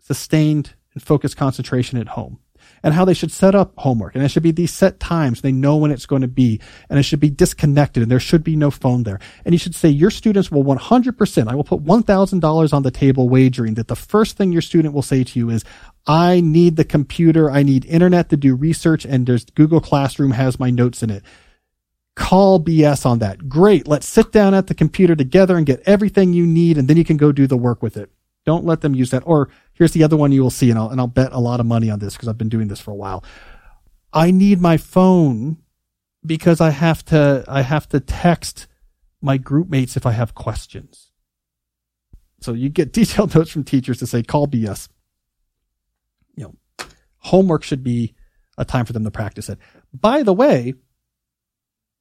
sustained 0.00 0.74
and 0.94 1.02
focused 1.02 1.36
concentration 1.36 1.98
at 1.98 2.08
home 2.08 2.40
and 2.82 2.94
how 2.94 3.04
they 3.04 3.14
should 3.14 3.32
set 3.32 3.54
up 3.54 3.72
homework. 3.78 4.14
And 4.14 4.24
it 4.24 4.28
should 4.28 4.42
be 4.42 4.50
these 4.50 4.72
set 4.72 5.00
times. 5.00 5.40
They 5.40 5.52
know 5.52 5.76
when 5.76 5.90
it's 5.90 6.06
going 6.06 6.22
to 6.22 6.28
be 6.28 6.60
and 6.88 6.98
it 6.98 7.02
should 7.02 7.20
be 7.20 7.30
disconnected 7.30 8.02
and 8.02 8.10
there 8.10 8.20
should 8.20 8.44
be 8.44 8.56
no 8.56 8.70
phone 8.70 9.02
there. 9.02 9.18
And 9.44 9.54
you 9.54 9.58
should 9.58 9.74
say 9.74 9.88
your 9.88 10.10
students 10.10 10.50
will 10.50 10.64
100%, 10.64 11.48
I 11.48 11.54
will 11.54 11.64
put 11.64 11.84
$1,000 11.84 12.72
on 12.72 12.82
the 12.82 12.90
table 12.90 13.28
wagering 13.28 13.74
that 13.74 13.88
the 13.88 13.96
first 13.96 14.36
thing 14.36 14.52
your 14.52 14.62
student 14.62 14.94
will 14.94 15.02
say 15.02 15.24
to 15.24 15.38
you 15.38 15.50
is, 15.50 15.64
I 16.06 16.40
need 16.40 16.76
the 16.76 16.84
computer. 16.84 17.50
I 17.50 17.62
need 17.62 17.84
internet 17.84 18.30
to 18.30 18.36
do 18.36 18.54
research 18.54 19.04
and 19.04 19.26
there's 19.26 19.44
Google 19.44 19.80
Classroom 19.80 20.32
has 20.32 20.58
my 20.58 20.70
notes 20.70 21.02
in 21.02 21.10
it. 21.10 21.22
Call 22.14 22.58
BS 22.60 23.06
on 23.06 23.20
that. 23.20 23.48
Great. 23.48 23.86
Let's 23.86 24.06
sit 24.06 24.32
down 24.32 24.54
at 24.54 24.66
the 24.66 24.74
computer 24.74 25.14
together 25.14 25.56
and 25.56 25.66
get 25.66 25.82
everything 25.86 26.32
you 26.32 26.46
need 26.46 26.78
and 26.78 26.88
then 26.88 26.96
you 26.96 27.04
can 27.04 27.16
go 27.16 27.30
do 27.30 27.46
the 27.46 27.56
work 27.56 27.82
with 27.82 27.96
it. 27.96 28.10
Don't 28.48 28.64
let 28.64 28.80
them 28.80 28.94
use 28.94 29.10
that. 29.10 29.24
Or 29.26 29.50
here's 29.74 29.92
the 29.92 30.02
other 30.02 30.16
one 30.16 30.32
you 30.32 30.40
will 30.40 30.48
see, 30.48 30.70
and 30.70 30.78
I'll, 30.78 30.88
and 30.88 30.98
I'll 30.98 31.06
bet 31.06 31.32
a 31.32 31.38
lot 31.38 31.60
of 31.60 31.66
money 31.66 31.90
on 31.90 31.98
this 31.98 32.14
because 32.14 32.28
I've 32.28 32.38
been 32.38 32.48
doing 32.48 32.68
this 32.68 32.80
for 32.80 32.92
a 32.92 32.94
while. 32.94 33.22
I 34.10 34.30
need 34.30 34.58
my 34.58 34.78
phone 34.78 35.58
because 36.24 36.58
I 36.58 36.70
have 36.70 37.04
to, 37.04 37.44
I 37.46 37.60
have 37.60 37.90
to 37.90 38.00
text 38.00 38.66
my 39.20 39.36
group 39.36 39.68
mates 39.68 39.98
if 39.98 40.06
I 40.06 40.12
have 40.12 40.34
questions. 40.34 41.10
So 42.40 42.54
you 42.54 42.70
get 42.70 42.90
detailed 42.94 43.34
notes 43.34 43.50
from 43.50 43.64
teachers 43.64 43.98
to 43.98 44.06
say, 44.06 44.22
call 44.22 44.48
BS. 44.48 44.88
You 46.34 46.44
know, 46.44 46.86
homework 47.18 47.64
should 47.64 47.84
be 47.84 48.14
a 48.56 48.64
time 48.64 48.86
for 48.86 48.94
them 48.94 49.04
to 49.04 49.10
practice 49.10 49.50
it. 49.50 49.58
By 49.92 50.22
the 50.22 50.32
way, 50.32 50.72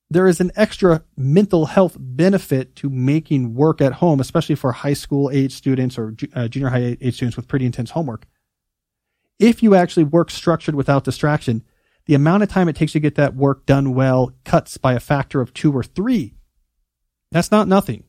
there 0.10 0.28
is 0.28 0.40
an 0.40 0.52
extra 0.56 1.04
mental 1.18 1.66
health 1.66 1.98
benefit 2.00 2.76
to 2.78 2.90
making 2.90 3.56
work 3.56 3.82
at 3.82 3.94
home, 3.94 4.20
especially 4.20 4.56
for 4.56 4.72
high 4.72 4.94
school 4.94 5.30
age 5.32 5.54
students 5.54 5.98
or 5.98 6.16
uh, 6.34 6.48
junior 6.48 6.70
high 6.70 6.98
age 7.02 7.16
students 7.16 7.36
with 7.36 7.48
pretty 7.48 7.66
intense 7.66 7.92
homework. 7.92 8.26
If 9.40 9.62
you 9.62 9.76
actually 9.76 10.06
work 10.06 10.32
structured 10.32 10.76
without 10.76 11.04
distraction, 11.04 11.64
the 12.06 12.16
amount 12.16 12.44
of 12.44 12.50
time 12.50 12.70
it 12.70 12.76
takes 12.76 12.94
to 12.94 13.00
get 13.00 13.16
that 13.16 13.36
work 13.36 13.66
done 13.66 13.94
well 13.94 14.32
cuts 14.46 14.78
by 14.78 14.94
a 14.94 15.00
factor 15.00 15.42
of 15.42 15.54
two 15.54 15.74
or 15.74 15.84
three. 15.84 16.36
That's 17.32 17.52
not 17.52 17.68
nothing. 17.68 18.06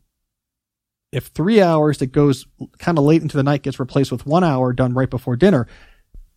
If 1.11 1.27
three 1.27 1.61
hours 1.61 1.99
that 1.99 2.13
goes 2.13 2.47
kind 2.79 2.97
of 2.97 3.05
late 3.05 3.23
into 3.23 3.37
the 3.37 3.43
night 3.43 3.63
gets 3.63 3.81
replaced 3.81 4.13
with 4.13 4.27
one 4.27 4.45
hour 4.45 4.73
done 4.73 4.95
right 4.95 5.11
before 5.11 5.37
dinner, 5.37 5.67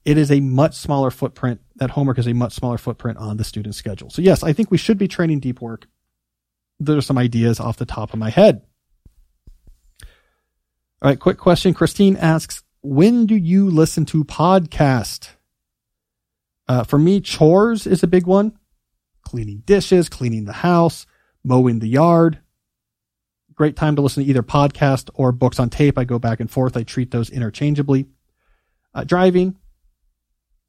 it 0.06 0.18
is 0.18 0.32
a 0.32 0.40
much 0.40 0.76
smaller 0.76 1.12
footprint. 1.12 1.62
That 1.76 1.92
homework 1.92 2.18
is 2.18 2.28
a 2.28 2.34
much 2.34 2.54
smaller 2.54 2.78
footprint 2.78 3.18
on 3.18 3.38
the 3.38 3.44
student 3.44 3.76
schedule. 3.76 4.10
So 4.10 4.22
yes, 4.22 4.44
I 4.44 4.54
think 4.54 4.72
we 4.72 4.78
should 4.78 4.98
be 4.98 5.08
training 5.08 5.40
deep 5.40 5.62
work. 5.62 5.88
There 6.80 6.98
are 6.98 7.02
some 7.02 7.18
ideas 7.18 7.60
off 7.60 7.78
the 7.78 7.86
top 7.86 8.14
of 8.14 8.20
my 8.20 8.30
head. 8.30 8.62
All 11.04 11.10
right, 11.10 11.20
quick 11.20 11.38
question. 11.38 11.74
Christine 11.74 12.16
asks, 12.16 12.64
when 12.82 13.26
do 13.26 13.36
you 13.36 13.70
listen 13.70 14.06
to 14.06 14.24
podcast? 14.24 15.30
Uh, 16.68 16.84
for 16.84 16.98
me, 16.98 17.22
chores 17.22 17.86
is 17.86 18.02
a 18.02 18.08
big 18.08 18.26
one. 18.26 18.58
Cleaning 19.24 19.64
dishes, 19.66 20.10
cleaning 20.10 20.46
the 20.46 20.54
house, 20.54 21.06
mowing 21.44 21.80
the 21.80 21.88
yard. 21.88 22.40
Great 23.54 23.76
time 23.76 23.96
to 23.96 24.02
listen 24.02 24.24
to 24.24 24.30
either 24.30 24.42
podcast 24.42 25.10
or 25.14 25.32
books 25.32 25.60
on 25.60 25.70
tape. 25.70 25.98
I 25.98 26.04
go 26.04 26.18
back 26.18 26.40
and 26.40 26.50
forth. 26.50 26.76
I 26.76 26.84
treat 26.84 27.12
those 27.12 27.30
interchangeably. 27.30 28.08
Uh, 28.94 29.04
driving, 29.04 29.58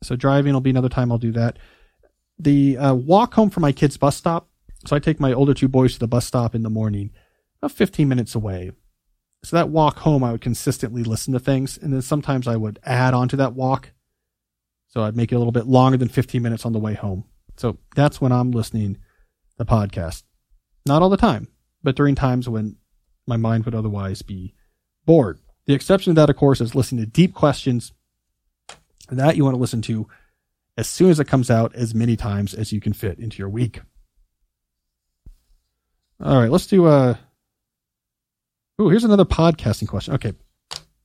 so 0.03 0.17
driving 0.17 0.53
will 0.53 0.61
be 0.61 0.71
another 0.71 0.89
time 0.89 1.11
I'll 1.11 1.19
do 1.19 1.33
that. 1.33 1.59
The 2.39 2.77
uh, 2.77 2.95
walk 2.95 3.35
home 3.35 3.51
from 3.51 3.63
my 3.63 3.73
kids' 3.73 3.97
bus 3.97 4.17
stop. 4.17 4.49
So 4.87 4.97
I 4.97 4.99
take 4.99 5.21
my 5.21 5.33
older 5.33 5.55
two 5.55 5.69
boys 5.69 5.95
to 5.95 5.99
the 6.01 6.09
bus 6.09 6.27
stop 6.27 6.55
in 6.55 6.63
the 6.63 6.71
morning, 6.71 7.11
about 7.61 7.73
15 7.73 8.09
minutes 8.09 8.35
away. 8.35 8.73
So 9.45 9.57
that 9.57 9.69
walk 9.69 9.99
home, 9.99 10.25
I 10.25 10.33
would 10.33 10.41
consistently 10.41 11.05
listen 11.05 11.33
to 11.33 11.41
things. 11.41 11.79
And 11.79 11.93
then 11.93 12.03
sometimes 12.03 12.49
I 12.49 12.57
would 12.57 12.79
add 12.85 13.15
on 13.15 13.29
to 13.29 13.37
that 13.37 13.55
walk. 13.55 13.93
So 14.89 15.03
I'd 15.03 15.17
make 15.17 15.33
it 15.33 15.37
a 15.37 15.39
little 15.39 15.53
bit 15.53 15.67
longer 15.67 15.97
than 15.97 16.09
15 16.09 16.43
minutes 16.43 16.67
on 16.67 16.73
the 16.73 16.79
way 16.79 16.95
home. 16.95 17.25
So 17.57 17.79
that's 17.95 18.21
when 18.21 18.33
I'm 18.33 18.51
listening 18.51 18.99
the 19.57 19.65
podcast. 19.65 20.25
Not 20.87 21.03
all 21.03 21.09
the 21.09 21.17
time, 21.17 21.49
but 21.83 21.97
during 21.97 22.15
times 22.15 22.49
when 22.49 22.77
my 23.27 23.37
mind 23.37 23.65
would 23.65 23.75
otherwise 23.75 24.23
be 24.23 24.55
bored. 25.07 25.39
The 25.67 25.75
exception 25.75 26.15
to 26.15 26.21
that, 26.21 26.31
of 26.31 26.37
course, 26.37 26.61
is 26.61 26.75
listening 26.75 27.05
to 27.05 27.11
deep 27.11 27.35
questions 27.35 27.93
that 29.11 29.37
you 29.37 29.45
want 29.45 29.55
to 29.55 29.61
listen 29.61 29.83
to 29.83 30.09
as 30.77 30.89
soon 30.89 31.11
as 31.11 31.21
it 31.21 31.27
comes 31.27 31.51
out, 31.51 31.75
as 31.75 31.95
many 31.95 32.17
times 32.17 32.55
as 32.55 32.73
you 32.73 32.81
can 32.81 32.93
fit 32.93 33.19
into 33.19 33.39
your 33.39 33.49
week. 33.49 33.81
All 36.23 36.41
right, 36.41 36.51
let's 36.51 36.67
do 36.67 36.87
a. 36.87 37.11
Uh, 37.11 37.17
ooh, 38.81 38.89
here's 38.89 39.05
another 39.05 39.25
podcasting 39.25 39.89
question. 39.89 40.15
Okay, 40.15 40.33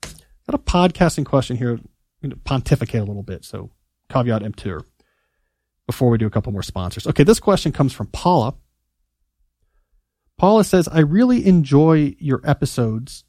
got 0.01 0.53
a 0.53 0.57
podcasting 0.57 1.25
question 1.25 1.57
here. 1.57 1.71
I'm 1.71 1.89
going 2.21 2.31
to 2.31 2.37
pontificate 2.37 3.01
a 3.01 3.05
little 3.05 3.23
bit, 3.23 3.43
so 3.43 3.71
caveat 4.09 4.43
emptor. 4.43 4.83
Before 5.85 6.09
we 6.09 6.17
do 6.17 6.27
a 6.27 6.29
couple 6.29 6.51
more 6.51 6.63
sponsors. 6.63 7.07
Okay, 7.07 7.23
this 7.23 7.39
question 7.39 7.71
comes 7.71 7.93
from 7.93 8.07
Paula. 8.07 8.55
Paula 10.37 10.65
says, 10.65 10.89
I 10.89 10.99
really 10.99 11.47
enjoy 11.47 12.13
your 12.19 12.41
episodes 12.43 13.23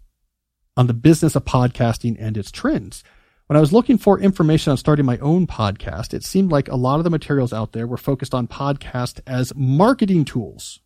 on 0.76 0.88
the 0.88 0.94
business 0.94 1.36
of 1.36 1.44
podcasting 1.44 2.16
and 2.18 2.36
its 2.36 2.50
trends. 2.50 3.04
When 3.49 3.57
I 3.57 3.61
was 3.61 3.72
looking 3.72 3.96
for 3.96 4.20
information 4.20 4.72
on 4.72 4.76
starting 4.76 5.07
my 5.07 5.16
own 5.18 5.46
podcast, 5.46 6.12
it 6.12 6.22
seemed 6.22 6.53
like 6.53 6.68
a 6.68 6.76
lot 6.76 7.01
of 7.01 7.05
the 7.05 7.11
materials 7.11 7.51
out 7.51 7.72
there 7.72 7.86
were 7.86 7.96
focused 7.96 8.34
on 8.34 8.46
podcast 8.46 9.20
as 9.26 9.55
marketing 9.57 10.26
tools. 10.26 10.80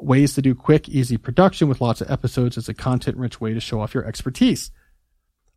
Ways 0.00 0.32
to 0.34 0.40
do 0.40 0.54
quick, 0.54 0.88
easy 0.88 1.18
production 1.18 1.68
with 1.68 1.82
lots 1.82 2.00
of 2.00 2.10
episodes 2.10 2.56
as 2.56 2.66
a 2.66 2.72
content 2.72 3.18
rich 3.18 3.42
way 3.42 3.52
to 3.52 3.60
show 3.60 3.78
off 3.82 3.92
your 3.92 4.06
expertise. 4.06 4.70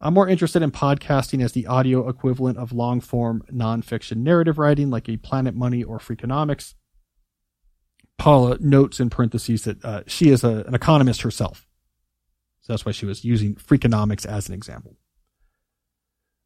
I'm 0.02 0.14
more 0.14 0.28
interested 0.28 0.62
in 0.62 0.72
podcasting 0.72 1.42
as 1.42 1.54
the 1.54 1.68
audio 1.68 2.10
equivalent 2.10 2.58
of 2.58 2.74
long 2.74 3.00
form 3.00 3.44
nonfiction 3.50 4.18
narrative 4.18 4.58
writing 4.58 4.90
like 4.90 5.08
a 5.08 5.16
Planet 5.16 5.56
Money 5.56 5.86
or 5.86 6.00
Freakonomics. 6.00 6.74
Paula 8.18 8.58
notes 8.60 9.00
in 9.00 9.10
parentheses 9.10 9.64
that 9.64 9.86
uh, 9.86 10.04
she 10.06 10.32
is 10.32 10.44
a, 10.44 10.66
an 10.68 10.76
economist 10.76 11.22
herself. 11.22 11.67
So 12.68 12.74
that's 12.74 12.86
why 12.86 12.92
she 12.92 13.06
was 13.06 13.24
using 13.24 13.56
Freakonomics 13.56 14.26
as 14.26 14.50
an 14.50 14.54
example. 14.54 14.98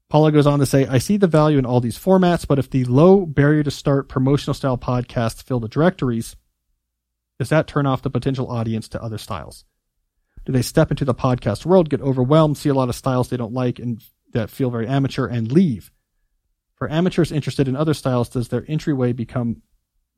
Paula 0.07 0.32
goes 0.32 0.45
on 0.45 0.59
to 0.59 0.67
say, 0.67 0.86
I 0.86 0.99
see 0.99 1.17
the 1.17 1.26
value 1.26 1.57
in 1.57 1.65
all 1.65 1.82
these 1.82 1.97
formats, 1.97 2.47
but 2.47 2.59
if 2.59 2.69
the 2.69 2.86
low 2.86 3.26
barrier 3.26 3.63
to 3.63 3.72
start 3.72 4.07
promotional 4.07 4.53
style 4.53 4.78
podcasts 4.78 5.41
fill 5.41 5.59
the 5.59 5.67
directories, 5.67 6.36
does 7.39 7.49
that 7.49 7.65
turn 7.65 7.88
off 7.88 8.03
the 8.03 8.11
potential 8.11 8.51
audience 8.51 8.88
to 8.89 9.01
other 9.01 9.17
styles? 9.17 9.65
Do 10.45 10.51
they 10.51 10.61
step 10.61 10.91
into 10.91 11.05
the 11.05 11.15
podcast 11.15 11.65
world, 11.65 11.89
get 11.89 12.01
overwhelmed, 12.01 12.55
see 12.55 12.69
a 12.69 12.76
lot 12.76 12.89
of 12.89 12.93
styles 12.95 13.30
they 13.30 13.38
don't 13.38 13.53
like 13.53 13.80
and 13.80 13.99
that 14.34 14.51
feel 14.51 14.69
very 14.69 14.88
amateur 14.88 15.26
and 15.26 15.51
leave? 15.51 15.89
For 16.76 16.88
amateurs 16.88 17.32
interested 17.32 17.67
in 17.67 17.76
other 17.76 17.95
styles, 17.95 18.30
does 18.30 18.49
their 18.49 18.63
entryway 18.67 19.11
become 19.11 19.63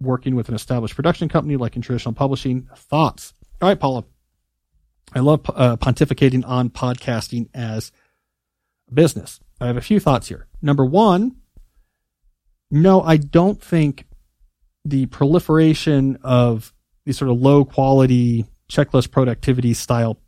working 0.02 0.36
with 0.36 0.50
an 0.50 0.56
established 0.56 0.96
production 0.96 1.30
company 1.30 1.56
like 1.56 1.78
in 1.78 1.82
traditional 1.82 2.14
publishing? 2.14 2.68
Thoughts? 2.76 3.34
All 3.62 3.70
right, 3.70 3.80
Paula. 3.80 4.04
I 5.16 5.20
love 5.20 5.42
uh, 5.54 5.78
pontificating 5.78 6.48
on 6.48 6.70
podcasting 6.70 7.50
as 7.54 7.92
a 8.90 8.94
business. 8.94 9.40
I 9.62 9.68
have 9.68 9.78
a 9.78 9.82
few 9.82 10.00
thoughts 10.00 10.28
here. 10.28 10.48
Number 10.62 10.86
one, 10.86 11.36
no, 12.72 13.02
I 13.02 13.18
don't 13.18 13.62
think 13.62 14.06
the 14.84 15.06
proliferation 15.08 16.18
of 16.24 16.74
these 17.06 17.18
sort 17.18 17.32
of 17.32 17.40
low 17.40 17.64
quality 17.66 18.46
checklist 18.70 19.12
productivity 19.12 19.74
style 19.74 20.20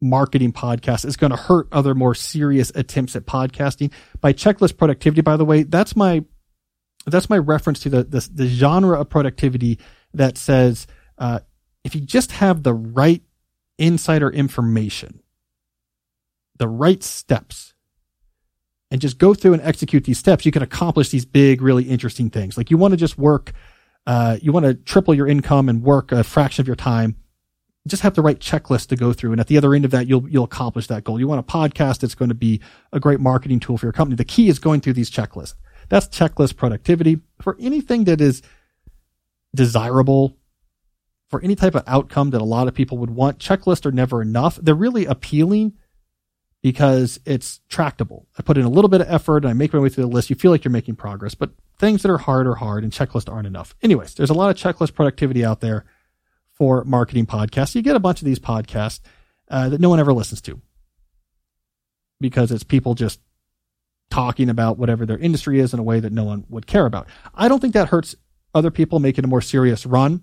marketing 0.00 0.52
podcasts 0.52 1.04
is 1.04 1.16
going 1.16 1.30
to 1.30 1.36
hurt 1.36 1.68
other 1.72 1.94
more 1.94 2.14
serious 2.14 2.70
attempts 2.74 3.16
at 3.16 3.26
podcasting. 3.26 3.92
By 4.20 4.32
checklist 4.32 4.76
productivity, 4.76 5.22
by 5.22 5.36
the 5.36 5.44
way, 5.44 5.62
that's 5.62 5.96
my 5.96 6.24
that's 7.06 7.30
my 7.30 7.38
reference 7.38 7.80
to 7.80 7.88
the 7.88 8.04
the, 8.04 8.28
the 8.32 8.46
genre 8.48 9.00
of 9.00 9.08
productivity 9.08 9.78
that 10.14 10.36
says 10.36 10.86
uh, 11.18 11.40
if 11.84 11.94
you 11.94 12.00
just 12.00 12.32
have 12.32 12.62
the 12.62 12.74
right 12.74 13.22
insider 13.78 14.30
information, 14.30 15.20
the 16.58 16.68
right 16.68 17.02
steps, 17.02 17.74
and 18.90 19.00
just 19.00 19.18
go 19.18 19.34
through 19.34 19.52
and 19.52 19.62
execute 19.62 20.04
these 20.04 20.18
steps, 20.18 20.46
you 20.46 20.52
can 20.52 20.62
accomplish 20.62 21.10
these 21.10 21.24
big, 21.24 21.60
really 21.60 21.84
interesting 21.84 22.30
things. 22.30 22.56
Like 22.56 22.70
you 22.70 22.78
want 22.78 22.92
to 22.92 22.96
just 22.96 23.18
work, 23.18 23.52
uh, 24.06 24.38
you 24.40 24.52
want 24.52 24.66
to 24.66 24.74
triple 24.74 25.14
your 25.14 25.26
income 25.26 25.68
and 25.68 25.82
work 25.82 26.10
a 26.12 26.24
fraction 26.24 26.62
of 26.62 26.66
your 26.66 26.76
time. 26.76 27.16
Just 27.86 28.02
have 28.02 28.14
the 28.14 28.22
right 28.22 28.38
checklist 28.38 28.88
to 28.88 28.96
go 28.96 29.12
through. 29.12 29.32
And 29.32 29.40
at 29.40 29.46
the 29.46 29.56
other 29.56 29.74
end 29.74 29.84
of 29.84 29.90
that, 29.92 30.06
you'll, 30.06 30.28
you'll 30.28 30.44
accomplish 30.44 30.86
that 30.88 31.04
goal. 31.04 31.18
You 31.18 31.28
want 31.28 31.40
a 31.40 31.52
podcast 31.52 32.00
that's 32.00 32.14
going 32.14 32.28
to 32.28 32.34
be 32.34 32.60
a 32.92 33.00
great 33.00 33.20
marketing 33.20 33.60
tool 33.60 33.78
for 33.78 33.86
your 33.86 33.92
company. 33.92 34.16
The 34.16 34.24
key 34.24 34.48
is 34.48 34.58
going 34.58 34.80
through 34.80 34.94
these 34.94 35.10
checklists. 35.10 35.54
That's 35.88 36.06
checklist 36.08 36.56
productivity 36.56 37.20
for 37.40 37.56
anything 37.60 38.04
that 38.04 38.20
is 38.20 38.42
desirable 39.54 40.36
for 41.28 41.42
any 41.42 41.54
type 41.54 41.74
of 41.74 41.84
outcome 41.86 42.30
that 42.30 42.40
a 42.40 42.44
lot 42.44 42.68
of 42.68 42.74
people 42.74 42.98
would 42.98 43.10
want. 43.10 43.38
Checklists 43.38 43.86
are 43.86 43.92
never 43.92 44.22
enough. 44.22 44.58
They're 44.60 44.74
really 44.74 45.04
appealing 45.06 45.74
because 46.62 47.20
it's 47.24 47.60
tractable. 47.68 48.26
I 48.38 48.42
put 48.42 48.58
in 48.58 48.64
a 48.64 48.70
little 48.70 48.88
bit 48.88 49.00
of 49.00 49.10
effort 49.10 49.44
and 49.44 49.50
I 49.50 49.52
make 49.52 49.72
my 49.72 49.78
way 49.78 49.88
through 49.88 50.04
the 50.04 50.10
list. 50.10 50.30
You 50.30 50.36
feel 50.36 50.50
like 50.50 50.64
you're 50.64 50.72
making 50.72 50.96
progress, 50.96 51.34
but 51.34 51.50
things 51.78 52.02
that 52.02 52.10
are 52.10 52.18
hard 52.18 52.46
are 52.46 52.56
hard 52.56 52.82
and 52.82 52.92
checklists 52.92 53.32
aren't 53.32 53.46
enough. 53.46 53.74
Anyways, 53.82 54.14
there's 54.14 54.30
a 54.30 54.34
lot 54.34 54.50
of 54.50 54.56
checklist 54.56 54.94
productivity 54.94 55.44
out 55.44 55.60
there 55.60 55.84
for 56.52 56.82
marketing 56.84 57.26
podcasts. 57.26 57.74
You 57.74 57.82
get 57.82 57.94
a 57.94 58.00
bunch 58.00 58.20
of 58.20 58.24
these 58.24 58.40
podcasts 58.40 59.00
uh, 59.48 59.68
that 59.68 59.80
no 59.80 59.88
one 59.88 60.00
ever 60.00 60.12
listens 60.12 60.40
to 60.42 60.60
because 62.20 62.50
it's 62.50 62.64
people 62.64 62.94
just 62.94 63.20
talking 64.10 64.48
about 64.48 64.78
whatever 64.78 65.06
their 65.06 65.18
industry 65.18 65.60
is 65.60 65.72
in 65.72 65.78
a 65.78 65.82
way 65.82 66.00
that 66.00 66.12
no 66.12 66.24
one 66.24 66.44
would 66.48 66.66
care 66.66 66.86
about. 66.86 67.06
I 67.34 67.48
don't 67.48 67.60
think 67.60 67.74
that 67.74 67.88
hurts 67.88 68.16
other 68.54 68.70
people 68.70 68.98
making 68.98 69.24
a 69.24 69.28
more 69.28 69.42
serious 69.42 69.86
run. 69.86 70.22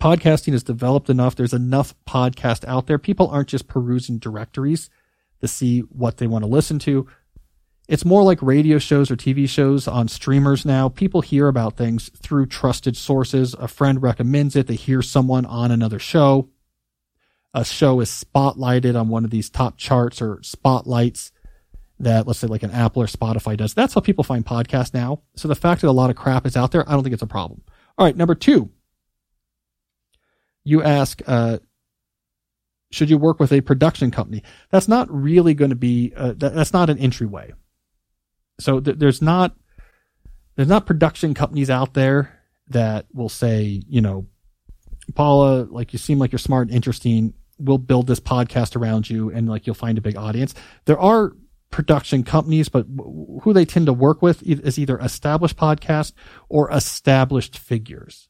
Podcasting 0.00 0.54
is 0.54 0.62
developed 0.62 1.10
enough. 1.10 1.36
There's 1.36 1.52
enough 1.52 1.94
podcast 2.08 2.66
out 2.66 2.86
there. 2.86 2.98
People 2.98 3.28
aren't 3.28 3.50
just 3.50 3.68
perusing 3.68 4.18
directories 4.18 4.88
to 5.42 5.48
see 5.48 5.80
what 5.80 6.16
they 6.16 6.26
want 6.26 6.42
to 6.42 6.50
listen 6.50 6.78
to. 6.80 7.06
It's 7.86 8.04
more 8.04 8.22
like 8.22 8.40
radio 8.40 8.78
shows 8.78 9.10
or 9.10 9.16
TV 9.16 9.46
shows 9.46 9.86
on 9.86 10.08
streamers 10.08 10.64
now. 10.64 10.88
People 10.88 11.20
hear 11.20 11.48
about 11.48 11.76
things 11.76 12.08
through 12.16 12.46
trusted 12.46 12.96
sources. 12.96 13.54
A 13.58 13.68
friend 13.68 14.02
recommends 14.02 14.56
it. 14.56 14.68
They 14.68 14.76
hear 14.76 15.02
someone 15.02 15.44
on 15.44 15.70
another 15.70 15.98
show. 15.98 16.48
A 17.52 17.64
show 17.64 18.00
is 18.00 18.08
spotlighted 18.08 18.98
on 18.98 19.08
one 19.08 19.24
of 19.24 19.30
these 19.30 19.50
top 19.50 19.76
charts 19.76 20.22
or 20.22 20.40
spotlights 20.42 21.32
that 21.98 22.26
let's 22.26 22.38
say 22.38 22.46
like 22.46 22.62
an 22.62 22.70
Apple 22.70 23.02
or 23.02 23.06
Spotify 23.06 23.54
does. 23.54 23.74
That's 23.74 23.92
how 23.92 24.00
people 24.00 24.24
find 24.24 24.46
podcasts 24.46 24.94
now. 24.94 25.20
So 25.36 25.46
the 25.46 25.54
fact 25.54 25.82
that 25.82 25.88
a 25.88 25.92
lot 25.92 26.08
of 26.08 26.16
crap 26.16 26.46
is 26.46 26.56
out 26.56 26.70
there, 26.70 26.88
I 26.88 26.92
don't 26.92 27.02
think 27.02 27.12
it's 27.12 27.22
a 27.22 27.26
problem. 27.26 27.60
All 27.98 28.06
right. 28.06 28.16
Number 28.16 28.34
two, 28.34 28.70
you 30.64 30.82
ask, 30.82 31.22
uh, 31.26 31.58
should 32.90 33.10
you 33.10 33.18
work 33.18 33.38
with 33.38 33.52
a 33.52 33.60
production 33.60 34.10
company? 34.10 34.42
That's 34.70 34.88
not 34.88 35.10
really 35.10 35.54
going 35.54 35.70
to 35.70 35.76
be, 35.76 36.12
uh, 36.16 36.34
that, 36.38 36.54
that's 36.54 36.72
not 36.72 36.90
an 36.90 36.98
entryway. 36.98 37.52
So 38.58 38.80
th- 38.80 38.98
there's 38.98 39.22
not, 39.22 39.54
there's 40.56 40.68
not 40.68 40.86
production 40.86 41.34
companies 41.34 41.70
out 41.70 41.94
there 41.94 42.38
that 42.68 43.06
will 43.12 43.28
say, 43.28 43.82
you 43.88 44.00
know, 44.00 44.26
Paula, 45.14 45.66
like 45.70 45.92
you 45.92 45.98
seem 45.98 46.18
like 46.18 46.32
you're 46.32 46.38
smart 46.38 46.68
and 46.68 46.76
interesting. 46.76 47.34
We'll 47.58 47.78
build 47.78 48.06
this 48.06 48.20
podcast 48.20 48.76
around 48.76 49.08
you 49.08 49.30
and 49.30 49.48
like 49.48 49.66
you'll 49.66 49.74
find 49.74 49.98
a 49.98 50.02
big 50.02 50.16
audience. 50.16 50.54
There 50.84 50.98
are 50.98 51.32
production 51.70 52.24
companies, 52.24 52.68
but 52.68 52.86
who 53.42 53.52
they 53.52 53.64
tend 53.64 53.86
to 53.86 53.92
work 53.92 54.22
with 54.22 54.42
is 54.42 54.78
either 54.78 54.98
established 54.98 55.56
podcast 55.56 56.12
or 56.48 56.70
established 56.70 57.58
figures. 57.58 58.28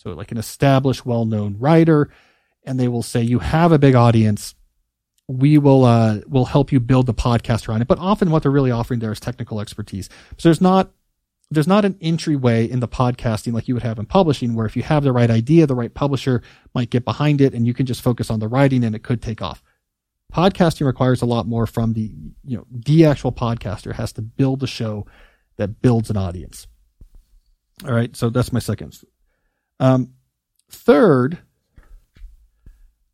So 0.00 0.12
like 0.12 0.32
an 0.32 0.38
established, 0.38 1.04
well-known 1.04 1.56
writer 1.58 2.08
and 2.64 2.80
they 2.80 2.88
will 2.88 3.02
say, 3.02 3.20
you 3.20 3.38
have 3.40 3.70
a 3.70 3.78
big 3.78 3.94
audience. 3.94 4.54
We 5.28 5.58
will, 5.58 5.84
uh, 5.84 6.20
will 6.26 6.46
help 6.46 6.72
you 6.72 6.80
build 6.80 7.04
the 7.04 7.12
podcast 7.12 7.68
around 7.68 7.82
it. 7.82 7.88
But 7.88 7.98
often 7.98 8.30
what 8.30 8.42
they're 8.42 8.50
really 8.50 8.70
offering 8.70 9.00
there 9.00 9.12
is 9.12 9.20
technical 9.20 9.60
expertise. 9.60 10.08
So 10.38 10.48
there's 10.48 10.62
not, 10.62 10.90
there's 11.50 11.66
not 11.66 11.84
an 11.84 11.98
entryway 12.00 12.66
in 12.66 12.80
the 12.80 12.88
podcasting 12.88 13.52
like 13.52 13.68
you 13.68 13.74
would 13.74 13.82
have 13.82 13.98
in 13.98 14.06
publishing 14.06 14.54
where 14.54 14.64
if 14.64 14.74
you 14.74 14.82
have 14.82 15.04
the 15.04 15.12
right 15.12 15.30
idea, 15.30 15.66
the 15.66 15.74
right 15.74 15.92
publisher 15.92 16.42
might 16.74 16.88
get 16.88 17.04
behind 17.04 17.42
it 17.42 17.52
and 17.52 17.66
you 17.66 17.74
can 17.74 17.84
just 17.84 18.00
focus 18.00 18.30
on 18.30 18.40
the 18.40 18.48
writing 18.48 18.82
and 18.84 18.96
it 18.96 19.02
could 19.02 19.20
take 19.20 19.42
off. 19.42 19.62
Podcasting 20.32 20.86
requires 20.86 21.20
a 21.20 21.26
lot 21.26 21.46
more 21.46 21.66
from 21.66 21.92
the, 21.92 22.10
you 22.42 22.56
know, 22.56 22.66
the 22.70 23.04
actual 23.04 23.32
podcaster 23.32 23.94
has 23.96 24.14
to 24.14 24.22
build 24.22 24.62
a 24.62 24.66
show 24.66 25.06
that 25.56 25.82
builds 25.82 26.08
an 26.08 26.16
audience. 26.16 26.66
All 27.84 27.92
right. 27.92 28.16
So 28.16 28.30
that's 28.30 28.50
my 28.50 28.60
second. 28.60 28.98
Um, 29.80 30.12
third, 30.70 31.38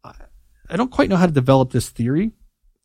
I 0.05 0.77
don't 0.77 0.91
quite 0.91 1.09
know 1.09 1.17
how 1.17 1.27
to 1.27 1.33
develop 1.33 1.71
this 1.71 1.89
theory, 1.89 2.33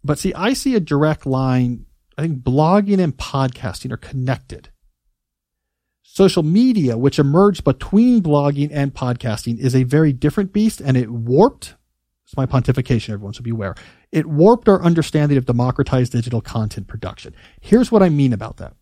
but 0.03 0.19
see, 0.19 0.33
I 0.35 0.53
see 0.53 0.75
a 0.75 0.79
direct 0.79 1.25
line. 1.25 1.87
I 2.17 2.21
think 2.21 2.43
blogging 2.43 2.99
and 2.99 3.17
podcasting 3.17 3.91
are 3.91 3.97
connected. 3.97 4.69
Social 6.03 6.43
media, 6.43 6.97
which 6.97 7.17
emerged 7.17 7.63
between 7.63 8.21
blogging 8.21 8.69
and 8.71 8.93
podcasting, 8.93 9.57
is 9.57 9.75
a 9.75 9.83
very 9.83 10.13
different 10.13 10.53
beast 10.53 10.79
and 10.79 10.95
it 10.95 11.09
warped. 11.09 11.75
It's 12.25 12.37
my 12.37 12.45
pontification, 12.45 13.13
everyone, 13.13 13.33
so 13.33 13.41
beware. 13.41 13.75
It 14.11 14.27
warped 14.27 14.69
our 14.69 14.81
understanding 14.83 15.37
of 15.37 15.45
democratized 15.45 16.11
digital 16.11 16.41
content 16.41 16.87
production. 16.87 17.33
Here's 17.61 17.91
what 17.91 18.03
I 18.03 18.09
mean 18.09 18.33
about 18.33 18.57
that. 18.57 18.75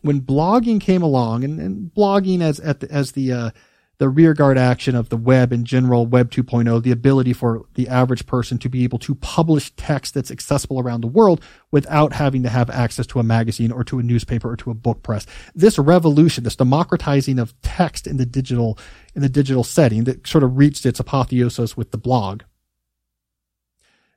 When 0.00 0.20
blogging 0.20 0.80
came 0.80 1.02
along, 1.02 1.44
and, 1.44 1.60
and 1.60 1.90
blogging 1.94 2.42
as, 2.42 2.56
the, 2.56 2.88
as 2.90 3.12
the, 3.12 3.32
uh, 3.32 3.50
the 3.98 4.08
rearguard 4.08 4.58
action 4.58 4.96
of 4.96 5.08
the 5.08 5.16
web 5.16 5.52
in 5.52 5.64
general, 5.64 6.06
Web 6.06 6.30
2.0, 6.30 6.82
the 6.82 6.90
ability 6.90 7.32
for 7.32 7.64
the 7.74 7.88
average 7.88 8.26
person 8.26 8.58
to 8.58 8.68
be 8.68 8.82
able 8.84 8.98
to 8.98 9.14
publish 9.14 9.72
text 9.76 10.14
that's 10.14 10.30
accessible 10.30 10.80
around 10.80 11.00
the 11.00 11.06
world 11.06 11.40
without 11.70 12.12
having 12.12 12.42
to 12.42 12.48
have 12.48 12.68
access 12.70 13.06
to 13.06 13.20
a 13.20 13.22
magazine 13.22 13.70
or 13.70 13.84
to 13.84 13.98
a 13.98 14.02
newspaper 14.02 14.50
or 14.50 14.56
to 14.56 14.70
a 14.70 14.74
book 14.74 15.02
press. 15.02 15.26
This 15.54 15.78
revolution, 15.78 16.44
this 16.44 16.56
democratizing 16.56 17.38
of 17.38 17.60
text 17.62 18.06
in 18.06 18.16
the 18.16 18.26
digital, 18.26 18.78
in 19.14 19.22
the 19.22 19.28
digital 19.28 19.62
setting 19.62 20.04
that 20.04 20.26
sort 20.26 20.42
of 20.42 20.56
reached 20.56 20.84
its 20.84 20.98
apotheosis 20.98 21.76
with 21.76 21.92
the 21.92 21.98
blog. 21.98 22.42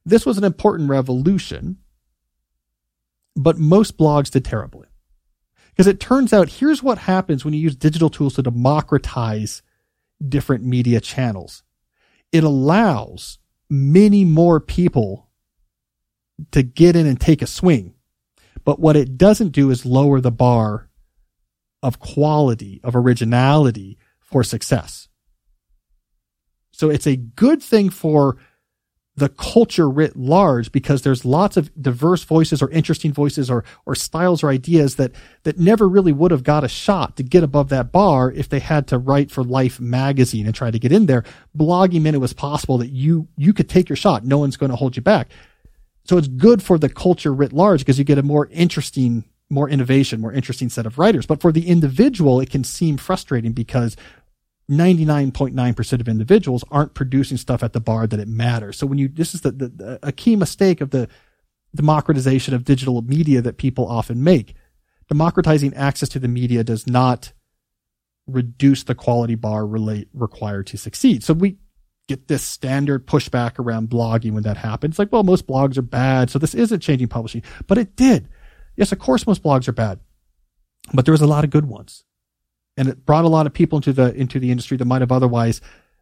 This 0.03 0.25
was 0.25 0.37
an 0.37 0.43
important 0.43 0.89
revolution, 0.89 1.77
but 3.35 3.59
most 3.59 3.97
blogs 3.97 4.31
did 4.31 4.45
terribly. 4.45 4.87
Because 5.69 5.85
it 5.85 5.99
turns 5.99 6.33
out 6.33 6.49
here's 6.49 6.81
what 6.81 6.97
happens 6.97 7.45
when 7.45 7.53
you 7.53 7.59
use 7.59 7.75
digital 7.75 8.09
tools 8.09 8.33
to 8.35 8.41
democratize 8.41 9.61
different 10.25 10.63
media 10.63 10.99
channels. 11.01 11.63
It 12.31 12.43
allows 12.43 13.39
many 13.69 14.25
more 14.25 14.59
people 14.59 15.29
to 16.51 16.63
get 16.63 16.95
in 16.95 17.05
and 17.05 17.19
take 17.19 17.41
a 17.41 17.47
swing. 17.47 17.93
But 18.63 18.79
what 18.79 18.95
it 18.95 19.17
doesn't 19.17 19.49
do 19.49 19.69
is 19.69 19.85
lower 19.85 20.19
the 20.19 20.31
bar 20.31 20.89
of 21.81 21.99
quality, 21.99 22.81
of 22.83 22.95
originality 22.95 23.97
for 24.19 24.43
success. 24.43 25.07
So 26.71 26.89
it's 26.89 27.07
a 27.07 27.15
good 27.15 27.63
thing 27.63 27.89
for 27.89 28.37
the 29.17 29.29
culture 29.29 29.89
writ 29.89 30.15
large 30.15 30.71
because 30.71 31.01
there's 31.01 31.25
lots 31.25 31.57
of 31.57 31.71
diverse 31.81 32.23
voices 32.23 32.61
or 32.61 32.69
interesting 32.69 33.11
voices 33.11 33.49
or 33.49 33.65
or 33.87 33.95
styles 33.95 34.43
or 34.43 34.49
ideas 34.49 34.95
that 34.95 35.11
that 35.43 35.57
never 35.57 35.89
really 35.89 36.11
would 36.11 36.29
have 36.29 36.43
got 36.43 36.63
a 36.63 36.67
shot 36.67 37.17
to 37.17 37.23
get 37.23 37.43
above 37.43 37.69
that 37.69 37.91
bar 37.91 38.31
if 38.31 38.47
they 38.47 38.59
had 38.59 38.87
to 38.87 38.97
write 38.97 39.31
for 39.31 39.43
Life 39.43 39.79
magazine 39.79 40.45
and 40.45 40.53
try 40.53 40.69
to 40.69 40.79
get 40.79 40.91
in 40.91 41.07
there. 41.07 41.23
Blogging 41.57 42.03
meant 42.03 42.15
it 42.15 42.19
was 42.19 42.33
possible 42.33 42.77
that 42.77 42.89
you 42.89 43.27
you 43.35 43.53
could 43.53 43.67
take 43.67 43.89
your 43.89 43.95
shot. 43.95 44.23
No 44.23 44.37
one's 44.37 44.55
going 44.55 44.69
to 44.69 44.75
hold 44.75 44.95
you 44.95 45.01
back. 45.01 45.29
So 46.03 46.17
it's 46.17 46.27
good 46.27 46.61
for 46.61 46.77
the 46.77 46.87
culture 46.87 47.33
writ 47.33 47.51
large 47.51 47.79
because 47.79 47.97
you 47.97 48.05
get 48.05 48.19
a 48.19 48.23
more 48.23 48.47
interesting 48.51 49.25
more 49.49 49.69
innovation, 49.69 50.19
more 50.19 50.33
interesting 50.33 50.69
set 50.69 50.85
of 50.85 50.99
writers. 50.99 51.25
But 51.25 51.41
for 51.41 51.51
the 51.51 51.67
individual, 51.67 52.39
it 52.41 52.49
can 52.49 52.63
seem 52.63 52.97
frustrating 52.97 53.53
because 53.53 53.95
99.9% 54.69 56.01
of 56.01 56.07
individuals 56.07 56.63
aren't 56.71 56.93
producing 56.93 57.37
stuff 57.37 57.63
at 57.63 57.73
the 57.73 57.79
bar 57.79 58.05
that 58.07 58.19
it 58.19 58.27
matters. 58.27 58.77
So 58.77 58.85
when 58.85 58.97
you, 58.97 59.07
this 59.07 59.33
is 59.33 59.41
the, 59.41 59.51
the, 59.51 59.67
the, 59.69 59.99
a 60.03 60.11
key 60.11 60.35
mistake 60.35 60.81
of 60.81 60.89
the 60.89 61.07
democratization 61.75 62.53
of 62.53 62.65
digital 62.65 63.01
media 63.01 63.41
that 63.41 63.57
people 63.57 63.87
often 63.87 64.23
make. 64.23 64.55
Democratizing 65.09 65.73
access 65.73 66.09
to 66.09 66.19
the 66.19 66.27
media 66.27 66.63
does 66.63 66.85
not 66.85 67.31
reduce 68.25 68.83
the 68.83 68.95
quality 68.95 69.35
bar 69.35 69.65
relate, 69.65 70.09
required 70.13 70.67
to 70.67 70.77
succeed. 70.77 71.23
So 71.23 71.33
we, 71.33 71.57
get 72.07 72.27
this 72.27 72.43
standard 72.43 73.05
pushback 73.05 73.59
around 73.59 73.89
blogging 73.89 74.31
when 74.31 74.43
that 74.43 74.57
happens. 74.57 74.97
Like, 74.97 75.11
well, 75.11 75.23
most 75.23 75.45
blogs 75.45 75.77
are 75.77 75.83
bad, 75.83 76.29
so 76.29 76.39
this 76.39 76.55
isn't 76.55 76.79
changing 76.79 77.09
publishing, 77.09 77.43
but 77.67 77.77
it 77.77 77.95
did. 77.95 78.29
Yes, 78.75 78.91
of 78.91 78.99
course, 78.99 79.27
most 79.27 79.43
blogs 79.43 79.67
are 79.67 79.73
bad, 79.73 79.99
but 80.93 81.05
there 81.05 81.11
was 81.11 81.21
a 81.21 81.27
lot 81.27 81.43
of 81.43 81.49
good 81.49 81.65
ones, 81.65 82.03
and 82.77 82.87
it 82.87 83.05
brought 83.05 83.25
a 83.25 83.29
lot 83.29 83.45
of 83.45 83.53
people 83.53 83.77
into 83.77 83.91
the 83.91 84.13
into 84.13 84.39
the 84.39 84.51
industry 84.51 84.77
that 84.77 84.85
might 84.85 85.01
have 85.01 85.11
otherwise 85.11 85.61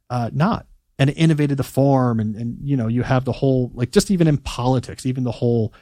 uh, 0.09 0.29
not. 0.33 0.67
And 0.97 1.09
it 1.09 1.13
innovated 1.13 1.57
the 1.57 1.63
form, 1.63 2.19
and 2.19 2.35
and 2.35 2.57
you 2.61 2.77
know, 2.77 2.87
you 2.87 3.03
have 3.03 3.25
the 3.25 3.31
whole 3.31 3.71
like 3.73 3.91
just 3.91 4.11
even 4.11 4.27
in 4.27 4.37
politics, 4.37 5.05
even 5.05 5.23
the 5.23 5.31
whole 5.31 5.73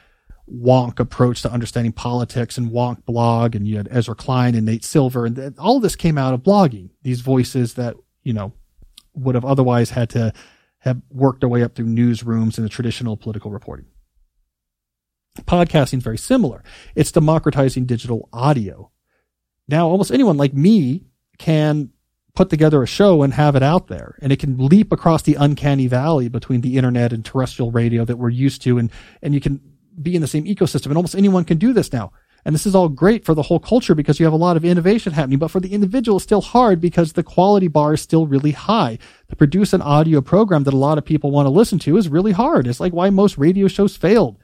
wonk 0.50 1.00
approach 1.00 1.40
to 1.42 1.50
understanding 1.50 1.92
politics 1.92 2.58
and 2.58 2.70
wonk 2.70 3.02
blog 3.06 3.54
and 3.54 3.66
you 3.66 3.78
had 3.78 3.88
Ezra 3.90 4.14
Klein 4.14 4.54
and 4.54 4.66
Nate 4.66 4.84
Silver 4.84 5.24
and 5.24 5.58
all 5.58 5.76
of 5.76 5.82
this 5.82 5.96
came 5.96 6.18
out 6.18 6.34
of 6.34 6.42
blogging 6.42 6.90
these 7.02 7.22
voices 7.22 7.74
that 7.74 7.96
you 8.24 8.34
know 8.34 8.52
would 9.14 9.34
have 9.34 9.44
otherwise 9.46 9.90
had 9.90 10.10
to 10.10 10.34
have 10.80 11.00
worked 11.10 11.40
their 11.40 11.48
way 11.48 11.62
up 11.62 11.74
through 11.74 11.86
newsrooms 11.86 12.58
and 12.58 12.64
the 12.64 12.68
traditional 12.68 13.16
political 13.16 13.50
reporting. 13.50 13.86
Podcasting 15.40 15.98
is 15.98 16.04
very 16.04 16.18
similar. 16.18 16.62
It's 16.94 17.10
democratizing 17.10 17.86
digital 17.86 18.28
audio. 18.32 18.90
Now, 19.68 19.88
almost 19.88 20.10
anyone 20.10 20.36
like 20.36 20.54
me 20.54 21.04
can 21.38 21.90
put 22.34 22.50
together 22.50 22.82
a 22.82 22.86
show 22.86 23.22
and 23.22 23.32
have 23.32 23.54
it 23.54 23.62
out 23.62 23.86
there 23.86 24.18
and 24.20 24.32
it 24.32 24.40
can 24.40 24.58
leap 24.58 24.92
across 24.92 25.22
the 25.22 25.36
uncanny 25.36 25.86
valley 25.86 26.28
between 26.28 26.62
the 26.62 26.76
internet 26.76 27.12
and 27.12 27.24
terrestrial 27.24 27.70
radio 27.70 28.04
that 28.04 28.16
we're 28.16 28.28
used 28.28 28.60
to. 28.62 28.76
And, 28.76 28.90
and 29.22 29.34
you 29.34 29.40
can 29.40 29.60
be 30.00 30.16
in 30.16 30.20
the 30.20 30.26
same 30.26 30.44
ecosystem 30.44 30.86
and 30.86 30.96
almost 30.96 31.14
anyone 31.14 31.44
can 31.44 31.58
do 31.58 31.72
this 31.72 31.92
now. 31.92 32.12
And 32.44 32.54
this 32.54 32.66
is 32.66 32.74
all 32.74 32.90
great 32.90 33.24
for 33.24 33.34
the 33.34 33.42
whole 33.42 33.58
culture 33.58 33.94
because 33.94 34.20
you 34.20 34.26
have 34.26 34.32
a 34.32 34.36
lot 34.36 34.56
of 34.56 34.64
innovation 34.64 35.14
happening. 35.14 35.38
But 35.38 35.50
for 35.50 35.60
the 35.60 35.72
individual, 35.72 36.18
it's 36.18 36.24
still 36.24 36.42
hard 36.42 36.80
because 36.80 37.12
the 37.12 37.22
quality 37.22 37.68
bar 37.68 37.94
is 37.94 38.02
still 38.02 38.26
really 38.26 38.50
high. 38.50 38.98
To 39.30 39.36
produce 39.36 39.72
an 39.72 39.80
audio 39.80 40.20
program 40.20 40.64
that 40.64 40.74
a 40.74 40.76
lot 40.76 40.98
of 40.98 41.06
people 41.06 41.30
want 41.30 41.46
to 41.46 41.50
listen 41.50 41.78
to 41.80 41.96
is 41.96 42.08
really 42.08 42.32
hard. 42.32 42.66
It's 42.66 42.80
like 42.80 42.92
why 42.92 43.08
most 43.08 43.38
radio 43.38 43.66
shows 43.66 43.96
failed. 43.96 44.38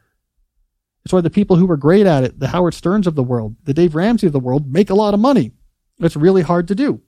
It's 1.05 1.13
why 1.13 1.21
the 1.21 1.31
people 1.31 1.57
who 1.57 1.67
were 1.67 1.77
great 1.77 2.07
at 2.07 2.25
it, 2.25 2.39
the 2.39 2.49
Howard 2.49 2.75
Sterns 2.75 3.07
of 3.07 3.15
the 3.15 3.23
world, 3.23 3.57
the 3.65 3.75
Dave 3.75 3.95
Ramsey 3.95 4.27
of 4.27 4.33
the 4.33 4.41
world, 4.41 4.71
make 4.71 4.91
a 4.91 4.95
lot 4.95 5.15
of 5.15 5.21
money. 5.21 5.53
It's 5.99 6.17
really 6.17 6.43
hard 6.43 6.69
to 6.69 6.75
do. 6.75 7.01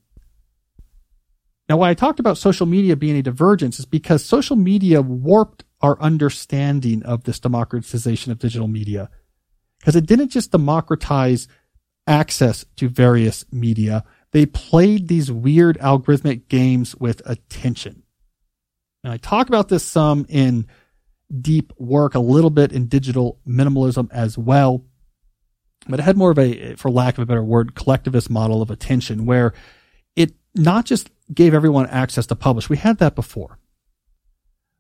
Now, 1.69 1.79
why 1.79 1.91
I 1.91 1.95
talked 1.95 2.21
about 2.21 2.39
social 2.39 2.67
media 2.67 2.97
being 2.97 3.17
a 3.17 3.23
divergence 3.23 3.79
is 3.79 3.87
because 3.87 4.25
social 4.25 4.57
media 4.57 5.01
warped 5.01 5.65
our 5.81 6.01
understanding 6.01 7.03
of 7.03 7.25
this 7.25 7.41
democratization 7.41 8.33
of 8.33 8.39
digital 8.39 8.69
media 8.69 9.11
because 9.79 9.97
it 9.97 10.07
didn't 10.07 10.29
just 10.29 10.53
democratize 10.53 11.49
access 12.07 12.65
to 12.77 12.89
various 12.89 13.45
media. 13.53 14.05
They 14.33 14.47
played 14.47 15.09
these 15.09 15.31
weird 15.31 15.79
algorithmic 15.79 16.49
games 16.49 16.97
with 16.97 17.23
attention. 17.27 18.03
And 19.05 19.13
I 19.13 19.17
talk 19.17 19.49
about 19.49 19.69
this 19.69 19.85
some 19.85 20.27
in 20.29 20.67
deep 21.41 21.73
work, 21.79 22.15
a 22.15 22.21
little 22.21 22.51
bit 22.51 22.73
in 22.73 22.87
digital 22.87 23.39
minimalism 23.47 24.09
as 24.13 24.37
well. 24.37 24.85
But 25.89 26.01
it 26.01 26.05
had 26.05 26.17
more 26.17 26.31
of 26.31 26.39
a, 26.39 26.77
for 26.77 26.91
lack 26.91 27.19
of 27.19 27.23
a 27.23 27.27
better 27.27 27.43
word, 27.43 27.75
collectivist 27.75 28.31
model 28.31 28.63
of 28.63 28.71
attention 28.71 29.27
where 29.27 29.53
it 30.15 30.33
not 30.55 30.85
just 30.85 31.11
gave 31.33 31.55
everyone 31.55 31.87
access 31.87 32.27
to 32.27 32.37
publish. 32.37 32.69
We 32.69 32.77
had 32.77 32.99
that 32.99 33.15
before, 33.15 33.59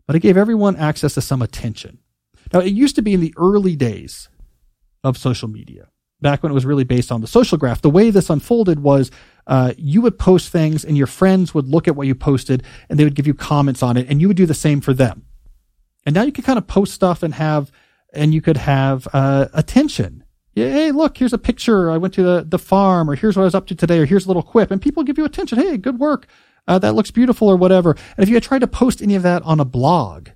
but 0.07 0.15
it 0.15 0.21
gave 0.21 0.37
everyone 0.37 0.77
access 0.77 1.15
to 1.15 1.21
some 1.21 1.43
attention. 1.43 1.99
Now, 2.53 2.61
it 2.61 2.73
used 2.73 2.97
to 2.97 3.03
be 3.03 3.15
in 3.15 3.21
the 3.21 3.35
early 3.37 3.77
days 3.77 4.29
of 5.03 5.17
social 5.17 5.49
media. 5.49 5.89
Back 6.21 6.43
when 6.43 6.53
it 6.53 6.55
was 6.55 6.67
really 6.67 6.85
based 6.85 7.11
on 7.11 7.21
the 7.21 7.27
social 7.27 7.59
graph, 7.59 7.83
the 7.83 7.91
way 7.91 8.11
this 8.11 8.31
unfolded 8.31 8.81
was 8.81 9.11
uh, 9.49 9.73
you 9.77 10.01
would 10.03 10.21
post 10.21 10.51
things 10.51 10.85
and 10.85 10.97
your 10.97 11.09
friends 11.09 11.53
would 11.53 11.67
look 11.67 11.89
at 11.89 11.97
what 11.97 12.07
you 12.07 12.15
posted 12.15 12.63
and 12.89 12.97
they 12.99 13.03
would 13.03 13.17
give 13.17 13.27
you 13.27 13.35
comments 13.35 13.83
on 13.83 13.97
it 13.97 14.07
and 14.09 14.21
you 14.21 14.29
would 14.29 14.37
do 14.37 14.47
the 14.47 14.55
same 14.55 14.81
for 14.81 14.95
them. 14.95 15.25
And 16.05 16.15
now 16.15 16.23
you 16.23 16.33
can 16.33 16.45
kind 16.45 16.59
of 16.59 16.67
post 16.67 16.93
stuff 16.93 17.23
and 17.23 17.35
have, 17.35 17.71
and 18.13 18.35
you 18.35 18.41
could 18.41 18.57
have 18.57 19.09
uh, 19.13 19.49
attention. 19.53 20.25
Hey, 20.55 20.93
look, 20.93 21.17
here's 21.17 21.33
a 21.33 21.39
picture. 21.39 21.91
I 21.91 21.97
went 21.97 22.15
to 22.15 22.23
the, 22.23 22.45
the 22.47 22.59
farm, 22.59 23.09
or 23.09 23.15
here's 23.15 23.37
what 23.37 23.43
I 23.43 23.47
was 23.47 23.55
up 23.55 23.67
to 23.69 23.75
today, 23.75 24.01
or 24.01 24.05
here's 24.05 24.27
a 24.27 24.29
little 24.29 24.43
quip. 24.43 24.71
And 24.71 24.83
people 24.83 25.03
give 25.03 25.19
you 25.19 25.25
attention. 25.25 25.59
Hey, 25.59 25.77
good 25.77 25.99
work. 25.99 26.27
Uh, 26.69 26.79
that 26.79 26.95
looks 26.95 27.11
beautiful, 27.11 27.49
or 27.49 27.57
whatever. 27.57 27.93
And 28.17 28.23
if 28.23 28.29
you 28.29 28.35
had 28.37 28.43
tried 28.43 28.61
to 28.61 28.67
post 28.67 29.03
any 29.03 29.15
of 29.15 29.23
that 29.23 29.43
on 29.43 29.61
a 29.61 29.65
blog, 29.65 30.29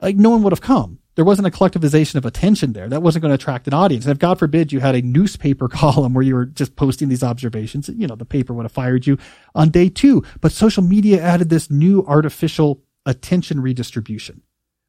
like 0.00 0.16
no 0.16 0.30
one 0.30 0.42
would 0.42 0.52
have 0.52 0.60
come 0.60 1.00
there 1.16 1.24
wasn't 1.24 1.48
a 1.48 1.50
collectivization 1.50 2.14
of 2.14 2.24
attention 2.24 2.74
there. 2.74 2.88
That 2.88 3.02
wasn't 3.02 3.22
going 3.22 3.30
to 3.30 3.42
attract 3.42 3.66
an 3.66 3.74
audience. 3.74 4.04
And 4.04 4.12
if 4.12 4.18
God 4.18 4.38
forbid 4.38 4.70
you 4.70 4.80
had 4.80 4.94
a 4.94 5.02
newspaper 5.02 5.66
column 5.72 6.14
where 6.14 6.22
you 6.22 6.34
were 6.34 6.46
just 6.46 6.76
posting 6.76 7.08
these 7.08 7.24
observations, 7.24 7.88
you 7.88 8.06
know, 8.06 8.14
the 8.14 8.24
paper 8.24 8.54
would 8.54 8.64
have 8.64 8.72
fired 8.72 9.06
you 9.06 9.18
on 9.54 9.70
day 9.70 9.88
two. 9.88 10.22
But 10.40 10.52
social 10.52 10.82
media 10.82 11.20
added 11.20 11.48
this 11.48 11.70
new 11.70 12.04
artificial 12.06 12.82
attention 13.06 13.60
redistribution, 13.60 14.42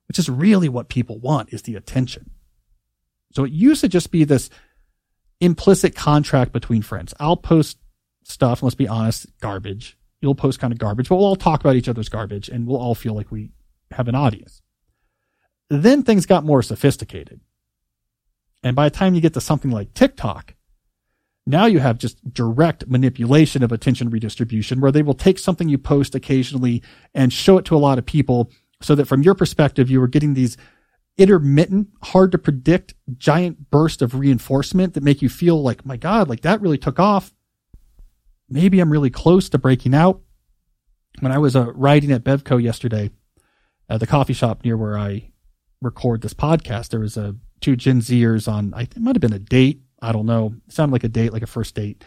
which 0.07 0.19
is 0.19 0.29
really 0.29 0.69
what 0.69 0.89
people 0.89 1.19
want 1.19 1.53
is 1.53 1.63
the 1.63 1.75
attention. 1.75 2.31
So 3.33 3.43
it 3.43 3.51
used 3.51 3.81
to 3.81 3.89
just 3.89 4.11
be 4.11 4.23
this 4.23 4.49
implicit 5.39 5.95
contract 5.95 6.51
between 6.51 6.81
friends. 6.81 7.13
I'll 7.19 7.37
post 7.37 7.77
stuff, 8.23 8.63
let's 8.63 8.75
be 8.75 8.87
honest, 8.87 9.27
garbage. 9.39 9.97
You'll 10.21 10.35
post 10.35 10.59
kind 10.59 10.73
of 10.73 10.79
garbage, 10.79 11.09
but 11.09 11.15
we'll 11.15 11.25
all 11.25 11.35
talk 11.35 11.59
about 11.59 11.75
each 11.75 11.89
other's 11.89 12.09
garbage 12.09 12.49
and 12.49 12.65
we'll 12.65 12.79
all 12.79 12.95
feel 12.95 13.13
like 13.13 13.31
we 13.31 13.51
have 13.91 14.07
an 14.07 14.15
audience. 14.15 14.61
Then 15.69 16.03
things 16.03 16.25
got 16.25 16.43
more 16.43 16.63
sophisticated. 16.63 17.41
And 18.63 18.75
by 18.75 18.89
the 18.89 18.95
time 18.95 19.13
you 19.13 19.21
get 19.21 19.33
to 19.35 19.41
something 19.41 19.71
like 19.71 19.93
TikTok, 19.93 20.55
now 21.45 21.65
you 21.65 21.79
have 21.79 21.97
just 21.97 22.33
direct 22.33 22.87
manipulation 22.87 23.63
of 23.63 23.71
attention 23.71 24.09
redistribution 24.09 24.81
where 24.81 24.91
they 24.91 25.01
will 25.01 25.13
take 25.13 25.39
something 25.39 25.69
you 25.69 25.77
post 25.77 26.15
occasionally 26.15 26.81
and 27.13 27.31
show 27.31 27.57
it 27.57 27.65
to 27.65 27.75
a 27.75 27.79
lot 27.79 27.97
of 27.97 28.05
people 28.05 28.51
so 28.81 28.95
that 28.95 29.07
from 29.07 29.23
your 29.23 29.35
perspective, 29.35 29.89
you 29.89 29.99
were 29.99 30.07
getting 30.07 30.33
these 30.33 30.57
intermittent, 31.17 31.89
hard 32.03 32.31
to 32.31 32.37
predict 32.37 32.93
giant 33.17 33.71
burst 33.71 34.01
of 34.01 34.15
reinforcement 34.15 34.93
that 34.93 35.03
make 35.03 35.21
you 35.21 35.29
feel 35.29 35.61
like, 35.61 35.85
my 35.85 35.97
God, 35.97 36.29
like 36.29 36.41
that 36.41 36.61
really 36.61 36.77
took 36.77 36.99
off. 36.99 37.33
Maybe 38.49 38.79
I'm 38.79 38.91
really 38.91 39.09
close 39.09 39.49
to 39.49 39.57
breaking 39.57 39.93
out. 39.93 40.21
When 41.19 41.31
I 41.31 41.39
was 41.39 41.55
uh, 41.55 41.73
riding 41.73 42.11
at 42.11 42.23
Bevco 42.23 42.61
yesterday, 42.61 43.09
at 43.89 43.99
the 43.99 44.07
coffee 44.07 44.33
shop 44.33 44.63
near 44.63 44.77
where 44.77 44.97
I 44.97 45.31
record 45.81 46.21
this 46.21 46.33
podcast, 46.33 46.89
there 46.89 46.99
was 46.99 47.17
a 47.17 47.35
two 47.61 47.75
Gen 47.75 48.01
Zers 48.01 48.47
on, 48.47 48.73
I 48.73 48.81
it 48.81 48.97
might 48.97 49.15
have 49.15 49.21
been 49.21 49.33
a 49.33 49.39
date. 49.39 49.81
I 49.99 50.11
don't 50.11 50.27
know. 50.27 50.53
It 50.67 50.73
sounded 50.73 50.93
like 50.93 51.03
a 51.03 51.09
date, 51.09 51.33
like 51.33 51.41
a 51.41 51.47
first 51.47 51.73
date. 51.73 52.03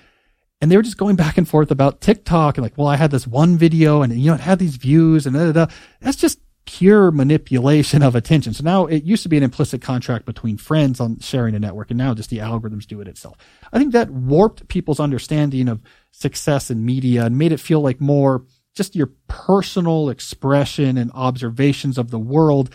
And 0.61 0.71
they 0.71 0.77
were 0.77 0.83
just 0.83 0.99
going 0.99 1.17
back 1.17 1.39
and 1.39 1.49
forth 1.49 1.71
about 1.71 2.01
TikTok 2.01 2.57
and 2.57 2.63
like, 2.63 2.77
well, 2.77 2.87
I 2.87 2.97
had 2.97 3.11
this 3.11 3.27
one 3.27 3.57
video 3.57 4.03
and, 4.03 4.13
you 4.13 4.29
know, 4.29 4.35
it 4.35 4.41
had 4.41 4.59
these 4.59 4.77
views 4.77 5.27
and 5.27 5.35
da, 5.35 5.47
da, 5.47 5.53
da. 5.53 5.73
that's 6.01 6.17
just 6.17 6.39
pure 6.71 7.11
manipulation 7.11 8.01
of 8.01 8.15
attention. 8.15 8.55
So 8.55 8.63
now 8.63 8.87
it 8.87 9.03
used 9.03 9.25
to 9.25 9.29
be 9.29 9.37
an 9.37 9.43
implicit 9.43 9.83
contract 9.83 10.25
between 10.25 10.57
friends 10.57 11.01
on 11.01 11.19
sharing 11.19 11.57
a 11.57 11.59
network 11.59 11.91
and 11.91 11.99
now 11.99 12.15
just 12.15 12.31
the 12.31 12.39
algorithms 12.39 12.87
do 12.87 13.01
it 13.01 13.09
itself. 13.09 13.37
I 13.73 13.79
think 13.79 13.93
that 13.93 14.11
warped 14.11 14.69
people's 14.69 15.01
understanding 15.01 15.67
of 15.67 15.81
success 16.13 16.71
in 16.71 16.85
media 16.85 17.25
and 17.25 17.37
made 17.37 17.51
it 17.51 17.59
feel 17.59 17.81
like 17.81 18.01
more 18.01 18.45
just 18.77 18.95
your 18.95 19.11
personal 19.27 20.11
expression 20.11 20.97
and 20.97 21.11
observations 21.13 21.99
of 21.99 22.13
the 22.13 22.21
world 22.21 22.73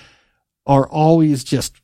are 0.66 0.90
always 0.90 1.46
just, 1.46 1.80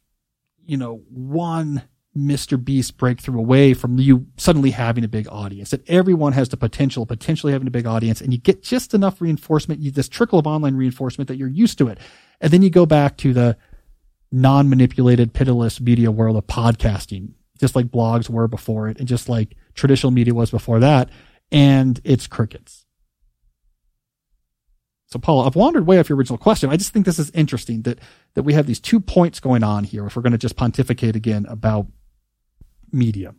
you 0.66 0.76
know, 0.76 1.02
one 1.08 1.82
Mr. 2.16 2.62
Beast 2.62 2.98
breakthrough 2.98 3.40
away 3.40 3.74
from 3.74 3.98
you 3.98 4.28
suddenly 4.36 4.72
having 4.72 5.04
a 5.04 5.08
big 5.08 5.28
audience. 5.30 5.70
That 5.70 5.88
everyone 5.90 6.34
has 6.34 6.50
the 6.50 6.58
potential, 6.58 7.06
potentially 7.06 7.54
having 7.54 7.68
a 7.68 7.72
big 7.72 7.86
audience, 7.86 8.20
and 8.20 8.34
you 8.34 8.40
get 8.40 8.64
just 8.64 8.94
enough 8.94 9.22
reinforcement, 9.22 9.80
you 9.80 9.92
this 9.92 10.10
trickle 10.10 10.40
of 10.40 10.46
online 10.46 10.76
reinforcement 10.76 11.28
that 11.30 11.38
you're 11.38 11.48
used 11.48 11.78
to 11.78 11.88
it. 11.88 12.00
And 12.42 12.52
then 12.52 12.62
you 12.62 12.70
go 12.70 12.86
back 12.86 13.18
to 13.18 13.34
the 13.34 13.58
non-manipulated, 14.32 15.34
pitiless 15.34 15.80
media 15.80 16.12
world 16.12 16.36
of 16.36 16.48
podcasting, 16.48 17.32
just 17.60 17.76
like 17.76 17.88
blogs 17.88 18.30
were 18.30 18.48
before 18.48 18.90
it, 18.90 19.00
and 19.00 19.08
just 19.08 19.30
like 19.30 19.56
traditional 19.74 20.12
media 20.12 20.34
was 20.34 20.52
before 20.52 20.80
that, 20.80 21.10
and 21.52 22.02
it's 22.04 22.28
crickets. 22.28 22.86
So, 25.08 25.20
Paul, 25.20 25.46
I've 25.46 25.58
wandered 25.58 25.86
way 25.86 26.00
off 26.00 26.08
your 26.08 26.18
original 26.18 26.38
question. 26.38 26.70
I 26.70 26.78
just 26.78 26.94
think 26.94 27.06
this 27.06 27.20
is 27.20 27.30
interesting 27.32 27.82
that 27.82 28.00
that 28.34 28.44
we 28.44 28.54
have 28.54 28.66
these 28.66 28.80
two 28.80 29.00
points 29.02 29.42
going 29.42 29.62
on 29.62 29.84
here. 29.84 30.06
If 30.06 30.16
we're 30.16 30.22
going 30.22 30.32
to 30.32 30.38
just 30.38 30.56
pontificate 30.56 31.18
again 31.18 31.46
about 31.50 31.88
media, 32.94 33.34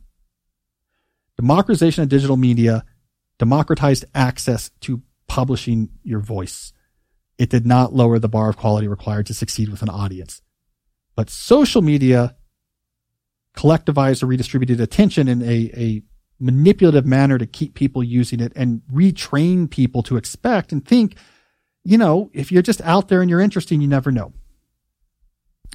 democratization 1.36 2.02
of 2.02 2.08
digital 2.08 2.36
media, 2.36 2.84
democratized 3.38 4.04
access 4.14 4.70
to 4.80 5.02
publishing 5.26 5.90
your 6.02 6.20
voice. 6.20 6.72
It 7.38 7.50
did 7.50 7.66
not 7.66 7.92
lower 7.92 8.18
the 8.18 8.28
bar 8.28 8.48
of 8.48 8.56
quality 8.56 8.86
required 8.86 9.26
to 9.26 9.34
succeed 9.34 9.68
with 9.68 9.82
an 9.82 9.88
audience, 9.88 10.42
but 11.16 11.30
social 11.30 11.82
media 11.82 12.36
collectivized 13.56 14.22
or 14.22 14.26
redistributed 14.26 14.80
attention 14.80 15.28
in 15.28 15.42
a, 15.42 15.70
a 15.76 16.02
manipulative 16.38 17.06
manner 17.06 17.38
to 17.38 17.46
keep 17.46 17.74
people 17.74 18.02
using 18.02 18.40
it 18.40 18.52
and 18.56 18.82
retrain 18.92 19.68
people 19.68 20.02
to 20.02 20.16
expect 20.16 20.72
and 20.72 20.86
think 20.86 21.16
you 21.84 21.98
know, 21.98 22.30
if 22.32 22.52
you're 22.52 22.62
just 22.62 22.80
out 22.82 23.08
there 23.08 23.20
and 23.20 23.30
you're 23.30 23.40
interesting, 23.40 23.80
you 23.80 23.88
never 23.88 24.12
know. 24.12 24.32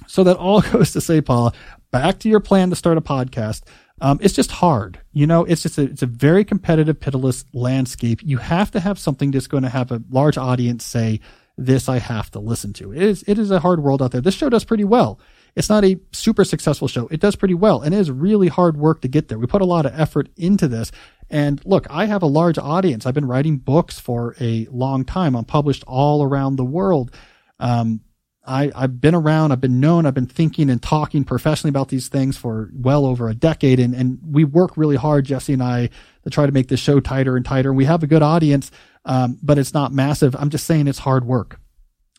So 0.06 0.24
that 0.24 0.36
all 0.36 0.60
goes 0.72 0.92
to 0.92 1.00
say, 1.00 1.20
Paula, 1.20 1.52
back 1.90 2.18
to 2.20 2.28
your 2.28 2.40
plan 2.40 2.70
to 2.70 2.76
start 2.76 2.98
a 2.98 3.02
podcast. 3.02 3.62
Um, 4.00 4.18
it's 4.22 4.34
just 4.34 4.52
hard. 4.52 5.00
You 5.12 5.26
know, 5.26 5.44
it's 5.44 5.62
just 5.62 5.78
a, 5.78 5.82
it's 5.82 6.02
a 6.02 6.06
very 6.06 6.44
competitive, 6.44 7.00
pitiless 7.00 7.44
landscape. 7.52 8.20
You 8.22 8.38
have 8.38 8.70
to 8.72 8.80
have 8.80 8.98
something 8.98 9.32
that's 9.32 9.48
going 9.48 9.64
to 9.64 9.68
have 9.68 9.90
a 9.90 10.02
large 10.10 10.38
audience 10.38 10.84
say, 10.84 11.20
this 11.60 11.88
I 11.88 11.98
have 11.98 12.30
to 12.30 12.38
listen 12.38 12.72
to. 12.74 12.92
It 12.92 13.02
is, 13.02 13.24
it 13.26 13.36
is 13.36 13.50
a 13.50 13.58
hard 13.58 13.82
world 13.82 14.00
out 14.00 14.12
there. 14.12 14.20
This 14.20 14.36
show 14.36 14.48
does 14.48 14.64
pretty 14.64 14.84
well. 14.84 15.18
It's 15.56 15.68
not 15.68 15.84
a 15.84 15.98
super 16.12 16.44
successful 16.44 16.86
show. 16.86 17.08
It 17.08 17.18
does 17.18 17.34
pretty 17.34 17.54
well 17.54 17.82
and 17.82 17.92
it 17.92 17.98
is 17.98 18.12
really 18.12 18.46
hard 18.46 18.76
work 18.76 19.00
to 19.00 19.08
get 19.08 19.26
there. 19.26 19.40
We 19.40 19.48
put 19.48 19.60
a 19.62 19.66
lot 19.66 19.84
of 19.84 19.98
effort 19.98 20.28
into 20.36 20.68
this. 20.68 20.92
And 21.28 21.60
look, 21.66 21.88
I 21.90 22.06
have 22.06 22.22
a 22.22 22.26
large 22.26 22.58
audience. 22.58 23.04
I've 23.06 23.14
been 23.14 23.26
writing 23.26 23.56
books 23.56 23.98
for 23.98 24.36
a 24.40 24.68
long 24.70 25.04
time. 25.04 25.34
I'm 25.34 25.44
published 25.44 25.82
all 25.88 26.22
around 26.22 26.56
the 26.56 26.64
world. 26.64 27.10
Um, 27.58 28.02
I, 28.48 28.72
I've 28.74 29.00
been 29.00 29.14
around, 29.14 29.52
I've 29.52 29.60
been 29.60 29.78
known, 29.78 30.06
I've 30.06 30.14
been 30.14 30.26
thinking 30.26 30.70
and 30.70 30.82
talking 30.82 31.22
professionally 31.22 31.68
about 31.68 31.88
these 31.88 32.08
things 32.08 32.36
for 32.36 32.70
well 32.72 33.04
over 33.04 33.28
a 33.28 33.34
decade. 33.34 33.78
And, 33.78 33.94
and 33.94 34.18
we 34.22 34.44
work 34.44 34.76
really 34.76 34.96
hard, 34.96 35.26
Jesse 35.26 35.52
and 35.52 35.62
I, 35.62 35.90
to 36.24 36.30
try 36.30 36.46
to 36.46 36.52
make 36.52 36.68
this 36.68 36.80
show 36.80 36.98
tighter 36.98 37.36
and 37.36 37.44
tighter. 37.44 37.68
And 37.68 37.76
we 37.76 37.84
have 37.84 38.02
a 38.02 38.06
good 38.06 38.22
audience, 38.22 38.70
um, 39.04 39.38
but 39.42 39.58
it's 39.58 39.74
not 39.74 39.92
massive. 39.92 40.34
I'm 40.34 40.48
just 40.48 40.66
saying 40.66 40.88
it's 40.88 41.00
hard 41.00 41.26
work. 41.26 41.60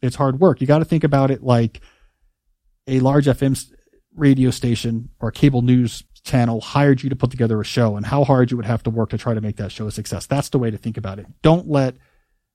It's 0.04 0.16
hard 0.16 0.40
work. 0.40 0.62
You 0.62 0.68
got 0.68 0.80
to 0.80 0.86
think 0.86 1.04
about 1.04 1.32
it 1.32 1.42
like 1.42 1.82
a 2.88 3.00
large 3.00 3.26
FM 3.26 3.60
radio 4.16 4.52
station 4.52 5.10
or 5.20 5.32
cable 5.32 5.64
news 5.64 6.04
channel 6.24 6.62
hired 6.62 7.02
you 7.02 7.10
to 7.10 7.16
put 7.16 7.32
together 7.32 7.60
a 7.60 7.66
show 7.66 7.98
and 7.98 8.06
how 8.06 8.24
hard 8.24 8.52
you 8.52 8.58
would 8.58 8.66
have 8.66 8.84
to 8.84 8.90
work 8.90 9.10
to 9.10 9.18
try 9.18 9.34
to 9.34 9.42
make 9.42 9.56
that 9.56 9.72
show 9.72 9.88
a 9.88 9.92
success. 9.92 10.28
That's 10.28 10.50
the 10.50 10.60
way 10.60 10.70
to 10.70 10.78
think 10.78 10.98
about 10.98 11.18
it. 11.18 11.26
Don't 11.42 11.68
let 11.68 11.96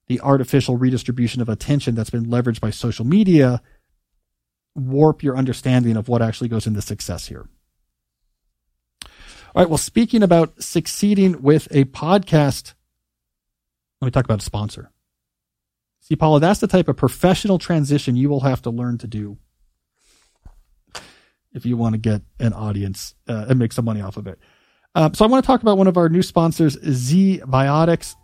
the 0.07 0.21
artificial 0.21 0.77
redistribution 0.77 1.41
of 1.41 1.49
attention 1.49 1.95
that's 1.95 2.11
been 2.11 2.27
leveraged 2.27 2.61
by 2.61 2.71
social 2.71 3.05
media 3.05 3.63
warp 4.75 5.23
your 5.23 5.37
understanding 5.37 5.97
of 5.97 6.09
what 6.09 6.23
actually 6.23 6.49
goes 6.49 6.67
into 6.67 6.83
success 6.83 7.27
here. 7.29 7.49
All 9.55 9.63
right. 9.63 9.69
Well, 9.69 9.79
speaking 9.79 10.23
about 10.23 10.61
succeeding 10.63 11.43
with 11.43 11.69
a 11.71 11.85
podcast, 11.85 12.75
let 14.01 14.07
me 14.07 14.11
talk 14.11 14.25
about 14.25 14.41
a 14.41 14.45
sponsor. 14.45 14.91
See, 16.01 16.17
Paula, 16.17 16.41
that's 16.41 16.61
the 16.61 16.67
type 16.67 16.89
of 16.89 16.97
professional 16.97 17.59
transition 17.59 18.17
you 18.17 18.29
will 18.29 18.41
have 18.41 18.63
to 18.63 18.71
learn 18.71 18.99
to 18.99 19.07
do 19.07 19.39
if 21.53 21.65
you 21.65 21.77
want 21.77 21.95
to 21.95 21.99
get 21.99 22.23
an 22.41 22.53
audience 22.53 23.15
uh, 23.29 23.47
and 23.49 23.59
make 23.59 23.73
some 23.73 23.85
money 23.85 24.03
off 24.03 24.17
of 24.17 24.27
it. 24.27 24.39
Uh, 24.95 25.11
so 25.13 25.25
I 25.25 25.29
want 25.29 25.45
to 25.45 25.47
talk 25.47 25.63
about 25.63 25.79
one 25.79 25.87
of 25.87 25.97
our 25.97 26.09
new 26.09 26.23
sponsors, 26.23 26.77
ZBiotics. 26.77 28.17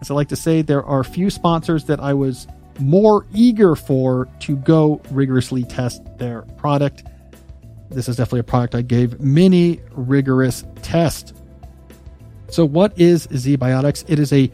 As 0.00 0.10
I 0.10 0.14
like 0.14 0.28
to 0.28 0.36
say, 0.36 0.62
there 0.62 0.84
are 0.84 1.02
few 1.04 1.30
sponsors 1.30 1.84
that 1.84 2.00
I 2.00 2.14
was 2.14 2.46
more 2.78 3.26
eager 3.32 3.76
for 3.76 4.28
to 4.40 4.56
go 4.56 5.00
rigorously 5.10 5.64
test 5.64 6.02
their 6.18 6.42
product. 6.56 7.04
This 7.90 8.08
is 8.08 8.16
definitely 8.16 8.40
a 8.40 8.44
product 8.44 8.74
I 8.74 8.82
gave 8.82 9.20
many 9.20 9.80
rigorous 9.92 10.64
tests. 10.82 11.32
So, 12.48 12.64
what 12.64 12.98
is 12.98 13.26
ZBiotics? 13.28 14.04
It 14.08 14.18
is 14.18 14.32
a 14.32 14.50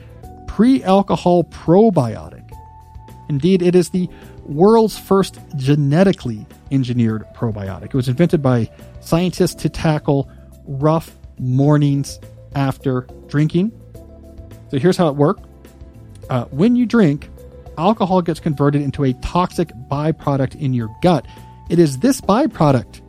pre 0.47 0.82
alcohol 0.84 1.45
probiotic. 1.45 2.51
Indeed, 3.28 3.62
it 3.62 3.74
is 3.74 3.91
the 3.91 4.09
world's 4.45 4.99
first 4.99 5.38
genetically 5.57 6.47
engineered 6.70 7.24
probiotic. 7.34 7.86
It 7.86 7.95
was 7.95 8.09
invented 8.09 8.43
by 8.43 8.70
scientists 9.01 9.55
to 9.62 9.68
tackle 9.68 10.30
rough 10.64 11.16
mornings 11.38 12.18
after 12.55 13.07
drinking. 13.28 13.72
So 14.71 14.79
here's 14.79 14.97
how 14.97 15.09
it 15.09 15.16
worked. 15.16 15.45
Uh, 16.29 16.45
when 16.47 16.77
you 16.77 16.87
drink, 16.87 17.29
alcohol 17.77 18.23
gets 18.23 18.39
converted 18.39 18.83
into 18.83 19.05
a 19.05 19.12
toxic 19.14 19.71
byproduct 19.91 20.61
in 20.61 20.73
your 20.73 20.89
gut. 21.03 21.27
It 21.68 21.79
is 21.79 21.99
this 21.99 22.21
byproduct, 22.21 23.01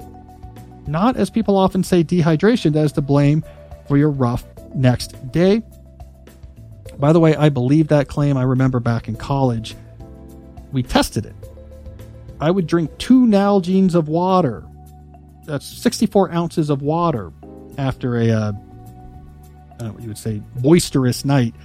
not 0.87 1.17
as 1.17 1.29
people 1.29 1.55
often 1.57 1.83
say 1.83 2.03
dehydration, 2.03 2.73
that 2.73 2.85
is 2.85 2.91
to 2.93 3.01
blame 3.01 3.43
for 3.87 3.97
your 3.97 4.09
rough 4.09 4.45
next 4.73 5.31
day. 5.31 5.61
By 6.97 7.13
the 7.13 7.19
way, 7.19 7.35
I 7.35 7.49
believe 7.49 7.87
that 7.89 8.07
claim. 8.07 8.37
I 8.37 8.43
remember 8.43 8.79
back 8.79 9.07
in 9.07 9.15
college, 9.15 9.75
we 10.71 10.83
tested 10.83 11.25
it. 11.25 11.35
I 12.39 12.49
would 12.49 12.65
drink 12.65 12.97
two 12.97 13.25
Nalgene's 13.25 13.95
of 13.95 14.07
water. 14.07 14.63
That's 15.45 15.65
64 15.65 16.31
ounces 16.31 16.69
of 16.69 16.81
water 16.81 17.31
after 17.77 18.17
a, 18.17 18.29
uh, 18.31 18.51
Don't 19.81 19.89
know 19.89 19.93
what 19.95 20.03
you 20.03 20.09
would 20.09 20.17
say, 20.17 20.41
boisterous 20.57 21.25
night. 21.25 21.55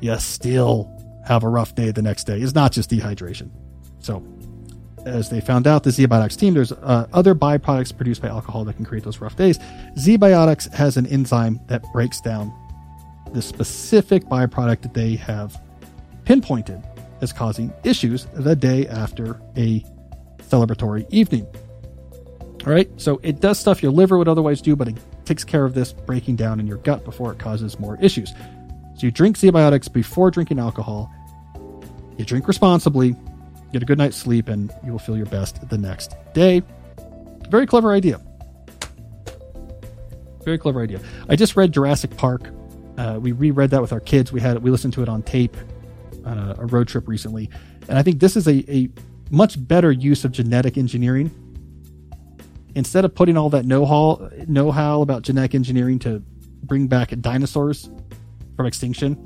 You 0.00 0.18
still 0.18 0.90
have 1.26 1.44
a 1.44 1.48
rough 1.48 1.74
day 1.74 1.90
the 1.90 2.00
next 2.00 2.24
day. 2.24 2.40
It's 2.40 2.54
not 2.54 2.72
just 2.72 2.88
dehydration. 2.88 3.50
So, 3.98 4.24
as 5.04 5.28
they 5.28 5.42
found 5.42 5.66
out, 5.66 5.82
the 5.82 5.90
ZBiotics 5.90 6.38
team, 6.38 6.54
there's 6.54 6.72
uh, 6.72 7.06
other 7.12 7.34
byproducts 7.34 7.94
produced 7.94 8.22
by 8.22 8.28
alcohol 8.28 8.64
that 8.64 8.74
can 8.74 8.86
create 8.86 9.04
those 9.04 9.20
rough 9.20 9.36
days. 9.36 9.58
ZBiotics 9.98 10.72
has 10.72 10.96
an 10.96 11.06
enzyme 11.08 11.60
that 11.66 11.82
breaks 11.92 12.22
down 12.22 12.52
the 13.32 13.42
specific 13.42 14.24
byproduct 14.24 14.80
that 14.80 14.94
they 14.94 15.16
have 15.16 15.60
pinpointed 16.24 16.82
as 17.20 17.34
causing 17.34 17.70
issues 17.84 18.26
the 18.32 18.56
day 18.56 18.86
after 18.88 19.40
a 19.58 19.84
celebratory 20.38 21.06
evening. 21.10 21.46
All 22.66 22.72
right, 22.72 22.88
so 22.96 23.20
it 23.22 23.40
does 23.40 23.58
stuff 23.58 23.82
your 23.82 23.92
liver 23.92 24.16
would 24.16 24.28
otherwise 24.28 24.62
do, 24.62 24.74
but 24.74 24.88
it 24.88 24.96
takes 25.26 25.44
care 25.44 25.64
of 25.64 25.74
this 25.74 25.92
breaking 25.92 26.36
down 26.36 26.60
in 26.60 26.66
your 26.66 26.78
gut 26.78 27.04
before 27.04 27.32
it 27.32 27.38
causes 27.38 27.78
more 27.78 27.98
issues. 28.00 28.30
So 28.96 29.06
you 29.06 29.10
drink 29.10 29.36
ZBiotics 29.36 29.92
before 29.92 30.30
drinking 30.30 30.58
alcohol. 30.58 31.12
You 32.16 32.24
drink 32.24 32.48
responsibly, 32.48 33.14
get 33.72 33.82
a 33.82 33.84
good 33.84 33.98
night's 33.98 34.16
sleep, 34.16 34.48
and 34.48 34.72
you 34.84 34.92
will 34.92 34.98
feel 34.98 35.16
your 35.16 35.26
best 35.26 35.68
the 35.68 35.76
next 35.76 36.14
day. 36.32 36.62
Very 37.50 37.66
clever 37.66 37.92
idea. 37.92 38.20
Very 40.44 40.58
clever 40.58 40.80
idea. 40.80 41.00
I 41.28 41.36
just 41.36 41.56
read 41.56 41.72
Jurassic 41.72 42.16
Park. 42.16 42.48
Uh, 42.96 43.18
we 43.20 43.32
reread 43.32 43.70
that 43.70 43.82
with 43.82 43.92
our 43.92 44.00
kids. 44.00 44.32
We 44.32 44.40
had 44.40 44.62
we 44.62 44.70
listened 44.70 44.94
to 44.94 45.02
it 45.02 45.08
on 45.08 45.22
tape 45.22 45.56
on 46.24 46.38
a, 46.38 46.56
a 46.60 46.66
road 46.66 46.88
trip 46.88 47.06
recently, 47.08 47.50
and 47.88 47.98
I 47.98 48.02
think 48.02 48.20
this 48.20 48.36
is 48.36 48.48
a, 48.48 48.64
a 48.72 48.88
much 49.30 49.56
better 49.66 49.92
use 49.92 50.24
of 50.24 50.32
genetic 50.32 50.78
engineering. 50.78 51.30
Instead 52.76 53.06
of 53.06 53.14
putting 53.14 53.36
all 53.38 53.48
that 53.50 53.64
know-how 53.64 54.30
know-how 54.46 55.00
about 55.00 55.22
genetic 55.22 55.54
engineering 55.54 55.98
to 55.98 56.22
bring 56.62 56.86
back 56.86 57.10
dinosaurs 57.20 57.90
from 58.54 58.66
extinction, 58.66 59.16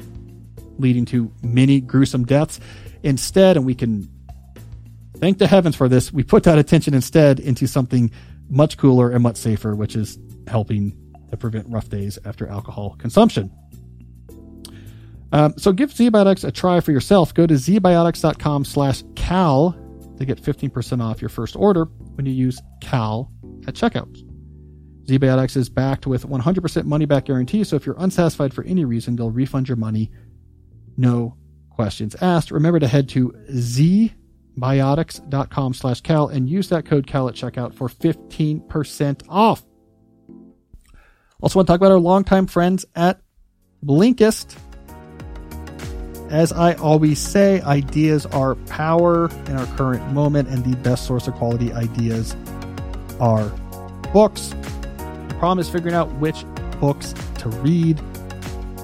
leading 0.79 1.05
to 1.07 1.33
many 1.43 1.81
gruesome 1.81 2.25
deaths. 2.25 2.61
Instead, 3.03 3.57
and 3.57 3.67
we 3.67 3.75
can 3.75 4.09
thank 5.17 5.39
the 5.39 5.49
heavens 5.49 5.75
for 5.75 5.89
this, 5.89 6.13
we 6.13 6.23
put 6.23 6.45
that 6.45 6.59
attention 6.59 6.95
instead 6.95 7.41
into 7.41 7.67
something 7.67 8.11
much 8.49 8.77
cooler 8.77 9.11
and 9.11 9.23
much 9.23 9.37
safer, 9.37 9.75
which 9.75 9.97
is 9.97 10.19
helping 10.47 10.97
to 11.31 11.37
prevent 11.37 11.69
rough 11.69 11.89
days 11.89 12.19
after 12.25 12.47
alcohol 12.47 12.97
consumption. 12.99 13.51
Um, 15.33 15.55
so 15.57 15.73
give 15.73 15.91
ZBiotics 15.91 16.45
a 16.45 16.51
try 16.51 16.81
for 16.81 16.93
yourself. 16.93 17.35
Go 17.35 17.47
to 17.47 17.55
zbiotics.com 17.55 18.65
slash 18.65 19.03
cal 19.15 19.77
to 20.21 20.27
get 20.27 20.41
15% 20.41 21.03
off 21.03 21.21
your 21.21 21.29
first 21.29 21.57
order 21.57 21.87
when 22.15 22.27
you 22.27 22.33
use 22.33 22.61
cal 22.81 23.33
at 23.67 23.75
checkout. 23.75 24.17
ZBiotics 25.07 25.57
is 25.57 25.69
backed 25.69 26.07
with 26.07 26.29
100% 26.29 26.85
money 26.85 27.07
back 27.07 27.25
guarantee, 27.25 27.65
so 27.65 27.75
if 27.75 27.85
you're 27.85 27.97
unsatisfied 27.99 28.55
for 28.55 28.63
any 28.65 28.85
reason, 28.85 29.17
they'll 29.17 29.31
refund 29.31 29.67
your 29.67 29.77
money. 29.77 30.11
No 30.97 31.37
questions 31.71 32.15
asked. 32.21 32.51
Remember 32.51 32.79
to 32.79 32.87
head 32.87 33.09
to 33.09 33.31
zbiotics.com 33.51 35.75
slash 35.75 36.01
cal 36.03 36.29
and 36.29 36.49
use 36.49 36.69
that 36.69 36.85
code 36.85 37.07
cal 37.07 37.29
at 37.29 37.35
checkout 37.35 37.75
for 37.75 37.89
15% 37.89 39.23
off. 39.29 39.65
Also 41.41 41.59
want 41.59 41.67
to 41.67 41.73
talk 41.73 41.81
about 41.81 41.93
our 41.93 41.99
longtime 41.99 42.47
friends 42.47 42.85
at 42.95 43.23
Blinkist. 43.85 44.57
As 46.31 46.53
I 46.53 46.75
always 46.75 47.19
say, 47.19 47.61
ideas 47.63 48.25
are 48.27 48.55
power 48.55 49.29
in 49.47 49.57
our 49.57 49.67
current 49.77 50.13
moment, 50.13 50.49
and 50.49 50.65
the 50.65 50.77
best 50.77 51.05
source 51.05 51.27
of 51.27 51.35
quality 51.35 51.73
ideas 51.73 52.37
are 53.19 53.49
books 54.13 54.55
The 55.29 55.37
problem 55.39 55.59
is 55.59 55.69
figuring 55.69 55.95
out 55.95 56.11
which 56.15 56.45
books 56.81 57.15
to 57.39 57.49
read, 57.49 57.99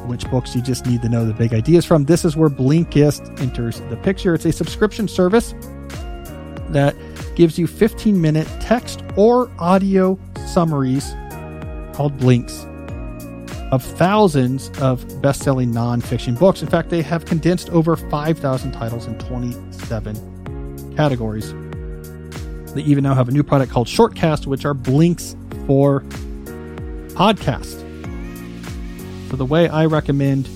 which 0.07 0.28
books 0.30 0.57
you 0.57 0.62
just 0.62 0.86
need 0.86 1.03
to 1.03 1.09
know 1.09 1.24
the 1.24 1.32
big 1.32 1.55
ideas 1.55 1.84
from. 1.84 2.05
This 2.05 2.24
is 2.24 2.36
where 2.36 2.51
Blinkist 2.51 3.40
enters 3.40 3.80
the 3.80 3.97
picture. 3.97 4.34
It's 4.34 4.44
a 4.44 4.53
subscription 4.53 5.07
service 5.07 5.55
that 6.70 6.97
gives 7.36 7.59
you 7.59 7.68
15 7.68 8.20
minute 8.20 8.49
text 8.61 9.03
or 9.16 9.51
audio 9.61 10.18
summaries 10.49 11.14
called 11.94 12.16
Blinks 12.18 12.66
of 13.73 13.83
thousands 13.83 14.71
of 14.81 15.21
best 15.23 15.43
selling 15.43 15.73
nonfiction 15.73 16.39
books. 16.39 16.62
In 16.62 16.69
fact, 16.69 16.91
they 16.91 17.03
have 17.03 17.25
condensed 17.25 17.69
over 17.71 17.97
5,000 17.97 18.73
titles 18.73 19.07
in 19.07 19.19
27 19.19 20.95
categories. 20.97 21.53
They 22.75 22.83
even 22.83 23.03
now 23.05 23.14
have 23.14 23.29
a 23.29 23.33
new 23.33 23.43
product 23.43 23.73
called 23.73 23.87
Shortcast, 23.87 24.47
which 24.47 24.64
are 24.64 24.75
blinks 24.75 25.35
for 25.67 26.03
podcast. 27.14 27.83
So, 29.31 29.37
the 29.37 29.47
way 29.47 29.69
I 29.69 29.87
recommend 29.87 30.49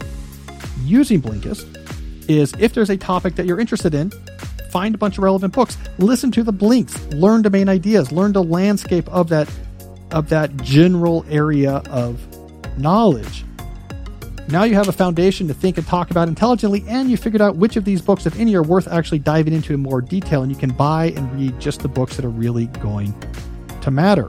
using 0.84 1.20
Blinkist 1.20 1.66
is 2.28 2.52
if 2.58 2.74
there's 2.74 2.90
a 2.90 2.96
topic 2.96 3.34
that 3.36 3.46
you're 3.46 3.58
interested 3.58 3.94
in, 3.94 4.10
find 4.70 4.94
a 4.94 4.98
bunch 4.98 5.18
of 5.18 5.24
relevant 5.24 5.52
books, 5.52 5.76
listen 5.98 6.30
to 6.32 6.42
the 6.42 6.52
blinks, 6.52 7.02
learn 7.06 7.42
domain 7.42 7.68
ideas, 7.68 8.12
learn 8.12 8.32
the 8.32 8.44
landscape 8.44 9.08
of 9.08 9.28
that 9.30 9.50
of 10.12 10.28
that 10.28 10.56
general 10.58 11.24
area 11.28 11.82
of 11.88 12.20
knowledge. 12.78 13.44
Now 14.48 14.64
you 14.64 14.74
have 14.74 14.88
a 14.88 14.92
foundation 14.92 15.46
to 15.46 15.54
think 15.54 15.78
and 15.78 15.86
talk 15.86 16.10
about 16.10 16.26
intelligently, 16.26 16.84
and 16.88 17.08
you 17.08 17.16
figured 17.16 17.40
out 17.40 17.56
which 17.56 17.76
of 17.76 17.84
these 17.84 18.02
books, 18.02 18.26
if 18.26 18.36
any, 18.38 18.54
are 18.56 18.62
worth 18.62 18.88
actually 18.88 19.20
diving 19.20 19.52
into 19.52 19.72
in 19.74 19.80
more 19.80 20.00
detail, 20.00 20.42
and 20.42 20.50
you 20.50 20.58
can 20.58 20.70
buy 20.70 21.12
and 21.16 21.32
read 21.32 21.60
just 21.60 21.80
the 21.80 21.88
books 21.88 22.16
that 22.16 22.24
are 22.24 22.30
really 22.30 22.66
going 22.66 23.14
to 23.80 23.90
matter. 23.90 24.28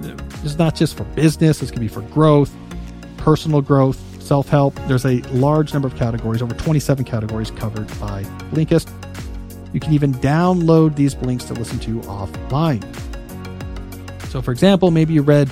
This 0.00 0.52
is 0.52 0.58
not 0.58 0.76
just 0.76 0.96
for 0.96 1.04
business, 1.04 1.58
this 1.58 1.70
can 1.70 1.80
be 1.80 1.88
for 1.88 2.02
growth, 2.02 2.54
personal 3.16 3.62
growth, 3.62 3.98
self 4.22 4.48
help. 4.48 4.74
There's 4.86 5.06
a 5.06 5.22
large 5.32 5.72
number 5.72 5.88
of 5.88 5.96
categories, 5.96 6.40
over 6.40 6.54
27 6.54 7.04
categories 7.04 7.50
covered 7.50 7.88
by 7.98 8.22
Blinkist. 8.52 8.92
You 9.72 9.80
can 9.80 9.92
even 9.92 10.14
download 10.14 10.94
these 10.94 11.16
blinks 11.16 11.44
to 11.46 11.54
listen 11.54 11.80
to 11.80 12.00
offline. 12.02 12.84
So, 14.28 14.40
for 14.40 14.52
example, 14.52 14.92
maybe 14.92 15.14
you 15.14 15.22
read 15.22 15.48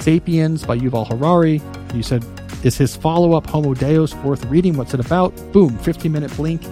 Sapiens 0.00 0.64
by 0.64 0.78
Yuval 0.78 1.06
Harari, 1.08 1.60
you 1.94 2.02
said, 2.02 2.24
Is 2.62 2.76
his 2.76 2.96
follow 2.96 3.34
up 3.34 3.46
Homo 3.46 3.74
Deus 3.74 4.14
worth 4.16 4.44
reading? 4.46 4.76
What's 4.76 4.94
it 4.94 5.00
about? 5.00 5.34
Boom, 5.52 5.76
15 5.78 6.10
minute 6.10 6.34
blink. 6.36 6.62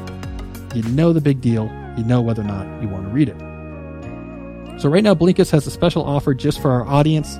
You 0.74 0.82
know 0.90 1.12
the 1.12 1.20
big 1.20 1.40
deal. 1.40 1.64
You 1.96 2.04
know 2.04 2.20
whether 2.20 2.42
or 2.42 2.46
not 2.46 2.82
you 2.82 2.88
want 2.88 3.04
to 3.04 3.10
read 3.10 3.28
it. 3.28 3.36
So, 4.80 4.90
right 4.90 5.02
now, 5.02 5.14
Blinkist 5.14 5.50
has 5.52 5.66
a 5.66 5.70
special 5.70 6.04
offer 6.04 6.34
just 6.34 6.60
for 6.60 6.70
our 6.70 6.86
audience. 6.86 7.36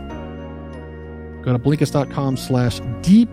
Go 1.44 1.52
to 1.52 1.58
Blinkist.com 1.58 2.38
slash 2.38 2.80
deep 3.02 3.28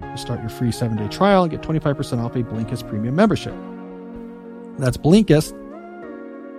to 0.00 0.16
start 0.16 0.40
your 0.40 0.48
free 0.48 0.70
seven 0.70 0.96
day 0.96 1.08
trial 1.08 1.42
and 1.42 1.50
get 1.50 1.60
25% 1.62 2.24
off 2.24 2.36
a 2.36 2.44
Blinkist 2.44 2.88
premium 2.88 3.16
membership. 3.16 3.54
That's 4.78 4.96
Blinkist, 4.96 5.52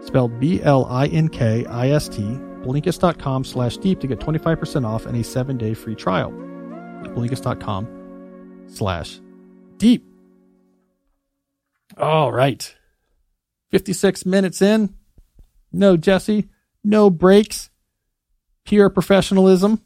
spelled 0.05 0.38
B 0.39 0.62
L 0.62 0.86
I 0.86 1.07
N 1.07 1.30
K 1.30 1.66
I 1.66 1.89
S 1.89 2.10
T, 2.10 2.22
Blinkist.com 2.64 3.43
slash 3.43 3.78
deep 3.78 3.99
to 4.01 4.07
get 4.07 4.20
25% 4.20 4.86
off 4.86 5.05
and 5.05 5.18
a 5.18 5.24
seven 5.24 5.57
day 5.57 5.74
free 5.74 5.95
trial. 5.95 6.32
Blinkist.com 6.32 8.66
slash 8.68 9.20
deep. 9.78 10.05
All 11.97 12.32
right. 12.32 12.76
56 13.72 14.26
minutes 14.26 14.62
in. 14.62 14.95
No 15.72 15.97
Jesse. 15.97 16.49
No 16.84 17.10
breaks. 17.10 17.70
Pure 18.66 18.91
professionalism. 18.91 19.82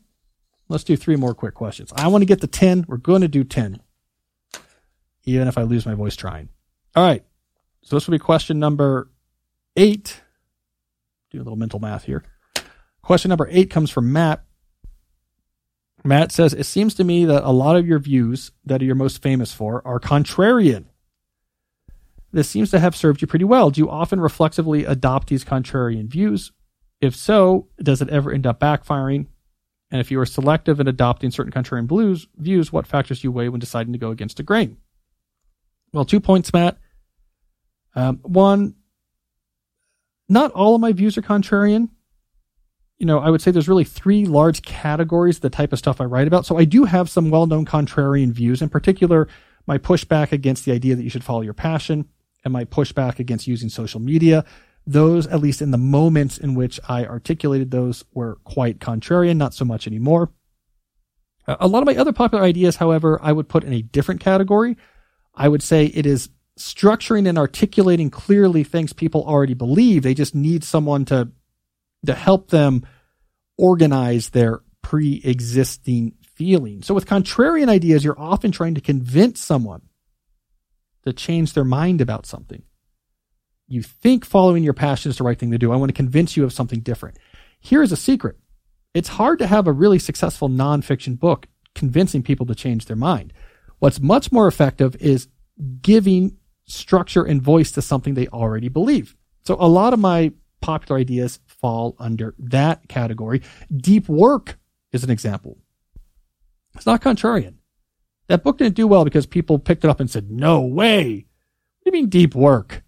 Let's 0.70 0.84
do 0.84 0.98
three 0.98 1.16
more 1.16 1.34
quick 1.34 1.54
questions. 1.54 1.92
I 1.96 2.08
want 2.08 2.22
to 2.22 2.26
get 2.26 2.42
to 2.42 2.48
10. 2.48 2.86
We're 2.88 2.98
going 2.98 3.22
to 3.22 3.28
do 3.28 3.44
10, 3.44 3.80
even 5.26 5.48
if 5.48 5.58
I 5.58 5.64
lose 5.64 5.86
my 5.86 5.94
voice 5.94 6.16
trying. 6.16 6.50
All 6.96 7.06
right. 7.06 7.24
So 7.84 7.96
this 7.96 8.08
will 8.08 8.14
be 8.14 8.20
question 8.20 8.60
number 8.60 9.10
eight. 9.76 10.22
Do 11.32 11.38
a 11.38 11.44
little 11.44 11.58
mental 11.58 11.80
math 11.80 12.06
here. 12.06 12.24
Question 13.04 13.30
number 13.30 13.48
eight 13.52 13.70
comes 13.70 13.92
from 13.92 14.12
Matt. 14.12 14.44
Matt 16.06 16.32
says, 16.32 16.54
It 16.54 16.66
seems 16.66 16.94
to 16.96 17.04
me 17.04 17.26
that 17.26 17.44
a 17.44 17.52
lot 17.52 17.76
of 17.76 17.86
your 17.86 18.00
views 18.00 18.52
that 18.66 18.82
you're 18.82 18.96
most 18.96 19.22
famous 19.22 19.54
for 19.54 19.86
are 19.86 20.00
contrarian. 20.00 20.86
This 22.32 22.50
seems 22.50 22.72
to 22.72 22.80
have 22.80 22.96
served 22.96 23.22
you 23.22 23.28
pretty 23.28 23.46
well. 23.46 23.70
Do 23.70 23.80
you 23.80 23.90
often 23.90 24.20
reflexively 24.20 24.86
adopt 24.86 25.28
these 25.28 25.46
contrarian 25.46 26.08
views? 26.08 26.52
If 27.00 27.16
so, 27.16 27.68
does 27.78 28.02
it 28.02 28.10
ever 28.10 28.32
end 28.32 28.48
up 28.48 28.60
backfiring? 28.60 29.28
And 29.92 30.02
if 30.02 30.10
you 30.10 30.20
are 30.20 30.26
selective 30.26 30.80
in 30.80 30.88
adopting 30.88 31.30
certain 31.30 31.52
contrarian 31.52 31.88
blues, 31.88 32.28
views, 32.38 32.74
what 32.74 32.88
factors 32.88 33.22
do 33.22 33.28
you 33.28 33.32
weigh 33.32 33.50
when 33.50 33.60
deciding 33.60 33.94
to 33.94 34.00
go 34.00 34.10
against 34.10 34.40
a 34.40 34.44
grain? 34.44 34.78
Well, 35.92 36.06
two 36.06 36.20
points, 36.20 36.52
Matt. 36.52 36.80
Um, 37.94 38.20
one, 38.24 38.76
not 40.28 40.52
all 40.54 40.74
of 40.74 40.82
my 40.82 40.94
views 40.94 41.18
are 41.18 41.22
contrarian. 41.22 41.90
You 43.04 43.08
know, 43.08 43.20
I 43.20 43.30
would 43.30 43.42
say 43.42 43.52
there's 43.52 43.68
really 43.68 43.84
three 43.84 44.26
large 44.26 44.62
categories, 44.62 45.40
the 45.40 45.50
type 45.50 45.74
of 45.74 45.80
stuff 45.80 46.00
I 46.00 46.06
write 46.06 46.26
about. 46.26 46.46
So 46.46 46.58
I 46.58 46.64
do 46.64 46.86
have 46.86 47.10
some 47.10 47.30
well 47.30 47.46
known 47.46 47.66
contrarian 47.66 48.32
views, 48.32 48.62
in 48.62 48.70
particular, 48.70 49.28
my 49.68 49.78
pushback 49.78 50.32
against 50.32 50.64
the 50.64 50.72
idea 50.72 50.96
that 50.96 51.04
you 51.04 51.10
should 51.10 51.26
follow 51.26 51.42
your 51.42 51.54
passion 51.54 52.08
and 52.46 52.54
my 52.54 52.64
pushback 52.64 53.20
against 53.20 53.46
using 53.46 53.68
social 53.68 54.00
media 54.00 54.46
those, 54.88 55.28
at 55.28 55.42
least 55.42 55.62
in 55.62 55.72
the 55.72 55.78
moments 55.78 56.38
in 56.38 56.56
which 56.56 56.80
I 56.88 57.06
articulated 57.06 57.72
those, 57.72 58.06
were 58.14 58.36
quite 58.46 58.80
contrarian, 58.80 59.36
not 59.36 59.54
so 59.54 59.66
much 59.66 59.86
anymore. 59.86 60.32
Uh, 61.46 61.58
a 61.60 61.68
lot 61.68 61.84
of 61.84 61.88
my 61.88 62.00
other 62.00 62.14
popular 62.14 62.42
ideas, 62.42 62.78
however, 62.78 63.20
I 63.22 63.34
would 63.34 63.50
put 63.50 63.66
in 63.66 63.74
a 63.74 63.82
different 63.82 64.22
category. 64.22 64.78
I 65.36 65.50
would 65.50 65.62
say 65.62 65.88
it 65.88 66.06
is 66.06 66.30
structuring 66.58 67.28
and 67.28 67.38
articulating 67.38 68.10
clearly 68.10 68.64
things 68.64 68.94
people 68.94 69.26
already 69.26 69.54
believe. 69.54 70.04
They 70.04 70.14
just 70.14 70.34
need 70.34 70.64
someone 70.64 71.04
to, 71.06 71.32
to 72.06 72.14
help 72.14 72.50
them 72.50 72.86
organize 73.58 74.30
their 74.30 74.62
pre-existing 74.82 76.14
feeling. 76.36 76.82
So 76.82 76.94
with 76.94 77.06
contrarian 77.06 77.70
ideas, 77.70 78.04
you're 78.04 78.20
often 78.20 78.52
trying 78.52 78.76
to 78.76 78.82
convince 78.82 79.40
someone 79.40 79.82
to 81.04 81.14
change 81.14 81.54
their 81.54 81.64
mind 81.64 82.02
about 82.02 82.26
something. 82.26 82.64
You 83.68 83.82
think 83.82 84.26
following 84.26 84.64
your 84.64 84.74
passion 84.74 85.10
is 85.10 85.18
the 85.18 85.24
right 85.24 85.38
thing 85.38 85.52
to 85.52 85.58
do. 85.58 85.72
I 85.72 85.78
want 85.78 85.90
to 85.90 85.94
convince 85.94 86.36
you 86.36 86.44
of 86.44 86.54
something 86.54 86.82
different. 86.82 87.18
Here's 87.60 87.92
a 87.92 87.98
secret. 87.98 88.38
It's 88.94 89.10
hard 89.10 89.40
to 89.40 89.48
have 89.48 89.68
a 89.68 89.72
really 89.72 90.00
successful 90.00 90.50
nonfiction 90.50 91.18
book 91.20 91.48
convincing 91.74 92.24
people 92.24 92.46
to 92.46 92.56
change 92.56 92.86
their 92.86 92.96
mind. 92.96 93.34
What's 93.80 94.00
much 94.00 94.32
more 94.32 94.48
effective 94.48 94.96
is 94.98 95.28
giving 95.82 96.38
structure 96.66 97.24
and 97.24 97.42
voice 97.42 97.72
to 97.72 97.82
something 97.82 98.14
they 98.14 98.28
already 98.28 98.70
believe. 98.70 99.16
So 99.46 99.56
a 99.60 99.68
lot 99.68 99.94
of 99.94 100.00
my 100.00 100.32
popular 100.62 101.00
ideas 101.00 101.40
fall 101.64 101.96
under 101.98 102.36
that 102.38 102.90
category. 102.90 103.42
Deep 103.74 104.10
work 104.10 104.60
is 104.92 105.06
an 105.06 105.10
example. 105.10 105.58
It's 106.76 106.86
not 106.86 107.02
contrarian. 107.02 107.56
That 108.28 108.44
book 108.44 108.58
didn't 108.58 108.76
do 108.76 108.86
well 108.86 109.06
because 109.06 109.26
people 109.26 109.60
picked 109.60 109.86
it 109.86 109.90
up 109.90 110.02
and 110.02 110.12
said, 110.12 110.30
no 110.30 110.60
way. 110.60 111.26
What 111.80 111.92
do 111.92 111.98
you 111.98 112.04
mean 112.04 112.10
deep 112.10 112.36
work? 112.36 112.84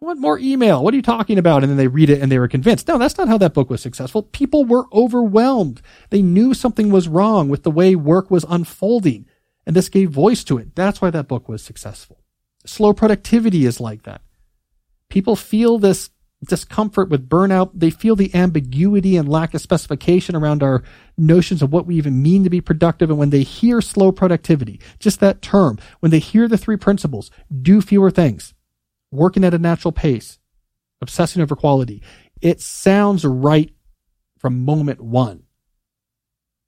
I 0.00 0.06
want 0.06 0.18
more 0.18 0.38
email. 0.38 0.82
What 0.82 0.94
are 0.94 0.96
you 0.96 1.02
talking 1.02 1.36
about? 1.36 1.62
And 1.62 1.68
then 1.68 1.76
they 1.76 1.88
read 1.88 2.08
it 2.08 2.22
and 2.22 2.32
they 2.32 2.38
were 2.38 2.48
convinced. 2.48 2.88
No, 2.88 2.96
that's 2.96 3.18
not 3.18 3.28
how 3.28 3.36
that 3.36 3.52
book 3.52 3.68
was 3.68 3.82
successful. 3.82 4.22
People 4.22 4.64
were 4.64 4.86
overwhelmed. 4.94 5.82
They 6.08 6.22
knew 6.22 6.54
something 6.54 6.88
was 6.90 7.06
wrong 7.06 7.50
with 7.50 7.64
the 7.64 7.70
way 7.70 7.94
work 7.94 8.30
was 8.30 8.46
unfolding. 8.48 9.26
And 9.66 9.76
this 9.76 9.90
gave 9.90 10.10
voice 10.10 10.42
to 10.44 10.56
it. 10.56 10.74
That's 10.74 11.02
why 11.02 11.10
that 11.10 11.28
book 11.28 11.50
was 11.50 11.62
successful. 11.62 12.22
Slow 12.64 12.94
productivity 12.94 13.66
is 13.66 13.78
like 13.78 14.04
that. 14.04 14.22
People 15.10 15.36
feel 15.36 15.78
this 15.78 16.08
discomfort 16.44 17.10
with 17.10 17.28
burnout. 17.28 17.70
They 17.74 17.90
feel 17.90 18.16
the 18.16 18.34
ambiguity 18.34 19.16
and 19.16 19.28
lack 19.28 19.52
of 19.52 19.60
specification 19.60 20.34
around 20.34 20.62
our 20.62 20.82
notions 21.18 21.62
of 21.62 21.72
what 21.72 21.86
we 21.86 21.96
even 21.96 22.22
mean 22.22 22.44
to 22.44 22.50
be 22.50 22.60
productive. 22.60 23.10
And 23.10 23.18
when 23.18 23.30
they 23.30 23.42
hear 23.42 23.80
slow 23.80 24.10
productivity, 24.10 24.80
just 24.98 25.20
that 25.20 25.42
term, 25.42 25.78
when 26.00 26.10
they 26.10 26.18
hear 26.18 26.48
the 26.48 26.58
three 26.58 26.76
principles, 26.76 27.30
do 27.60 27.80
fewer 27.82 28.10
things, 28.10 28.54
working 29.10 29.44
at 29.44 29.54
a 29.54 29.58
natural 29.58 29.92
pace, 29.92 30.38
obsessing 31.02 31.42
over 31.42 31.56
quality. 31.56 32.02
It 32.40 32.60
sounds 32.60 33.24
right 33.24 33.70
from 34.38 34.64
moment 34.64 35.00
one. 35.00 35.42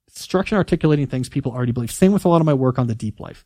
Structure 0.09 0.55
articulating 0.55 1.07
things 1.07 1.29
people 1.29 1.51
already 1.51 1.71
believe. 1.71 1.89
Same 1.89 2.11
with 2.11 2.25
a 2.25 2.29
lot 2.29 2.41
of 2.41 2.45
my 2.45 2.53
work 2.53 2.77
on 2.77 2.85
the 2.85 2.93
deep 2.93 3.19
life. 3.19 3.43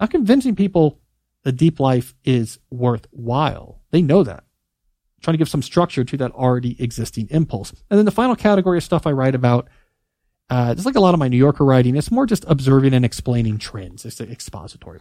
Not 0.00 0.10
convincing 0.10 0.56
people 0.56 1.00
the 1.44 1.52
deep 1.52 1.78
life 1.78 2.14
is 2.24 2.58
worthwhile. 2.70 3.80
They 3.92 4.02
know 4.02 4.24
that. 4.24 4.42
Trying 5.24 5.34
to 5.34 5.38
give 5.38 5.48
some 5.48 5.62
structure 5.62 6.04
to 6.04 6.16
that 6.18 6.32
already 6.32 6.76
existing 6.82 7.28
impulse. 7.30 7.72
And 7.88 7.98
then 7.98 8.04
the 8.04 8.10
final 8.10 8.36
category 8.36 8.76
of 8.76 8.84
stuff 8.84 9.06
I 9.06 9.12
write 9.12 9.34
about, 9.34 9.68
uh, 10.50 10.74
like 10.84 10.96
a 10.96 11.00
lot 11.00 11.14
of 11.14 11.18
my 11.18 11.28
New 11.28 11.38
Yorker 11.38 11.64
writing, 11.64 11.96
it's 11.96 12.10
more 12.10 12.26
just 12.26 12.44
observing 12.46 12.92
and 12.92 13.06
explaining 13.06 13.56
trends. 13.56 14.04
It's 14.04 14.20
expository. 14.20 15.00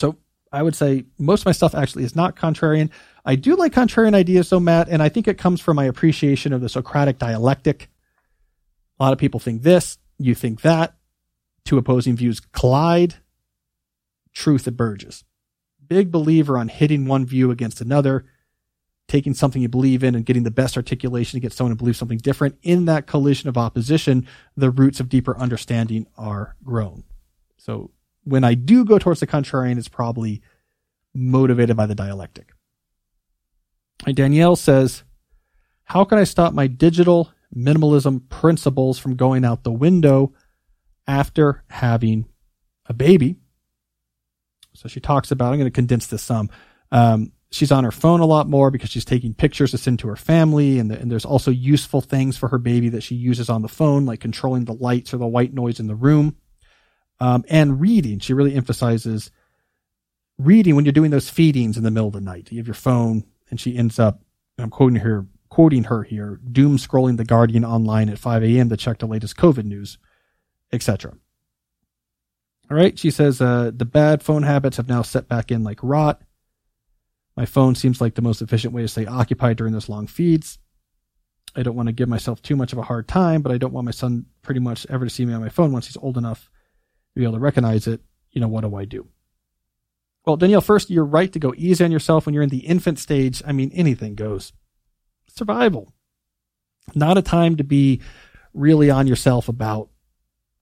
So 0.00 0.16
I 0.50 0.64
would 0.64 0.74
say 0.74 1.04
most 1.16 1.42
of 1.42 1.46
my 1.46 1.52
stuff 1.52 1.76
actually 1.76 2.02
is 2.02 2.16
not 2.16 2.34
contrarian. 2.34 2.90
I 3.24 3.36
do 3.36 3.54
like 3.54 3.72
contrarian 3.72 4.16
ideas 4.16 4.50
though, 4.50 4.58
Matt, 4.58 4.88
and 4.88 5.00
I 5.00 5.08
think 5.08 5.28
it 5.28 5.38
comes 5.38 5.60
from 5.60 5.76
my 5.76 5.84
appreciation 5.84 6.52
of 6.52 6.60
the 6.60 6.68
Socratic 6.68 7.20
dialectic. 7.20 7.88
A 8.98 9.04
lot 9.04 9.12
of 9.12 9.20
people 9.20 9.38
think 9.38 9.62
this, 9.62 9.96
you 10.18 10.34
think 10.34 10.62
that. 10.62 10.96
Two 11.64 11.78
opposing 11.78 12.16
views 12.16 12.40
collide. 12.40 13.14
Truth 14.32 14.66
emerges. 14.66 15.22
Big 15.86 16.10
believer 16.10 16.58
on 16.58 16.66
hitting 16.66 17.06
one 17.06 17.24
view 17.24 17.52
against 17.52 17.80
another, 17.80 18.24
taking 19.08 19.32
something 19.32 19.62
you 19.62 19.68
believe 19.68 20.04
in 20.04 20.14
and 20.14 20.26
getting 20.26 20.42
the 20.42 20.50
best 20.50 20.76
articulation 20.76 21.38
to 21.38 21.40
get 21.40 21.52
someone 21.52 21.74
to 21.74 21.78
believe 21.78 21.96
something 21.96 22.18
different. 22.18 22.56
In 22.62 22.84
that 22.84 23.06
collision 23.06 23.48
of 23.48 23.56
opposition, 23.56 24.26
the 24.56 24.70
roots 24.70 25.00
of 25.00 25.08
deeper 25.08 25.36
understanding 25.38 26.06
are 26.16 26.54
grown. 26.62 27.04
So 27.56 27.90
when 28.24 28.44
I 28.44 28.54
do 28.54 28.84
go 28.84 28.98
towards 28.98 29.20
the 29.20 29.26
contrarian, 29.26 29.78
it's 29.78 29.88
probably 29.88 30.42
motivated 31.14 31.76
by 31.76 31.86
the 31.86 31.94
dialectic. 31.94 32.52
And 34.06 34.14
Danielle 34.14 34.56
says, 34.56 35.02
How 35.84 36.04
can 36.04 36.18
I 36.18 36.24
stop 36.24 36.52
my 36.52 36.66
digital 36.66 37.32
minimalism 37.56 38.28
principles 38.28 38.98
from 38.98 39.16
going 39.16 39.44
out 39.44 39.64
the 39.64 39.72
window 39.72 40.34
after 41.06 41.64
having 41.70 42.26
a 42.86 42.92
baby? 42.92 43.36
So 44.74 44.86
she 44.88 45.00
talks 45.00 45.30
about, 45.30 45.52
I'm 45.52 45.58
going 45.58 45.64
to 45.64 45.70
condense 45.70 46.06
this 46.06 46.22
some. 46.22 46.50
Um, 46.92 47.32
she's 47.50 47.72
on 47.72 47.84
her 47.84 47.90
phone 47.90 48.20
a 48.20 48.26
lot 48.26 48.48
more 48.48 48.70
because 48.70 48.90
she's 48.90 49.04
taking 49.04 49.34
pictures 49.34 49.70
to 49.70 49.78
send 49.78 49.98
to 50.00 50.08
her 50.08 50.16
family. 50.16 50.78
And, 50.78 50.90
the, 50.90 50.98
and 50.98 51.10
there's 51.10 51.24
also 51.24 51.50
useful 51.50 52.00
things 52.00 52.36
for 52.36 52.48
her 52.48 52.58
baby 52.58 52.90
that 52.90 53.02
she 53.02 53.14
uses 53.14 53.48
on 53.48 53.62
the 53.62 53.68
phone, 53.68 54.04
like 54.04 54.20
controlling 54.20 54.64
the 54.64 54.74
lights 54.74 55.14
or 55.14 55.18
the 55.18 55.26
white 55.26 55.54
noise 55.54 55.80
in 55.80 55.86
the 55.86 55.94
room. 55.94 56.36
Um, 57.20 57.44
and 57.48 57.80
reading. 57.80 58.20
She 58.20 58.32
really 58.32 58.54
emphasizes 58.54 59.30
reading 60.38 60.76
when 60.76 60.84
you're 60.84 60.92
doing 60.92 61.10
those 61.10 61.28
feedings 61.28 61.76
in 61.76 61.82
the 61.82 61.90
middle 61.90 62.06
of 62.06 62.14
the 62.14 62.20
night. 62.20 62.52
You 62.52 62.58
have 62.58 62.68
your 62.68 62.74
phone 62.74 63.24
and 63.50 63.60
she 63.60 63.76
ends 63.76 63.98
up, 63.98 64.20
I'm 64.56 64.70
quoting 64.70 65.00
her, 65.00 65.26
quoting 65.48 65.84
her 65.84 66.04
here, 66.04 66.38
doom 66.52 66.76
scrolling 66.76 67.16
the 67.16 67.24
Guardian 67.24 67.64
online 67.64 68.08
at 68.08 68.18
5 68.18 68.44
a.m. 68.44 68.68
to 68.68 68.76
check 68.76 68.98
the 68.98 69.06
latest 69.06 69.36
COVID 69.36 69.64
news, 69.64 69.98
etc. 70.72 71.14
All 72.70 72.76
right. 72.76 72.96
She 72.96 73.10
says, 73.10 73.40
uh, 73.40 73.72
the 73.74 73.86
bad 73.86 74.22
phone 74.22 74.42
habits 74.44 74.76
have 74.76 74.88
now 74.88 75.02
set 75.02 75.26
back 75.26 75.50
in 75.50 75.64
like 75.64 75.80
rot. 75.82 76.22
My 77.38 77.46
phone 77.46 77.76
seems 77.76 78.00
like 78.00 78.16
the 78.16 78.20
most 78.20 78.42
efficient 78.42 78.74
way 78.74 78.82
to 78.82 78.88
stay 78.88 79.06
occupied 79.06 79.58
during 79.58 79.72
those 79.72 79.88
long 79.88 80.08
feeds. 80.08 80.58
I 81.54 81.62
don't 81.62 81.76
want 81.76 81.86
to 81.86 81.92
give 81.92 82.08
myself 82.08 82.42
too 82.42 82.56
much 82.56 82.72
of 82.72 82.80
a 82.80 82.82
hard 82.82 83.06
time, 83.06 83.42
but 83.42 83.52
I 83.52 83.58
don't 83.58 83.72
want 83.72 83.84
my 83.84 83.92
son 83.92 84.26
pretty 84.42 84.58
much 84.58 84.84
ever 84.90 85.04
to 85.04 85.10
see 85.10 85.24
me 85.24 85.32
on 85.32 85.40
my 85.40 85.48
phone 85.48 85.70
once 85.70 85.86
he's 85.86 85.96
old 85.98 86.18
enough 86.18 86.50
to 87.14 87.20
be 87.20 87.22
able 87.22 87.34
to 87.34 87.38
recognize 87.38 87.86
it. 87.86 88.00
You 88.32 88.40
know, 88.40 88.48
what 88.48 88.62
do 88.62 88.74
I 88.74 88.86
do? 88.86 89.06
Well, 90.26 90.36
Danielle, 90.36 90.60
first, 90.60 90.90
you're 90.90 91.04
right 91.04 91.32
to 91.32 91.38
go 91.38 91.54
easy 91.56 91.84
on 91.84 91.92
yourself 91.92 92.26
when 92.26 92.34
you're 92.34 92.42
in 92.42 92.48
the 92.48 92.66
infant 92.66 92.98
stage. 92.98 93.40
I 93.46 93.52
mean, 93.52 93.70
anything 93.72 94.16
goes. 94.16 94.52
Survival. 95.28 95.92
Not 96.96 97.18
a 97.18 97.22
time 97.22 97.54
to 97.58 97.62
be 97.62 98.00
really 98.52 98.90
on 98.90 99.06
yourself 99.06 99.48
about 99.48 99.90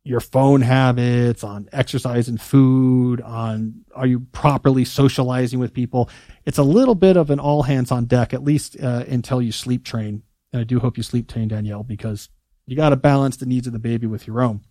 your 0.06 0.20
phone 0.20 0.60
habits, 0.60 1.42
on 1.42 1.68
exercise 1.72 2.28
and 2.28 2.40
food, 2.40 3.20
on 3.20 3.84
are 3.94 4.06
you 4.06 4.20
properly 4.20 4.84
socializing 4.84 5.58
with 5.58 5.74
people. 5.74 6.08
It's 6.44 6.58
a 6.58 6.62
little 6.62 6.94
bit 6.94 7.16
of 7.16 7.30
an 7.30 7.40
all 7.40 7.64
hands 7.64 7.90
on 7.90 8.04
deck, 8.04 8.32
at 8.32 8.44
least 8.44 8.76
uh, 8.80 9.04
until 9.08 9.42
you 9.42 9.50
sleep 9.50 9.84
train. 9.84 10.22
And 10.52 10.60
I 10.60 10.64
do 10.64 10.78
hope 10.78 10.96
you 10.96 11.02
sleep 11.02 11.28
train, 11.28 11.48
Danielle, 11.48 11.82
because 11.82 12.28
you 12.66 12.76
got 12.76 12.90
to 12.90 12.96
balance 12.96 13.36
the 13.36 13.46
needs 13.46 13.66
of 13.66 13.72
the 13.72 13.80
baby 13.80 14.06
with 14.06 14.28
your 14.28 14.40
own. 14.40 14.62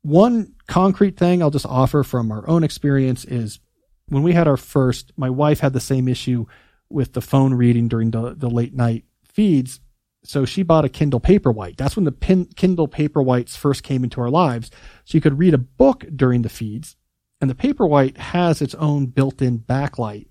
One 0.00 0.54
concrete 0.66 1.18
thing 1.18 1.42
I'll 1.42 1.50
just 1.50 1.66
offer 1.66 2.02
from 2.02 2.32
our 2.32 2.48
own 2.48 2.64
experience 2.64 3.26
is 3.26 3.60
when 4.08 4.22
we 4.22 4.32
had 4.32 4.48
our 4.48 4.56
first, 4.56 5.12
my 5.14 5.28
wife 5.28 5.60
had 5.60 5.74
the 5.74 5.80
same 5.80 6.08
issue 6.08 6.46
with 6.88 7.12
the 7.12 7.20
phone 7.20 7.52
reading 7.52 7.86
during 7.86 8.12
the, 8.12 8.34
the 8.34 8.48
late 8.48 8.74
night 8.74 9.04
feeds 9.24 9.80
so 10.22 10.44
she 10.44 10.62
bought 10.62 10.84
a 10.84 10.90
Kindle 10.90 11.20
Paperwhite. 11.20 11.76
That's 11.76 11.96
when 11.96 12.04
the 12.04 12.12
pin, 12.12 12.46
Kindle 12.56 12.88
Paperwhites 12.88 13.56
first 13.56 13.82
came 13.82 14.04
into 14.04 14.20
our 14.20 14.30
lives. 14.30 14.70
So 15.04 15.16
you 15.16 15.20
could 15.20 15.38
read 15.38 15.54
a 15.54 15.58
book 15.58 16.04
during 16.14 16.42
the 16.42 16.48
feeds, 16.48 16.96
and 17.40 17.48
the 17.48 17.54
Paperwhite 17.54 18.18
has 18.18 18.60
its 18.60 18.74
own 18.74 19.06
built-in 19.06 19.60
backlight 19.60 20.26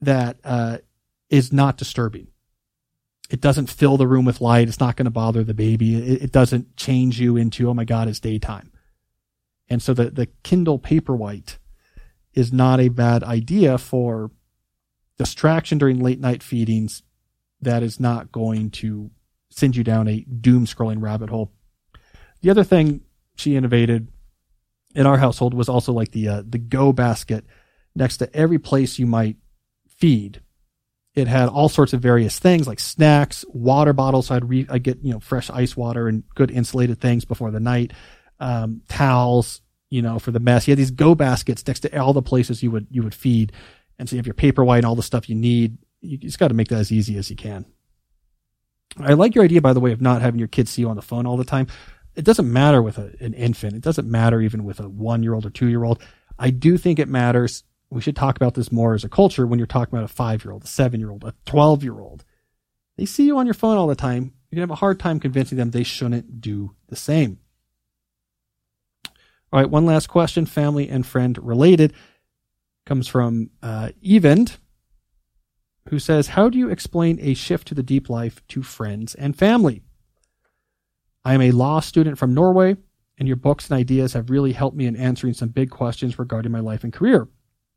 that 0.00 0.38
uh, 0.44 0.78
is 1.30 1.52
not 1.52 1.78
disturbing. 1.78 2.28
It 3.30 3.40
doesn't 3.40 3.70
fill 3.70 3.96
the 3.96 4.06
room 4.06 4.26
with 4.26 4.42
light. 4.42 4.68
It's 4.68 4.80
not 4.80 4.96
going 4.96 5.06
to 5.06 5.10
bother 5.10 5.42
the 5.42 5.54
baby. 5.54 5.96
It, 5.96 6.24
it, 6.24 6.32
doesn't 6.32 6.76
change 6.76 7.18
you 7.18 7.36
into 7.38 7.70
oh 7.70 7.74
my 7.74 7.84
god, 7.84 8.08
it's 8.08 8.20
daytime. 8.20 8.70
And 9.70 9.80
so 9.80 9.94
the 9.94 10.10
the 10.10 10.26
Kindle 10.42 10.78
Paperwhite 10.78 11.56
is 12.34 12.52
not 12.52 12.80
a 12.80 12.88
bad 12.88 13.24
idea 13.24 13.78
for 13.78 14.30
distraction 15.16 15.78
during 15.78 16.00
late 16.00 16.20
night 16.20 16.42
feedings. 16.42 17.02
That 17.62 17.82
is 17.82 17.98
not 17.98 18.32
going 18.32 18.70
to 18.72 19.10
send 19.52 19.76
you 19.76 19.84
down 19.84 20.08
a 20.08 20.20
doom 20.20 20.66
scrolling 20.66 21.00
rabbit 21.00 21.30
hole. 21.30 21.52
The 22.40 22.50
other 22.50 22.64
thing 22.64 23.02
she 23.36 23.56
innovated 23.56 24.08
in 24.94 25.06
our 25.06 25.18
household 25.18 25.54
was 25.54 25.68
also 25.68 25.92
like 25.92 26.12
the 26.12 26.28
uh, 26.28 26.42
the 26.46 26.58
go 26.58 26.92
basket 26.92 27.44
next 27.94 28.18
to 28.18 28.34
every 28.34 28.58
place 28.58 28.98
you 28.98 29.06
might 29.06 29.36
feed. 29.88 30.42
It 31.14 31.28
had 31.28 31.48
all 31.48 31.68
sorts 31.68 31.92
of 31.92 32.00
various 32.00 32.38
things 32.38 32.66
like 32.66 32.80
snacks, 32.80 33.44
water 33.48 33.92
bottles. 33.92 34.28
So 34.28 34.34
I'd 34.34 34.48
re- 34.48 34.66
I 34.70 34.78
get 34.78 34.98
you 35.02 35.12
know 35.12 35.20
fresh 35.20 35.50
ice 35.50 35.76
water 35.76 36.08
and 36.08 36.24
good 36.34 36.50
insulated 36.50 37.00
things 37.00 37.24
before 37.24 37.50
the 37.50 37.60
night, 37.60 37.92
um, 38.40 38.82
towels, 38.88 39.60
you 39.90 40.02
know, 40.02 40.18
for 40.18 40.30
the 40.30 40.40
mess. 40.40 40.66
You 40.66 40.72
had 40.72 40.78
these 40.78 40.90
go 40.90 41.14
baskets 41.14 41.66
next 41.66 41.80
to 41.80 42.00
all 42.00 42.12
the 42.12 42.22
places 42.22 42.62
you 42.62 42.70
would 42.70 42.86
you 42.90 43.02
would 43.02 43.14
feed, 43.14 43.52
and 43.98 44.08
so 44.08 44.16
you 44.16 44.18
have 44.18 44.26
your 44.26 44.34
Paperwhite 44.34 44.78
and 44.78 44.86
all 44.86 44.96
the 44.96 45.02
stuff 45.02 45.28
you 45.28 45.34
need. 45.34 45.78
You 46.00 46.16
just 46.16 46.38
got 46.38 46.48
to 46.48 46.54
make 46.54 46.68
that 46.68 46.78
as 46.78 46.90
easy 46.90 47.16
as 47.16 47.30
you 47.30 47.36
can. 47.36 47.66
I 48.98 49.14
like 49.14 49.34
your 49.34 49.44
idea, 49.44 49.60
by 49.60 49.72
the 49.72 49.80
way, 49.80 49.92
of 49.92 50.00
not 50.00 50.22
having 50.22 50.38
your 50.38 50.48
kids 50.48 50.70
see 50.70 50.82
you 50.82 50.88
on 50.88 50.96
the 50.96 51.02
phone 51.02 51.26
all 51.26 51.36
the 51.36 51.44
time. 51.44 51.66
It 52.14 52.24
doesn't 52.24 52.50
matter 52.50 52.82
with 52.82 52.98
a, 52.98 53.14
an 53.20 53.34
infant. 53.34 53.74
It 53.74 53.82
doesn't 53.82 54.10
matter 54.10 54.40
even 54.40 54.64
with 54.64 54.80
a 54.80 54.88
one 54.88 55.22
year 55.22 55.34
old 55.34 55.46
or 55.46 55.50
two 55.50 55.68
year 55.68 55.84
old. 55.84 56.02
I 56.38 56.50
do 56.50 56.76
think 56.76 56.98
it 56.98 57.08
matters. 57.08 57.64
We 57.90 58.00
should 58.00 58.16
talk 58.16 58.36
about 58.36 58.54
this 58.54 58.72
more 58.72 58.94
as 58.94 59.04
a 59.04 59.08
culture 59.08 59.46
when 59.46 59.58
you're 59.58 59.66
talking 59.66 59.94
about 59.94 60.10
a 60.10 60.12
five 60.12 60.44
year 60.44 60.52
old, 60.52 60.64
a 60.64 60.66
seven 60.66 61.00
year 61.00 61.10
old, 61.10 61.24
a 61.24 61.34
12 61.46 61.82
year 61.82 62.00
old. 62.00 62.24
They 62.96 63.06
see 63.06 63.24
you 63.24 63.38
on 63.38 63.46
your 63.46 63.54
phone 63.54 63.78
all 63.78 63.86
the 63.86 63.94
time. 63.94 64.34
You're 64.50 64.56
going 64.56 64.68
to 64.68 64.72
have 64.72 64.78
a 64.78 64.80
hard 64.80 65.00
time 65.00 65.20
convincing 65.20 65.56
them 65.56 65.70
they 65.70 65.82
shouldn't 65.82 66.40
do 66.40 66.74
the 66.88 66.96
same. 66.96 67.38
All 69.52 69.60
right, 69.60 69.68
one 69.68 69.86
last 69.86 70.08
question, 70.08 70.46
family 70.46 70.88
and 70.88 71.06
friend 71.06 71.38
related, 71.42 71.92
comes 72.86 73.06
from 73.06 73.50
uh, 73.62 73.90
Evend 74.02 74.56
who 75.88 75.98
says, 75.98 76.28
How 76.28 76.48
do 76.48 76.58
you 76.58 76.68
explain 76.68 77.18
a 77.20 77.34
shift 77.34 77.68
to 77.68 77.74
the 77.74 77.82
deep 77.82 78.08
life 78.08 78.46
to 78.48 78.62
friends 78.62 79.14
and 79.14 79.36
family? 79.36 79.82
I 81.24 81.34
am 81.34 81.42
a 81.42 81.52
law 81.52 81.80
student 81.80 82.18
from 82.18 82.34
Norway, 82.34 82.76
and 83.18 83.28
your 83.28 83.36
books 83.36 83.70
and 83.70 83.78
ideas 83.78 84.14
have 84.14 84.30
really 84.30 84.52
helped 84.52 84.76
me 84.76 84.86
in 84.86 84.96
answering 84.96 85.34
some 85.34 85.50
big 85.50 85.70
questions 85.70 86.18
regarding 86.18 86.52
my 86.52 86.60
life 86.60 86.84
and 86.84 86.92
career. 86.92 87.28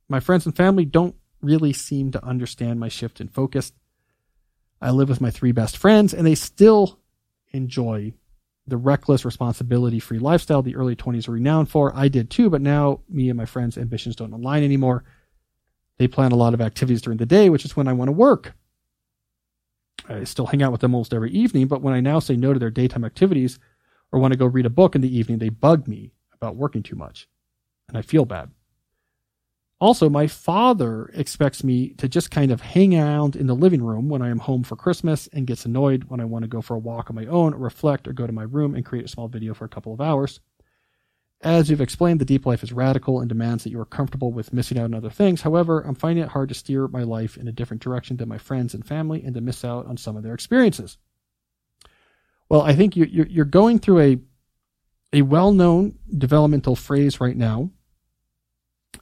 My 0.10 0.20
friends 0.20 0.46
and 0.46 0.56
family 0.56 0.86
don't 0.86 1.16
really 1.42 1.74
seem 1.74 2.12
to 2.12 2.26
understand 2.26 2.80
my 2.80 2.90
shift 2.90 3.22
in 3.22 3.28
focus. 3.28 3.72
I 4.82 4.92
live 4.92 5.10
with 5.10 5.22
my 5.22 5.32
three 5.32 5.52
best 5.52 5.78
friends, 5.78 6.14
and 6.14 6.26
they 6.26 6.36
still 6.36 7.00
enjoy 7.54 8.14
the 8.68 8.78
reckless, 8.78 9.26
responsibility 9.26 10.00
free 10.00 10.20
lifestyle 10.20 10.62
the 10.62 10.76
early 10.76 10.96
20s 10.96 11.28
are 11.28 11.34
renowned 11.34 11.70
for. 11.70 11.96
I 11.96 12.08
did 12.08 12.30
too, 12.30 12.50
but 12.50 12.62
now 12.62 13.02
me 13.08 13.30
and 13.30 13.38
my 13.38 13.46
friends' 13.46 13.78
ambitions 13.78 14.16
don't 14.16 14.34
align 14.34 14.64
anymore. 14.64 15.04
They 15.98 16.08
plan 16.08 16.32
a 16.32 16.36
lot 16.36 16.54
of 16.54 16.62
activities 16.62 17.02
during 17.02 17.18
the 17.18 17.26
day, 17.26 17.50
which 17.50 17.66
is 17.66 17.76
when 17.76 17.88
I 17.88 17.94
want 17.94 18.10
to 18.10 18.14
work. 18.14 18.54
I 20.10 20.24
still 20.24 20.46
hang 20.46 20.62
out 20.62 20.72
with 20.72 20.82
them 20.82 20.94
almost 20.94 21.14
every 21.14 21.32
evening, 21.32 21.68
but 21.68 21.82
when 21.82 21.94
I 21.94 22.00
now 22.00 22.20
say 22.20 22.36
no 22.36 22.54
to 22.54 22.60
their 22.60 22.70
daytime 22.70 23.06
activities 23.06 23.60
or 24.12 24.20
want 24.20 24.34
to 24.34 24.38
go 24.38 24.46
read 24.46 24.66
a 24.66 24.70
book 24.70 24.96
in 24.96 25.02
the 25.02 25.18
evening, 25.18 25.40
they 25.40 25.50
bug 25.50 25.88
me 25.88 26.12
about 26.34 26.56
working 26.56 26.84
too 26.84 26.96
much. 26.96 27.28
And 27.88 27.98
I 27.98 28.02
feel 28.02 28.26
bad. 28.26 28.52
Also, 29.80 30.10
my 30.10 30.26
father 30.26 31.12
expects 31.14 31.64
me 31.64 31.90
to 31.98 32.08
just 32.08 32.32
kind 32.32 32.52
of 32.52 32.62
hang 32.62 32.98
around 32.98 33.36
in 33.36 33.48
the 33.48 33.56
living 33.56 33.84
room 33.84 34.08
when 34.08 34.22
I 34.22 34.30
am 34.30 34.40
home 34.40 34.64
for 34.64 34.78
Christmas 34.78 35.28
and 35.34 35.46
gets 35.46 35.66
annoyed 35.66 36.06
when 36.06 36.22
I 36.22 36.26
want 36.26 36.44
to 36.44 36.48
go 36.48 36.62
for 36.62 36.76
a 36.76 36.80
walk 36.80 37.10
on 37.10 37.16
my 37.16 37.26
own, 37.26 37.54
reflect, 37.54 38.08
or 38.08 38.14
go 38.14 38.26
to 38.26 38.32
my 38.32 38.44
room 38.44 38.74
and 38.74 38.86
create 38.86 39.06
a 39.06 39.10
small 39.10 39.28
video 39.28 39.54
for 39.54 39.66
a 39.66 39.70
couple 39.70 39.94
of 39.94 40.00
hours. 40.00 40.40
As 41.42 41.70
you've 41.70 41.82
explained, 41.82 42.20
the 42.20 42.26
deep 42.26 42.46
life 42.46 42.64
is 42.64 42.74
radical 42.74 43.20
and 43.20 43.30
demands 43.30 43.64
that 43.64 43.70
you 43.70 43.80
are 43.80 43.86
comfortable 43.86 44.32
with 44.32 44.54
missing 44.54 44.80
out 44.80 44.86
on 44.86 44.96
other 44.96 45.10
things. 45.10 45.42
However, 45.42 45.82
I'm 45.82 45.96
finding 45.96 46.24
it 46.24 46.32
hard 46.32 46.50
to 46.50 46.56
steer 46.56 46.88
my 46.88 47.04
life 47.04 47.38
in 47.38 47.48
a 47.48 47.52
different 47.52 47.84
direction 47.84 48.18
than 48.18 48.30
my 48.30 48.38
friends 48.38 48.74
and 48.74 48.86
family 48.86 49.24
and 49.24 49.36
to 49.36 49.42
miss 49.42 49.64
out 49.64 49.86
on 49.86 49.98
some 49.98 50.16
of 50.16 50.24
their 50.24 50.34
experiences. 50.34 50.98
Well, 52.50 52.62
I 52.62 52.74
think 52.74 52.96
you're, 52.96 53.08
you're 53.08 53.46
going 53.46 53.80
through 53.80 54.00
a, 54.00 54.18
a 55.14 55.22
well 55.24 55.52
known 55.52 56.00
developmental 56.16 56.76
phrase 56.76 57.20
right 57.20 57.38
now. 57.38 57.72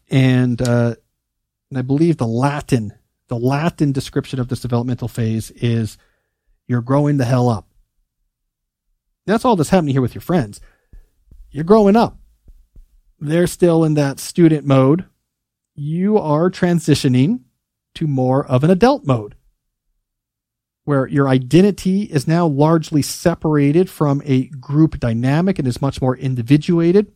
And, 0.09 0.61
uh, 0.61 0.95
and 1.69 1.77
I 1.77 1.81
believe 1.81 2.17
the 2.17 2.27
Latin, 2.27 2.93
the 3.27 3.37
Latin 3.37 3.91
description 3.91 4.39
of 4.39 4.47
this 4.47 4.59
developmental 4.59 5.07
phase 5.07 5.51
is 5.51 5.97
you're 6.67 6.81
growing 6.81 7.17
the 7.17 7.25
hell 7.25 7.47
up. 7.47 7.69
That's 9.25 9.45
all 9.45 9.55
that's 9.55 9.69
happening 9.69 9.93
here 9.93 10.01
with 10.01 10.15
your 10.15 10.21
friends. 10.21 10.59
You're 11.51 11.63
growing 11.63 11.95
up 11.95 12.17
they're 13.23 13.47
still 13.47 13.83
in 13.83 13.93
that 13.95 14.19
student 14.19 14.65
mode. 14.65 15.05
You 15.75 16.17
are 16.17 16.49
transitioning 16.49 17.41
to 17.95 18.07
more 18.07 18.45
of 18.45 18.63
an 18.63 18.69
adult 18.69 19.05
mode 19.05 19.35
where 20.85 21.07
your 21.07 21.29
identity 21.29 22.03
is 22.03 22.27
now 22.27 22.45
largely 22.45 23.01
separated 23.01 23.89
from 23.89 24.21
a 24.25 24.47
group 24.47 24.99
dynamic 24.99 25.57
and 25.57 25.67
is 25.67 25.81
much 25.81 26.01
more 26.01 26.17
individuated. 26.17 27.11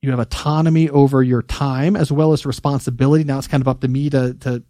You 0.00 0.10
have 0.10 0.20
autonomy 0.20 0.88
over 0.88 1.22
your 1.22 1.42
time 1.42 1.96
as 1.96 2.12
well 2.12 2.32
as 2.32 2.46
responsibility. 2.46 3.24
Now 3.24 3.38
it's 3.38 3.48
kind 3.48 3.62
of 3.62 3.68
up 3.68 3.80
to 3.80 3.88
me 3.88 4.10
to, 4.10 4.34
to 4.34 4.62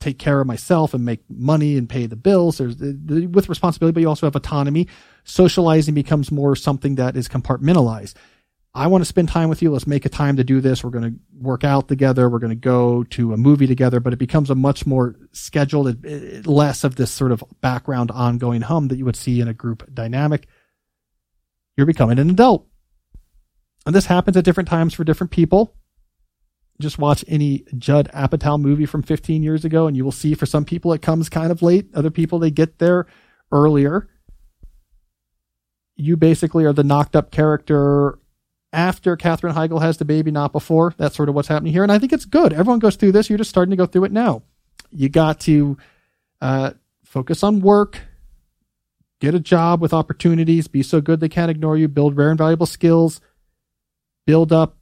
take 0.00 0.18
care 0.18 0.40
of 0.40 0.46
myself 0.46 0.94
and 0.94 1.04
make 1.04 1.20
money 1.28 1.76
and 1.76 1.88
pay 1.88 2.06
the 2.06 2.16
bills. 2.16 2.58
There's 2.58 2.76
with 2.76 3.48
responsibility, 3.48 3.92
but 3.92 4.00
you 4.00 4.08
also 4.08 4.26
have 4.26 4.34
autonomy. 4.34 4.88
Socializing 5.24 5.94
becomes 5.94 6.32
more 6.32 6.56
something 6.56 6.96
that 6.96 7.16
is 7.16 7.28
compartmentalized. 7.28 8.14
I 8.72 8.86
want 8.86 9.02
to 9.02 9.06
spend 9.06 9.28
time 9.28 9.48
with 9.48 9.62
you. 9.62 9.72
Let's 9.72 9.88
make 9.88 10.04
a 10.04 10.08
time 10.08 10.36
to 10.36 10.44
do 10.44 10.60
this. 10.60 10.84
We're 10.84 10.90
going 10.90 11.12
to 11.12 11.18
work 11.36 11.64
out 11.64 11.88
together. 11.88 12.30
We're 12.30 12.38
going 12.38 12.50
to 12.50 12.54
go 12.54 13.02
to 13.04 13.32
a 13.32 13.36
movie 13.36 13.66
together, 13.66 13.98
but 13.98 14.12
it 14.12 14.18
becomes 14.20 14.48
a 14.48 14.54
much 14.54 14.86
more 14.86 15.16
scheduled, 15.32 16.06
less 16.46 16.84
of 16.84 16.94
this 16.94 17.10
sort 17.10 17.32
of 17.32 17.42
background 17.60 18.12
ongoing 18.12 18.60
hum 18.60 18.86
that 18.88 18.96
you 18.96 19.04
would 19.04 19.16
see 19.16 19.40
in 19.40 19.48
a 19.48 19.54
group 19.54 19.92
dynamic. 19.92 20.46
You're 21.76 21.86
becoming 21.86 22.20
an 22.20 22.30
adult. 22.30 22.68
And 23.86 23.94
this 23.94 24.06
happens 24.06 24.36
at 24.36 24.44
different 24.44 24.68
times 24.68 24.94
for 24.94 25.02
different 25.02 25.32
people. 25.32 25.74
just 26.80 26.98
watch 26.98 27.24
any 27.28 27.64
Judd 27.76 28.08
Apatow 28.12 28.60
movie 28.60 28.86
from 28.86 29.02
15 29.02 29.42
years 29.42 29.64
ago, 29.64 29.86
and 29.86 29.96
you 29.96 30.04
will 30.04 30.12
see 30.12 30.34
for 30.34 30.46
some 30.46 30.64
people 30.64 30.92
it 30.92 31.02
comes 31.02 31.28
kind 31.28 31.52
of 31.52 31.62
late. 31.62 31.88
Other 31.94 32.10
people, 32.10 32.38
they 32.38 32.50
get 32.50 32.78
there 32.78 33.06
earlier. 33.52 34.08
You 35.96 36.16
basically 36.16 36.64
are 36.64 36.72
the 36.72 36.84
knocked 36.84 37.14
up 37.14 37.30
character 37.30 38.18
after 38.72 39.16
Katherine 39.16 39.54
Heigl 39.54 39.82
has 39.82 39.98
the 39.98 40.04
baby, 40.04 40.30
not 40.30 40.52
before. 40.52 40.94
That's 40.96 41.16
sort 41.16 41.28
of 41.28 41.34
what's 41.34 41.48
happening 41.48 41.72
here. 41.72 41.82
And 41.82 41.92
I 41.92 41.98
think 41.98 42.12
it's 42.12 42.24
good. 42.24 42.52
Everyone 42.52 42.78
goes 42.78 42.96
through 42.96 43.12
this. 43.12 43.28
You're 43.28 43.38
just 43.38 43.50
starting 43.50 43.70
to 43.70 43.76
go 43.76 43.86
through 43.86 44.04
it 44.04 44.12
now. 44.12 44.42
You 44.92 45.08
got 45.08 45.40
to 45.40 45.76
uh, 46.40 46.72
focus 47.04 47.42
on 47.42 47.60
work, 47.60 48.00
get 49.20 49.34
a 49.34 49.40
job 49.40 49.80
with 49.80 49.92
opportunities, 49.92 50.68
be 50.68 50.82
so 50.82 51.00
good 51.00 51.20
they 51.20 51.28
can't 51.28 51.50
ignore 51.50 51.76
you, 51.76 51.88
build 51.88 52.16
rare 52.16 52.30
and 52.30 52.38
valuable 52.38 52.66
skills, 52.66 53.20
build 54.26 54.52
up 54.52 54.76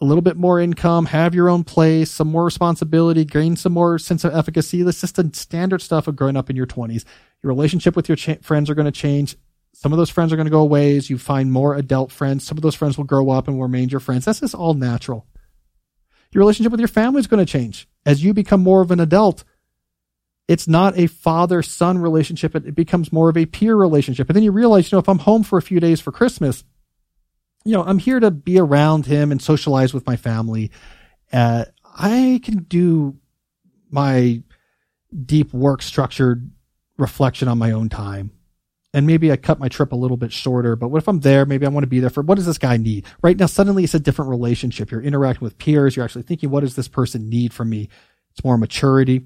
a 0.00 0.04
little 0.04 0.22
bit 0.22 0.36
more 0.36 0.60
income, 0.60 1.06
have 1.06 1.34
your 1.34 1.48
own 1.48 1.64
place, 1.64 2.10
some 2.10 2.28
more 2.28 2.44
responsibility, 2.44 3.24
gain 3.24 3.56
some 3.56 3.72
more 3.72 3.98
sense 3.98 4.24
of 4.24 4.34
efficacy. 4.34 4.82
That's 4.82 5.00
just 5.00 5.16
the 5.16 5.30
standard 5.32 5.80
stuff 5.80 6.06
of 6.06 6.16
growing 6.16 6.36
up 6.36 6.50
in 6.50 6.56
your 6.56 6.66
20s. 6.66 7.04
Your 7.42 7.48
relationship 7.48 7.96
with 7.96 8.08
your 8.08 8.16
cha- 8.16 8.36
friends 8.42 8.68
are 8.68 8.74
going 8.74 8.86
to 8.86 8.92
change. 8.92 9.36
Some 9.84 9.92
of 9.92 9.98
those 9.98 10.08
friends 10.08 10.32
are 10.32 10.36
going 10.36 10.46
to 10.46 10.50
go 10.50 10.62
away 10.62 10.96
as 10.96 11.10
you 11.10 11.18
find 11.18 11.52
more 11.52 11.74
adult 11.74 12.10
friends. 12.10 12.46
Some 12.46 12.56
of 12.56 12.62
those 12.62 12.74
friends 12.74 12.96
will 12.96 13.04
grow 13.04 13.28
up 13.28 13.48
and 13.48 13.60
remain 13.60 13.90
your 13.90 14.00
friends. 14.00 14.24
That's 14.24 14.40
just 14.40 14.54
all 14.54 14.72
natural. 14.72 15.26
Your 16.32 16.40
relationship 16.40 16.70
with 16.70 16.80
your 16.80 16.88
family 16.88 17.20
is 17.20 17.26
going 17.26 17.44
to 17.44 17.52
change. 17.52 17.86
As 18.06 18.24
you 18.24 18.32
become 18.32 18.62
more 18.62 18.80
of 18.80 18.90
an 18.90 18.98
adult, 18.98 19.44
it's 20.48 20.66
not 20.66 20.96
a 20.96 21.06
father 21.06 21.60
son 21.60 21.98
relationship. 21.98 22.56
It, 22.56 22.74
becomes 22.74 23.12
more 23.12 23.28
of 23.28 23.36
a 23.36 23.44
peer 23.44 23.76
relationship. 23.76 24.30
And 24.30 24.36
then 24.36 24.42
you 24.42 24.52
realize, 24.52 24.90
you 24.90 24.96
know, 24.96 25.00
if 25.00 25.08
I'm 25.10 25.18
home 25.18 25.42
for 25.42 25.58
a 25.58 25.62
few 25.62 25.80
days 25.80 26.00
for 26.00 26.12
Christmas, 26.12 26.64
you 27.66 27.74
know, 27.74 27.84
I'm 27.84 27.98
here 27.98 28.20
to 28.20 28.30
be 28.30 28.58
around 28.58 29.04
him 29.04 29.30
and 29.30 29.42
socialize 29.42 29.92
with 29.92 30.06
my 30.06 30.16
family. 30.16 30.70
Uh, 31.30 31.66
I 31.94 32.40
can 32.42 32.62
do 32.62 33.18
my 33.90 34.42
deep 35.26 35.52
work 35.52 35.82
structured 35.82 36.50
reflection 36.96 37.48
on 37.48 37.58
my 37.58 37.72
own 37.72 37.90
time. 37.90 38.30
And 38.94 39.08
maybe 39.08 39.32
I 39.32 39.36
cut 39.36 39.58
my 39.58 39.68
trip 39.68 39.90
a 39.90 39.96
little 39.96 40.16
bit 40.16 40.32
shorter, 40.32 40.76
but 40.76 40.88
what 40.88 41.02
if 41.02 41.08
I'm 41.08 41.18
there? 41.18 41.44
Maybe 41.44 41.66
I 41.66 41.68
want 41.68 41.82
to 41.82 41.88
be 41.88 41.98
there 41.98 42.10
for 42.10 42.22
what 42.22 42.36
does 42.36 42.46
this 42.46 42.58
guy 42.58 42.76
need? 42.76 43.04
Right 43.22 43.36
now, 43.36 43.46
suddenly 43.46 43.82
it's 43.82 43.94
a 43.94 43.98
different 43.98 44.30
relationship. 44.30 44.92
You're 44.92 45.02
interacting 45.02 45.44
with 45.44 45.58
peers. 45.58 45.96
You're 45.96 46.04
actually 46.04 46.22
thinking, 46.22 46.48
what 46.48 46.60
does 46.60 46.76
this 46.76 46.86
person 46.86 47.28
need 47.28 47.52
from 47.52 47.70
me? 47.70 47.88
It's 48.30 48.44
more 48.44 48.56
maturity. 48.56 49.22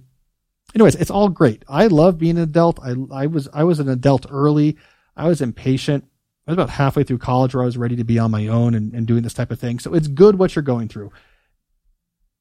Anyways, 0.74 0.94
it's 0.94 1.10
all 1.10 1.28
great. 1.28 1.66
I 1.68 1.86
love 1.88 2.16
being 2.16 2.38
an 2.38 2.44
adult. 2.44 2.80
I, 2.82 2.94
I 3.12 3.26
was, 3.26 3.46
I 3.52 3.64
was 3.64 3.78
an 3.78 3.90
adult 3.90 4.24
early. 4.30 4.78
I 5.14 5.28
was 5.28 5.42
impatient. 5.42 6.04
I 6.46 6.52
was 6.52 6.56
about 6.56 6.70
halfway 6.70 7.04
through 7.04 7.18
college 7.18 7.54
where 7.54 7.62
I 7.62 7.66
was 7.66 7.76
ready 7.76 7.96
to 7.96 8.04
be 8.04 8.18
on 8.18 8.30
my 8.30 8.46
own 8.46 8.74
and, 8.74 8.94
and 8.94 9.06
doing 9.06 9.22
this 9.22 9.34
type 9.34 9.50
of 9.50 9.60
thing. 9.60 9.80
So 9.80 9.92
it's 9.92 10.08
good 10.08 10.38
what 10.38 10.56
you're 10.56 10.62
going 10.62 10.88
through. 10.88 11.12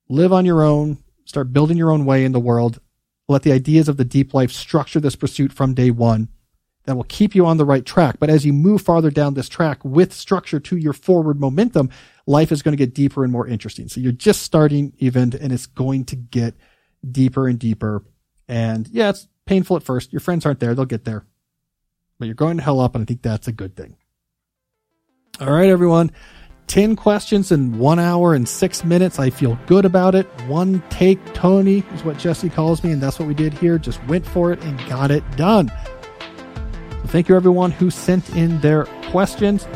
Live 0.07 0.31
on 0.31 0.45
your 0.45 0.63
own, 0.63 0.99
start 1.25 1.51
building 1.51 1.75
your 1.75 1.91
own 1.91 2.05
way 2.05 2.23
in 2.23 2.31
the 2.31 2.39
world. 2.39 2.79
Let 3.27 3.43
the 3.43 3.51
ideas 3.51 3.89
of 3.89 3.97
the 3.97 4.05
deep 4.05 4.33
life 4.33 4.53
structure 4.53 5.01
this 5.01 5.17
pursuit 5.17 5.51
from 5.51 5.73
day 5.73 5.91
one. 5.91 6.29
That 6.87 6.95
will 6.95 7.03
keep 7.03 7.35
you 7.35 7.45
on 7.45 7.57
the 7.57 7.65
right 7.65 7.85
track. 7.85 8.15
But 8.19 8.31
as 8.31 8.45
you 8.45 8.53
move 8.53 8.81
farther 8.81 9.11
down 9.11 9.35
this 9.35 9.47
track 9.49 9.83
with 9.85 10.13
structure 10.13 10.59
to 10.59 10.77
your 10.77 10.93
forward 10.93 11.39
momentum, 11.39 11.89
life 12.25 12.51
is 12.51 12.63
going 12.63 12.73
to 12.75 12.83
get 12.83 12.95
deeper 12.95 13.23
and 13.23 13.31
more 13.31 13.45
interesting. 13.45 13.87
So 13.87 13.99
you're 13.99 14.11
just 14.11 14.41
starting 14.41 14.93
event 14.99 15.35
and 15.35 15.51
it's 15.53 15.65
going 15.65 16.05
to 16.05 16.15
get 16.15 16.55
deeper 17.09 17.47
and 17.47 17.59
deeper. 17.59 18.03
And 18.47 18.87
yeah, 18.87 19.09
it's 19.09 19.27
painful 19.45 19.77
at 19.77 19.83
first. 19.83 20.11
Your 20.11 20.21
friends 20.21 20.45
aren't 20.45 20.59
there. 20.59 20.73
They'll 20.73 20.85
get 20.85 21.05
there 21.05 21.25
but 22.19 22.25
you're 22.25 22.35
going 22.35 22.57
to 22.57 22.63
hell 22.63 22.79
up, 22.79 22.95
and 22.95 23.01
I 23.01 23.05
think 23.05 23.21
that's 23.21 23.47
a 23.47 23.51
good 23.51 23.75
thing. 23.75 23.95
All 25.39 25.51
right, 25.51 25.69
everyone. 25.69 26.11
10 26.67 26.97
questions 26.97 27.51
in 27.51 27.77
one 27.79 27.99
hour 27.99 28.33
and 28.33 28.47
six 28.47 28.83
minutes. 28.83 29.19
I 29.19 29.29
feel 29.29 29.57
good 29.67 29.85
about 29.85 30.15
it. 30.15 30.25
One 30.47 30.83
take, 30.89 31.23
Tony, 31.33 31.83
is 31.93 32.03
what 32.03 32.17
Jesse 32.17 32.49
calls 32.49 32.83
me, 32.83 32.91
and 32.91 33.01
that's 33.01 33.19
what 33.19 33.27
we 33.27 33.33
did 33.33 33.53
here. 33.53 33.77
Just 33.77 34.03
went 34.05 34.25
for 34.25 34.51
it 34.51 34.61
and 34.63 34.77
got 34.89 35.11
it 35.11 35.23
done. 35.37 35.71
Thank 37.07 37.29
you, 37.29 37.35
everyone 37.35 37.71
who 37.71 37.89
sent 37.89 38.29
in 38.35 38.59
their 38.61 38.85
questions. 39.09 39.67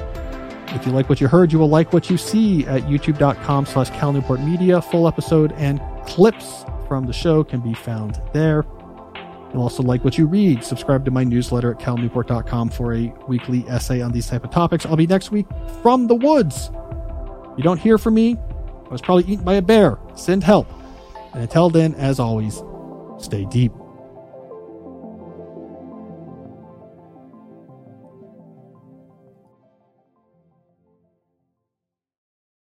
If 0.70 0.86
you 0.86 0.92
like 0.92 1.10
what 1.10 1.20
you 1.20 1.28
heard, 1.28 1.52
you 1.52 1.60
will 1.60 1.70
like 1.70 1.92
what 1.92 2.10
you 2.10 2.18
see 2.18 2.66
at 2.66 2.84
youtube.com 2.84 3.66
slash 3.66 3.90
Cal 3.90 4.14
Newport 4.14 4.40
Media. 4.42 4.82
Full 4.82 5.08
episode 5.08 5.52
and 5.54 5.82
clips 6.06 6.66
from 6.88 7.06
the 7.06 7.14
show 7.14 7.44
can 7.44 7.60
be 7.60 7.74
found 7.74 8.22
there. 8.34 8.66
You'll 9.54 9.64
also 9.64 9.84
like 9.84 10.04
what 10.04 10.18
you 10.18 10.28
read. 10.28 10.64
Subscribe 10.64 11.04
to 11.06 11.12
my 11.12 11.24
newsletter 11.24 11.72
at 11.72 11.80
calnewport.com 11.80 12.70
for 12.70 12.94
a 12.94 13.14
weekly 13.28 13.66
essay 13.68 14.02
on 14.02 14.12
these 14.12 14.28
type 14.28 14.46
of 14.46 14.52
topics. 14.52 14.86
I'll 14.86 14.96
be 14.96 15.08
next 15.08 15.32
week 15.32 15.46
from 15.82 16.08
the 16.08 16.16
woods. 16.16 16.70
You 17.58 17.64
don't 17.64 17.80
hear 17.80 17.98
from 17.98 18.14
me. 18.14 18.38
I 18.38 18.90
was 18.90 19.02
probably 19.02 19.26
eaten 19.26 19.44
by 19.44 19.56
a 19.56 19.62
bear. 19.62 19.98
Send 20.16 20.44
help. 20.44 20.68
And 21.34 21.44
until 21.44 21.70
then, 21.70 21.96
as 21.96 22.20
always, 22.20 22.62
stay 23.20 23.46
deep. 23.46 23.74